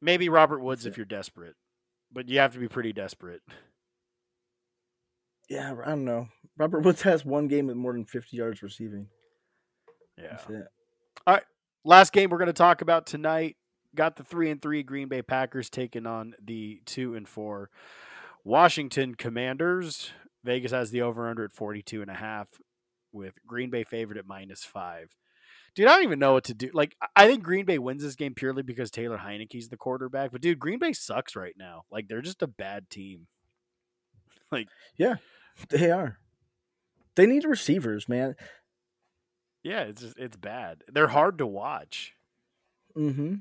Maybe 0.01 0.29
Robert 0.29 0.59
Woods 0.61 0.83
That's 0.83 0.93
if 0.93 0.97
you're 0.97 1.05
desperate, 1.05 1.55
but 2.11 2.29
you 2.29 2.39
have 2.39 2.53
to 2.53 2.59
be 2.59 2.67
pretty 2.69 2.93
desperate. 2.93 3.41
Yeah, 5.49 5.75
I 5.83 5.89
don't 5.89 6.05
know. 6.05 6.29
Robert 6.57 6.81
Woods 6.81 7.01
has 7.01 7.25
one 7.25 7.47
game 7.47 7.67
with 7.67 7.75
more 7.75 7.93
than 7.93 8.05
50 8.05 8.37
yards 8.37 8.61
receiving. 8.61 9.07
Yeah. 10.17 10.27
That's 10.31 10.49
it. 10.49 10.67
Last 11.85 12.13
game 12.13 12.29
we're 12.29 12.37
going 12.37 12.47
to 12.47 12.53
talk 12.53 12.81
about 12.81 13.05
tonight. 13.05 13.57
Got 13.93 14.15
the 14.15 14.23
three 14.23 14.49
and 14.49 14.61
three 14.61 14.83
Green 14.83 15.09
Bay 15.09 15.21
Packers 15.21 15.69
taking 15.69 16.07
on 16.07 16.33
the 16.43 16.81
two 16.85 17.13
and 17.15 17.27
four 17.27 17.69
Washington 18.43 19.15
Commanders. 19.15 20.11
Vegas 20.43 20.71
has 20.71 20.91
the 20.91 21.01
over 21.01 21.29
under 21.29 21.43
at 21.43 21.51
42 21.51 22.01
and 22.01 22.09
a 22.09 22.15
half 22.15 22.47
with 23.11 23.33
Green 23.45 23.69
Bay 23.69 23.83
favored 23.83 24.17
at 24.17 24.25
minus 24.25 24.63
five. 24.63 25.13
Dude, 25.75 25.87
I 25.87 25.95
don't 25.95 26.03
even 26.03 26.19
know 26.19 26.33
what 26.33 26.45
to 26.45 26.53
do. 26.53 26.69
Like, 26.73 26.95
I 27.15 27.27
think 27.27 27.43
Green 27.43 27.65
Bay 27.65 27.79
wins 27.79 28.01
this 28.03 28.15
game 28.15 28.33
purely 28.33 28.63
because 28.63 28.89
Taylor 28.89 29.17
Heinicke's 29.17 29.69
the 29.69 29.77
quarterback. 29.77 30.31
But 30.31 30.41
dude, 30.41 30.59
Green 30.59 30.79
Bay 30.79 30.93
sucks 30.93 31.35
right 31.35 31.55
now. 31.57 31.83
Like, 31.91 32.07
they're 32.07 32.21
just 32.21 32.41
a 32.41 32.47
bad 32.47 32.89
team. 32.89 33.27
Like, 34.51 34.67
yeah, 34.97 35.15
they 35.69 35.89
are. 35.89 36.19
They 37.15 37.25
need 37.25 37.45
receivers, 37.45 38.09
man. 38.09 38.35
Yeah, 39.63 39.81
it's 39.81 40.01
just 40.01 40.17
it's 40.17 40.37
bad. 40.37 40.83
They're 40.91 41.07
hard 41.07 41.37
to 41.37 41.47
watch. 41.47 42.13
Mm-hmm. 42.97 43.35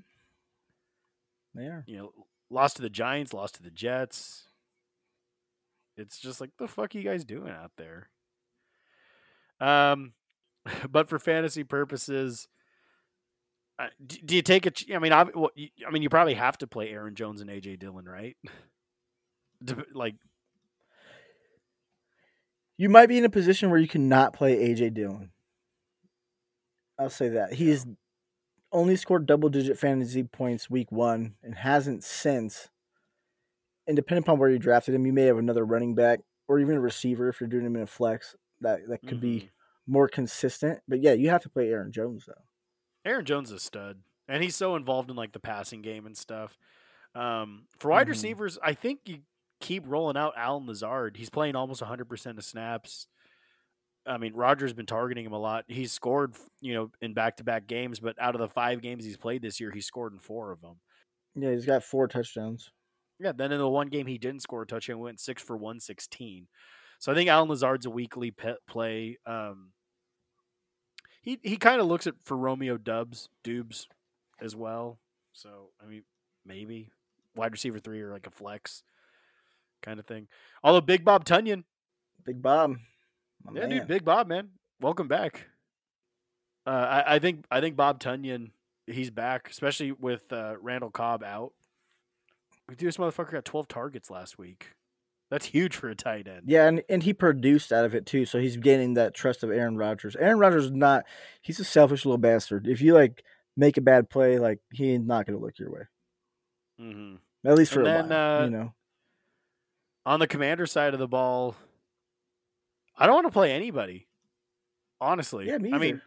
They 1.55 1.65
are. 1.65 1.85
You 1.87 1.97
know, 1.97 2.13
lost 2.51 2.77
to 2.77 2.83
the 2.83 2.91
Giants, 2.91 3.33
lost 3.33 3.57
to 3.57 3.63
the 3.63 3.71
Jets. 3.71 4.45
It's 5.97 6.19
just 6.19 6.41
like 6.41 6.51
the 6.59 6.69
fuck 6.69 6.95
are 6.95 6.99
you 6.99 7.05
guys 7.05 7.25
doing 7.25 7.51
out 7.51 7.73
there? 7.77 8.09
Um, 9.61 10.13
but 10.91 11.09
for 11.09 11.19
fantasy 11.19 11.65
purposes, 11.65 12.49
uh, 13.79 13.89
do, 14.05 14.19
do, 14.25 14.37
you 14.37 14.43
take 14.43 14.67
a? 14.67 14.95
I 14.95 14.99
mean, 14.99 15.13
I, 15.13 15.25
well, 15.25 15.51
you, 15.55 15.69
I 15.87 15.91
mean, 15.91 16.03
you 16.03 16.09
probably 16.09 16.35
have 16.35 16.59
to 16.59 16.67
play 16.67 16.91
Aaron 16.91 17.15
Jones 17.15 17.41
and 17.41 17.51
AJ 17.51 17.79
Dillon, 17.79 18.05
right? 18.05 18.37
like, 19.95 20.15
you 22.77 22.89
might 22.89 23.09
be 23.09 23.19
in 23.19 23.25
a 23.25 23.31
position 23.31 23.71
where 23.71 23.79
you 23.79 23.89
cannot 23.89 24.33
play 24.33 24.57
AJ 24.57 24.95
Dillon. 24.95 25.31
I'll 26.99 27.11
say 27.11 27.29
that 27.31 27.55
he's 27.55 27.87
only 28.71 28.97
scored 28.97 29.27
double-digit 29.27 29.79
fantasy 29.79 30.23
points 30.23 30.71
week 30.71 30.91
one 30.91 31.35
and 31.43 31.55
hasn't 31.55 32.05
since. 32.05 32.69
And 33.87 33.97
depending 33.97 34.23
upon 34.23 34.39
where 34.39 34.49
you 34.49 34.59
drafted 34.59 34.95
him, 34.95 35.07
you 35.07 35.13
may 35.13 35.25
have 35.25 35.39
another 35.39 35.65
running 35.65 35.95
back 35.95 36.21
or 36.49 36.59
even 36.59 36.77
a 36.77 36.81
receiver 36.81 37.29
if 37.29 37.41
you're 37.41 37.49
doing 37.49 37.67
him 37.67 37.77
in 37.77 37.83
a 37.83 37.87
flex 37.87 38.37
that 38.61 38.81
that 38.89 39.03
could 39.03 39.19
mm-hmm. 39.19 39.39
be 39.39 39.51
more 39.87 40.09
consistent. 40.09 40.81
But 40.89 41.01
yeah, 41.01 41.13
you 41.13 41.31
have 41.31 41.43
to 41.43 41.49
play 41.49 41.69
Aaron 41.69 41.93
Jones 41.93 42.25
though. 42.27 42.43
Aaron 43.05 43.25
Jones 43.25 43.51
is 43.51 43.57
a 43.57 43.61
stud, 43.61 43.99
and 44.29 44.43
he's 44.43 44.57
so 44.57 44.77
involved 44.77 45.11
in 45.11 45.17
like 45.17 45.33
the 45.33 45.41
passing 45.41 45.83
game 45.83 46.07
and 46.07 46.17
stuff. 46.17 46.57
Um, 47.15 47.65
for 47.79 47.91
wide 47.91 48.03
mm-hmm. 48.03 48.11
receivers, 48.11 48.59
I 48.63 48.75
think 48.75 49.01
you 49.07 49.19
keep 49.63 49.85
rolling 49.87 50.17
out 50.17 50.35
Allen 50.37 50.67
Lazard. 50.67 51.17
He's 51.17 51.31
playing 51.31 51.57
almost 51.57 51.81
100% 51.81 52.37
of 52.37 52.45
snaps. 52.45 53.07
I 54.05 54.19
mean, 54.19 54.35
Rodgers 54.35 54.71
has 54.71 54.77
been 54.77 54.85
targeting 54.85 55.25
him 55.25 55.33
a 55.33 55.39
lot. 55.39 55.65
He's 55.69 55.93
scored, 55.93 56.35
you 56.61 56.75
know, 56.75 56.91
in 57.01 57.15
back-to-back 57.15 57.69
games, 57.69 58.01
but 58.01 58.21
out 58.21 58.35
of 58.35 58.41
the 58.41 58.49
five 58.49 58.83
games 58.83 59.05
he's 59.05 59.17
played 59.17 59.41
this 59.41 59.61
year, 59.61 59.71
he 59.71 59.81
scored 59.81 60.13
in 60.13 60.19
four 60.19 60.51
of 60.51 60.61
them. 60.61 60.75
Yeah, 61.37 61.53
he's 61.53 61.65
got 61.65 61.85
four 61.85 62.09
touchdowns. 62.09 62.71
Yeah, 63.21 63.33
then 63.33 63.53
in 63.53 63.59
the 63.59 63.69
one 63.69 63.87
game 63.87 64.07
he 64.07 64.19
didn't 64.19 64.43
score 64.43 64.63
a 64.63 64.67
touchdown, 64.67 64.99
went 64.99 65.21
six 65.21 65.41
for 65.41 65.57
one 65.57 65.79
sixteen. 65.79 66.49
So 66.99 67.13
I 67.13 67.15
think 67.15 67.31
Allen 67.31 67.49
Lazard's 67.49 67.87
a 67.87 67.91
weekly 67.91 68.35
play. 68.69 69.19
Um, 69.25 69.71
he 71.23 71.39
he 71.43 71.57
kind 71.57 71.81
of 71.81 71.87
looks 71.87 72.09
at 72.09 72.15
for 72.25 72.37
Romeo 72.37 72.77
Doubs, 72.77 73.29
Doubs 73.45 73.87
as 74.41 74.57
well. 74.57 74.99
So 75.33 75.71
I 75.81 75.87
mean, 75.87 76.03
maybe 76.45 76.91
wide 77.37 77.53
receiver 77.53 77.79
three 77.79 78.03
or 78.03 78.11
like 78.11 78.27
a 78.27 78.31
flex 78.31 78.83
kind 79.83 80.01
of 80.01 80.07
thing. 80.07 80.29
Although 80.63 80.81
Big 80.81 81.05
Bob 81.05 81.25
Tonyan, 81.25 81.65
Big 82.25 82.41
Bob, 82.41 82.77
yeah, 83.47 83.61
man. 83.61 83.71
dude, 83.71 83.87
Big 83.89 84.05
Bob, 84.05 84.29
man, 84.29 84.49
welcome 84.81 85.09
back. 85.09 85.47
Uh, 86.67 86.71
I, 87.05 87.17
I 87.17 87.19
think 87.19 87.45
I 87.51 87.61
think 87.61 87.77
Bob 87.77 88.01
Tonyan, 88.01 88.51
he's 88.87 89.11
back, 89.11 89.51
especially 89.51 89.93
with 89.93 90.33
uh, 90.33 90.55
Randall 90.61 90.91
Cobb 90.91 91.23
out. 91.23 91.53
Dude, 92.69 92.89
this 92.89 92.97
motherfucker 92.97 93.33
got 93.33 93.45
12 93.45 93.69
targets 93.69 94.11
last 94.11 94.39
week. 94.39 94.69
That's 95.31 95.47
huge 95.47 95.75
for 95.75 95.89
a 95.89 95.95
tight 95.95 96.29
end. 96.29 96.43
Yeah, 96.47 96.69
and, 96.69 96.83
and 96.91 97.03
he 97.03 97.15
produced 97.15 97.73
out 97.73 97.87
of 97.87 97.95
it 97.95 98.05
too, 98.05 98.27
so 98.27 98.39
he's 98.39 98.59
gaining 98.59 98.95
that 98.95 99.15
trust 99.15 99.43
of 99.43 99.51
Aaron 99.51 99.79
Rodgers. 99.79 100.15
Aaron 100.17 100.39
Rodgers 100.39 100.67
is 100.67 100.73
not 100.73 101.05
he's 101.41 101.59
a 101.59 101.65
selfish 101.65 102.05
little 102.05 102.19
bastard. 102.19 102.67
If 102.67 102.83
you 102.83 102.93
like 102.93 103.25
make 103.57 103.79
a 103.79 103.81
bad 103.81 104.11
play, 104.11 104.39
like 104.39 104.59
he's 104.71 105.01
not 105.01 105.27
gonna 105.27 105.39
look 105.39 105.59
your 105.59 105.73
way. 105.73 105.83
Mm-hmm. 106.81 107.49
At 107.49 107.57
least 107.57 107.73
for 107.73 107.81
and 107.81 107.89
a 107.89 107.93
then, 107.93 108.09
while, 108.11 108.41
uh, 108.41 108.45
you 108.45 108.51
know. 108.51 108.75
On 110.05 110.19
the 110.19 110.27
commander 110.27 110.67
side 110.67 110.95
of 110.95 111.01
the 111.01 111.09
ball, 111.09 111.55
I 112.97 113.07
don't 113.07 113.15
want 113.15 113.27
to 113.27 113.33
play 113.33 113.53
anybody. 113.53 114.09
Honestly. 115.01 115.47
Yeah, 115.47 115.59
me 115.59 115.73
I 115.73 115.79
mean 115.79 116.03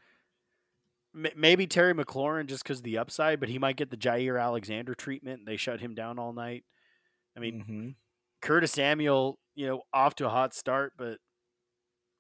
maybe 1.36 1.66
Terry 1.66 1.94
McLaurin 1.94 2.48
just 2.48 2.64
because 2.64 2.80
of 2.80 2.84
the 2.84 2.98
upside, 2.98 3.40
but 3.40 3.50
he 3.50 3.58
might 3.58 3.78
get 3.78 3.90
the 3.90 3.98
Jaire 3.98 4.42
Alexander 4.42 4.94
treatment. 4.94 5.46
They 5.46 5.56
shut 5.56 5.80
him 5.80 5.96
down 5.96 6.20
all 6.20 6.34
night. 6.34 6.66
I 7.36 7.40
mean, 7.40 7.62
mm-hmm. 7.62 7.90
Curtis 8.42 8.74
Samuel, 8.74 9.40
you 9.56 9.68
know, 9.68 9.82
off 9.94 10.16
to 10.16 10.28
a 10.28 10.30
hot 10.30 10.54
start, 10.54 10.94
but 10.98 11.20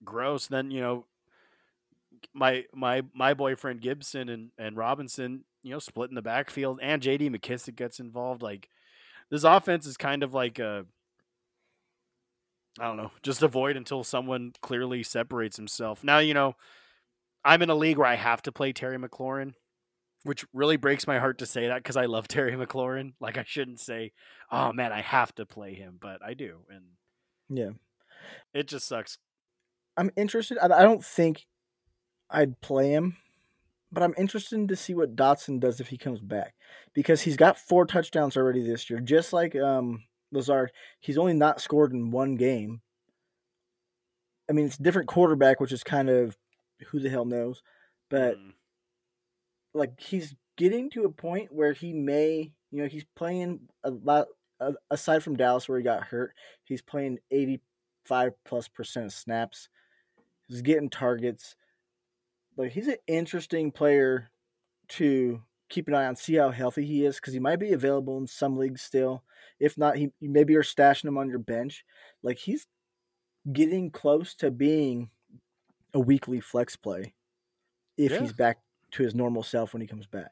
gross. 0.03 0.47
Then 0.47 0.71
you 0.71 0.79
know, 0.79 1.05
my 2.33 2.63
my 2.73 3.03
my 3.13 3.33
boyfriend 3.33 3.81
Gibson 3.81 4.29
and 4.29 4.51
and 4.57 4.77
Robinson, 4.77 5.43
you 5.61 5.71
know, 5.71 5.79
split 5.79 6.09
in 6.09 6.15
the 6.15 6.21
backfield, 6.21 6.79
and 6.81 7.01
J.D. 7.01 7.29
McKissick 7.29 7.75
gets 7.75 7.99
involved. 7.99 8.41
Like 8.41 8.69
this 9.29 9.43
offense 9.43 9.85
is 9.85 9.97
kind 9.97 10.23
of 10.23 10.33
like 10.33 10.57
a 10.59 10.85
I 12.79 12.85
don't 12.85 12.97
know, 12.97 13.11
just 13.23 13.41
avoid 13.41 13.77
until 13.77 14.03
someone 14.03 14.51
clearly 14.61 15.01
separates 15.03 15.55
himself. 15.55 16.03
Now, 16.03 16.19
you 16.19 16.33
know, 16.33 16.55
I'm 17.43 17.61
in 17.61 17.69
a 17.69 17.75
league 17.75 17.97
where 17.97 18.07
I 18.07 18.15
have 18.15 18.41
to 18.43 18.51
play 18.51 18.73
Terry 18.73 18.97
McLaurin, 18.97 19.53
which 20.23 20.45
really 20.53 20.75
breaks 20.75 21.07
my 21.07 21.19
heart 21.19 21.37
to 21.37 21.45
say 21.45 21.67
that 21.67 21.77
because 21.77 21.95
I 21.95 22.05
love 22.05 22.27
Terry 22.27 22.53
McLaurin. 22.53 23.13
Like 23.19 23.37
I 23.37 23.45
shouldn't 23.47 23.79
say, 23.79 24.11
"Oh 24.51 24.73
man, 24.73 24.91
I 24.91 25.01
have 25.01 25.33
to 25.35 25.45
play 25.45 25.73
him," 25.73 25.97
but 26.01 26.21
I 26.23 26.33
do, 26.33 26.59
and 26.69 26.83
yeah, 27.49 27.71
it 28.53 28.67
just 28.67 28.87
sucks. 28.87 29.19
I'm 29.95 30.11
interested. 30.17 30.57
I 30.57 30.81
don't 30.81 31.05
think 31.05 31.45
I'd 32.29 32.59
play 32.59 32.91
him, 32.91 33.15
but 33.91 34.03
I'm 34.03 34.13
interested 34.17 34.67
to 34.67 34.75
see 34.75 34.93
what 34.93 35.15
Dotson 35.15 35.61
does 35.61 35.79
if 35.79 35.87
he 35.87 35.97
comes 35.97 36.19
back 36.19 36.55
because 36.93 37.21
he's 37.21 37.37
got 37.37 37.57
four 37.57 37.85
touchdowns 37.85 38.35
already 38.35 38.65
this 38.65 38.89
year, 38.89 38.99
just 38.99 39.31
like 39.31 39.55
um, 39.55 40.03
Lazard. 40.31 40.71
He's 40.99 41.17
only 41.17 41.33
not 41.33 41.61
scored 41.61 41.93
in 41.93 42.11
one 42.11 42.35
game. 42.35 42.81
I 44.49 44.53
mean, 44.53 44.65
it's 44.65 44.77
different 44.77 45.07
quarterback, 45.07 45.59
which 45.59 45.71
is 45.71 45.83
kind 45.83 46.09
of 46.09 46.37
who 46.87 46.99
the 46.99 47.09
hell 47.09 47.25
knows, 47.25 47.63
but 48.09 48.37
mm. 48.37 48.53
like 49.73 49.99
he's 49.99 50.35
getting 50.57 50.89
to 50.91 51.05
a 51.05 51.11
point 51.11 51.51
where 51.51 51.73
he 51.73 51.93
may, 51.93 52.51
you 52.71 52.81
know, 52.81 52.87
he's 52.87 53.05
playing 53.15 53.61
a 53.83 53.91
lot. 53.91 54.27
aside 54.89 55.23
from 55.23 55.35
Dallas, 55.35 55.67
where 55.67 55.77
he 55.77 55.83
got 55.83 56.03
hurt, 56.03 56.33
he's 56.63 56.81
playing 56.81 57.19
eighty-five 57.31 58.33
plus 58.43 58.67
percent 58.67 59.07
of 59.07 59.13
snaps. 59.13 59.69
He's 60.47 60.61
getting 60.61 60.89
targets. 60.89 61.55
Like 62.57 62.71
he's 62.71 62.87
an 62.87 62.97
interesting 63.07 63.71
player 63.71 64.29
to 64.89 65.41
keep 65.69 65.87
an 65.87 65.95
eye 65.95 66.05
on, 66.05 66.15
see 66.15 66.35
how 66.35 66.51
healthy 66.51 66.85
he 66.85 67.05
is, 67.05 67.15
because 67.15 67.33
he 67.33 67.39
might 67.39 67.59
be 67.59 67.73
available 67.73 68.17
in 68.17 68.27
some 68.27 68.57
leagues 68.57 68.81
still. 68.81 69.23
If 69.59 69.77
not, 69.77 69.97
he 69.97 70.11
maybe 70.21 70.53
you're 70.53 70.63
stashing 70.63 71.05
him 71.05 71.17
on 71.17 71.29
your 71.29 71.39
bench. 71.39 71.83
Like 72.23 72.37
he's 72.37 72.67
getting 73.51 73.91
close 73.91 74.35
to 74.35 74.51
being 74.51 75.09
a 75.93 75.99
weekly 75.99 76.39
flex 76.39 76.75
play 76.75 77.13
if 77.97 78.11
yeah. 78.11 78.19
he's 78.19 78.33
back 78.33 78.57
to 78.91 79.03
his 79.03 79.15
normal 79.15 79.43
self 79.43 79.73
when 79.73 79.81
he 79.81 79.87
comes 79.87 80.07
back. 80.07 80.31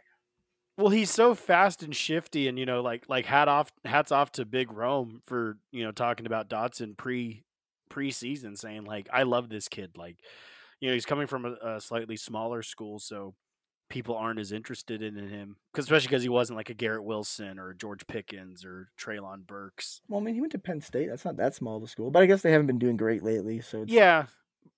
Well, 0.77 0.89
he's 0.89 1.11
so 1.11 1.35
fast 1.35 1.83
and 1.83 1.95
shifty, 1.95 2.47
and 2.47 2.57
you 2.57 2.65
know, 2.65 2.81
like 2.81 3.05
like 3.07 3.25
hat 3.25 3.47
off, 3.47 3.71
hats 3.85 4.11
off 4.11 4.31
to 4.33 4.45
Big 4.45 4.71
Rome 4.71 5.21
for 5.27 5.57
you 5.71 5.83
know 5.83 5.91
talking 5.91 6.25
about 6.25 6.49
Dotson 6.49 6.97
pre 6.97 7.43
preseason, 7.91 8.57
saying 8.57 8.85
like 8.85 9.07
I 9.13 9.23
love 9.23 9.49
this 9.49 9.67
kid. 9.67 9.91
Like, 9.95 10.17
you 10.79 10.89
know, 10.89 10.95
he's 10.95 11.05
coming 11.05 11.27
from 11.27 11.45
a, 11.45 11.75
a 11.75 11.81
slightly 11.81 12.17
smaller 12.17 12.63
school, 12.63 12.97
so 12.97 13.35
people 13.93 14.17
aren't 14.17 14.39
as 14.39 14.51
interested 14.51 15.03
in 15.03 15.15
him, 15.15 15.55
Cause 15.71 15.85
especially 15.85 16.07
because 16.07 16.23
he 16.23 16.29
wasn't 16.29 16.57
like 16.57 16.71
a 16.71 16.73
Garrett 16.73 17.03
Wilson 17.03 17.59
or 17.59 17.75
George 17.75 18.07
Pickens 18.07 18.65
or 18.65 18.89
Treylon 18.99 19.45
Burks. 19.45 20.01
Well, 20.09 20.19
I 20.19 20.23
mean, 20.23 20.33
he 20.33 20.41
went 20.41 20.51
to 20.53 20.57
Penn 20.57 20.81
State. 20.81 21.09
That's 21.09 21.23
not 21.23 21.37
that 21.37 21.53
small 21.53 21.77
of 21.77 21.83
a 21.83 21.87
school, 21.87 22.09
but 22.09 22.23
I 22.23 22.25
guess 22.25 22.41
they 22.41 22.51
haven't 22.51 22.65
been 22.65 22.79
doing 22.79 22.97
great 22.97 23.21
lately. 23.21 23.61
So 23.61 23.85
yeah, 23.87 24.25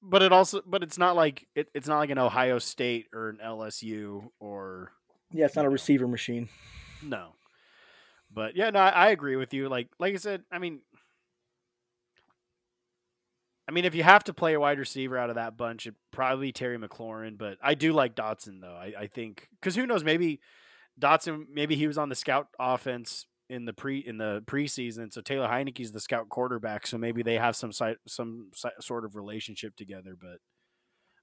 but 0.02 0.22
it 0.22 0.34
also 0.34 0.62
but 0.68 0.84
it's 0.84 0.98
not 0.98 1.16
like 1.16 1.48
it, 1.56 1.70
it's 1.74 1.88
not 1.88 2.00
like 2.00 2.10
an 2.10 2.18
Ohio 2.18 2.60
State 2.60 3.08
or 3.14 3.30
an 3.30 3.40
LSU 3.44 4.30
or 4.42 4.92
yeah, 5.32 5.46
it's 5.46 5.56
not 5.56 5.66
a 5.66 5.70
receiver 5.70 6.08
machine. 6.08 6.50
No, 7.02 7.36
but 8.30 8.58
yeah, 8.58 8.70
no, 8.70 8.80
I, 8.80 8.90
I 8.90 9.10
agree 9.12 9.38
with 9.38 9.54
you. 9.54 9.70
Like 9.70 9.88
like 9.98 10.14
I 10.14 10.18
said, 10.18 10.44
I 10.52 10.60
mean, 10.60 10.82
I 13.68 13.72
mean, 13.72 13.86
if 13.86 13.96
you 13.96 14.04
have 14.04 14.24
to 14.26 14.34
play 14.34 14.54
a 14.54 14.60
wide 14.60 14.78
receiver 14.78 15.18
out 15.18 15.30
of 15.30 15.36
that 15.36 15.58
bunch, 15.58 15.88
it 15.88 15.96
probably 16.12 16.52
Terry 16.52 16.78
McLaurin. 16.78 17.38
But 17.38 17.58
I 17.64 17.74
do 17.74 17.94
like 17.94 18.16
Dotson 18.16 18.62
though. 18.62 18.76
I, 18.76 18.94
I 19.00 19.08
think 19.08 19.48
because 19.60 19.76
who 19.76 19.88
knows, 19.88 20.04
maybe 20.04 20.40
Dotson, 21.00 21.46
maybe 21.52 21.76
he 21.76 21.88
was 21.88 21.98
on 21.98 22.10
the 22.10 22.16
scout 22.16 22.48
offense 22.60 23.26
in 23.50 23.66
the 23.66 23.74
pre 23.74 24.00
in 24.00 24.18
the 24.18 24.44
preseason. 24.46 25.12
So 25.12 25.22
Taylor 25.22 25.48
Heinicke's 25.48 25.92
the 25.92 26.00
scout 26.00 26.30
quarterback, 26.30 26.86
so 26.86 26.98
maybe 26.98 27.24
they 27.24 27.36
have 27.36 27.56
some 27.56 27.72
site 27.72 27.98
some 28.08 28.52
sort 28.80 29.04
of 29.04 29.16
relationship 29.16 29.76
together. 29.76 30.16
But 30.20 30.38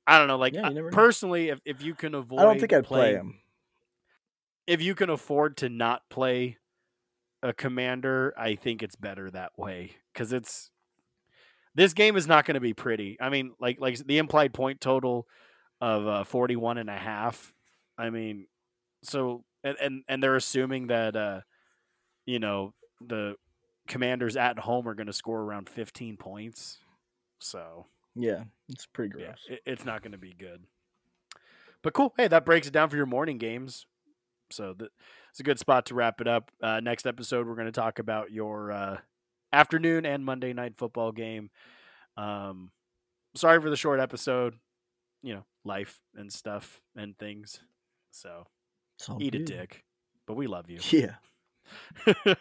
I 0.07 0.19
don't 0.19 0.29
know. 0.29 0.39
Like 0.39 0.55
yeah, 0.55 0.71
personally, 0.91 1.49
if 1.49 1.61
if 1.65 1.83
you 1.83 1.95
can 1.95 2.15
avoid, 2.15 2.41
I 2.41 2.45
don't 2.45 2.59
think 2.59 2.73
I'd 2.73 2.85
play 2.85 3.15
him. 3.15 3.39
If 4.67 4.81
you 4.83 4.95
can 4.95 5.11
afford 5.11 5.57
to 5.59 5.69
not 5.69 6.03
play 6.09 6.59
a 7.43 7.53
commander, 7.53 8.33
I 8.37 8.55
think 8.55 8.83
it's 8.83 8.97
better 8.97 9.31
that 9.31 9.53
way 9.57 9.97
because 10.13 10.33
it's 10.33 10.71
this 11.75 11.93
game 11.95 12.17
is 12.17 12.27
not 12.27 12.45
going 12.45 12.55
to 12.55 12.61
be 12.61 12.75
pretty. 12.75 13.17
I 13.21 13.29
mean, 13.29 13.53
like 13.61 13.81
like 13.81 13.99
the 13.99 14.19
implied 14.19 14.53
point 14.53 14.81
total 14.81 15.27
of 15.81 16.07
uh, 16.07 16.25
41 16.25 16.79
and 16.79 16.89
a 16.89 16.97
half 16.97 17.53
I 17.99 18.11
mean, 18.11 18.47
so 19.03 19.45
and 19.63 19.77
and, 19.81 20.05
and 20.09 20.23
they're 20.23 20.37
assuming 20.37 20.89
that 20.89 21.17
uh, 21.17 21.41
you 22.27 22.39
know 22.39 22.75
the 23.01 23.37
Commanders 23.89 24.37
at 24.37 24.59
home 24.59 24.89
are 24.89 24.95
going 24.95 25.07
to 25.09 25.13
score 25.13 25.41
around 25.41 25.69
15 25.69 26.17
points. 26.17 26.79
So 27.41 27.87
Yeah, 28.15 28.45
it's 28.69 28.87
pretty 28.87 29.13
yeah, 29.19 29.27
gross. 29.27 29.47
it, 29.49 29.61
it's 29.67 29.85
not 29.85 30.03
going 30.03 30.13
to 30.13 30.19
be 30.19 30.35
good. 30.37 30.65
But 31.83 31.95
cool. 31.95 32.15
Hey, 32.17 32.29
that 32.29 32.45
breaks 32.45 32.69
it 32.69 32.73
down 32.73 32.91
for 32.91 32.97
your 32.97 33.07
morning 33.07 33.39
games. 33.39 33.87
So 34.51 34.75
that 34.79 34.91
it's 35.31 35.41
a 35.41 35.45
good 35.45 35.59
spot 35.59 35.87
to 35.87 35.95
wrap 35.95 36.21
it 36.21 36.29
up. 36.29 36.51
Uh, 36.63 36.81
next 36.81 37.07
episode, 37.07 37.47
we're 37.47 37.55
going 37.55 37.67
to 37.67 37.73
talk 37.73 37.99
about 37.99 38.31
your 38.31 38.71
uh, 38.71 38.97
afternoon 39.53 40.07
and 40.07 40.25
Monday 40.25 40.53
night 40.53 40.75
football 40.77 41.13
game. 41.13 41.51
Um, 42.17 42.71
sorry 43.35 43.61
for 43.61 43.71
the 43.71 43.77
short 43.77 44.01
episode. 44.01 44.57
You 45.23 45.35
know, 45.35 45.45
life 45.65 46.01
and 46.15 46.33
stuff 46.33 46.81
and 46.97 47.17
things. 47.17 47.61
So 48.11 48.47
eat 49.21 49.35
a 49.35 49.45
dick, 49.45 49.85
but 50.27 50.35
we 50.35 50.47
love 50.47 50.71
you. 50.71 50.79
Yeah. 50.91 51.15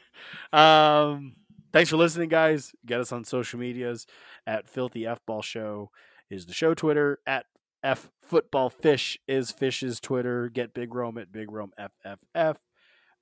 um, 0.52 1.36
thanks 1.72 1.90
for 1.90 1.98
listening, 1.98 2.28
guys. 2.28 2.74
Get 2.86 3.00
us 3.00 3.12
on 3.12 3.24
social 3.24 3.60
medias 3.60 4.06
at 4.46 4.68
Filthy 4.68 5.06
F 5.06 5.20
Ball 5.26 5.42
Show 5.42 5.92
is 6.30 6.46
the 6.46 6.54
show 6.54 6.74
Twitter 6.74 7.20
at 7.26 7.46
F 7.84 8.10
Football 8.22 8.70
Fish 8.70 9.18
is 9.28 9.52
Fish's 9.52 10.00
Twitter. 10.00 10.50
Get 10.50 10.74
Big 10.74 10.94
Rome 10.94 11.18
at 11.18 11.32
Big 11.32 11.52
Rome 11.52 11.72
FFF. 11.80 12.56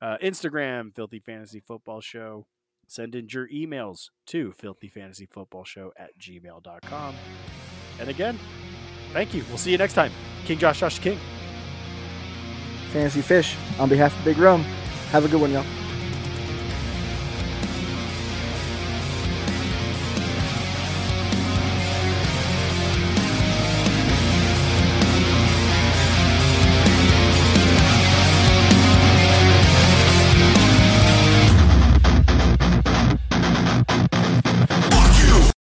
Uh, 0.01 0.17
Instagram 0.23 0.95
Filthy 0.95 1.19
Fantasy 1.19 1.59
Football 1.59 2.01
Show. 2.01 2.45
Send 2.89 3.15
in 3.15 3.27
your 3.29 3.47
emails 3.49 4.09
to 4.27 4.51
filthyfantasyfootballshow 4.51 4.91
Fantasy 4.91 5.25
Football 5.27 5.63
Show 5.63 5.93
at 5.97 6.17
gmail.com. 6.19 7.15
And 7.99 8.09
again, 8.09 8.39
thank 9.13 9.33
you. 9.33 9.43
We'll 9.47 9.57
see 9.57 9.71
you 9.71 9.77
next 9.77 9.93
time. 9.93 10.11
King 10.45 10.57
Josh 10.57 10.79
Josh 10.79 10.99
King. 10.99 11.19
Fantasy 12.91 13.21
Fish, 13.21 13.55
on 13.77 13.87
behalf 13.89 14.17
of 14.17 14.25
Big 14.25 14.37
Rome, 14.37 14.61
have 15.11 15.23
a 15.23 15.27
good 15.27 15.39
one, 15.39 15.51
y'all. 15.51 15.65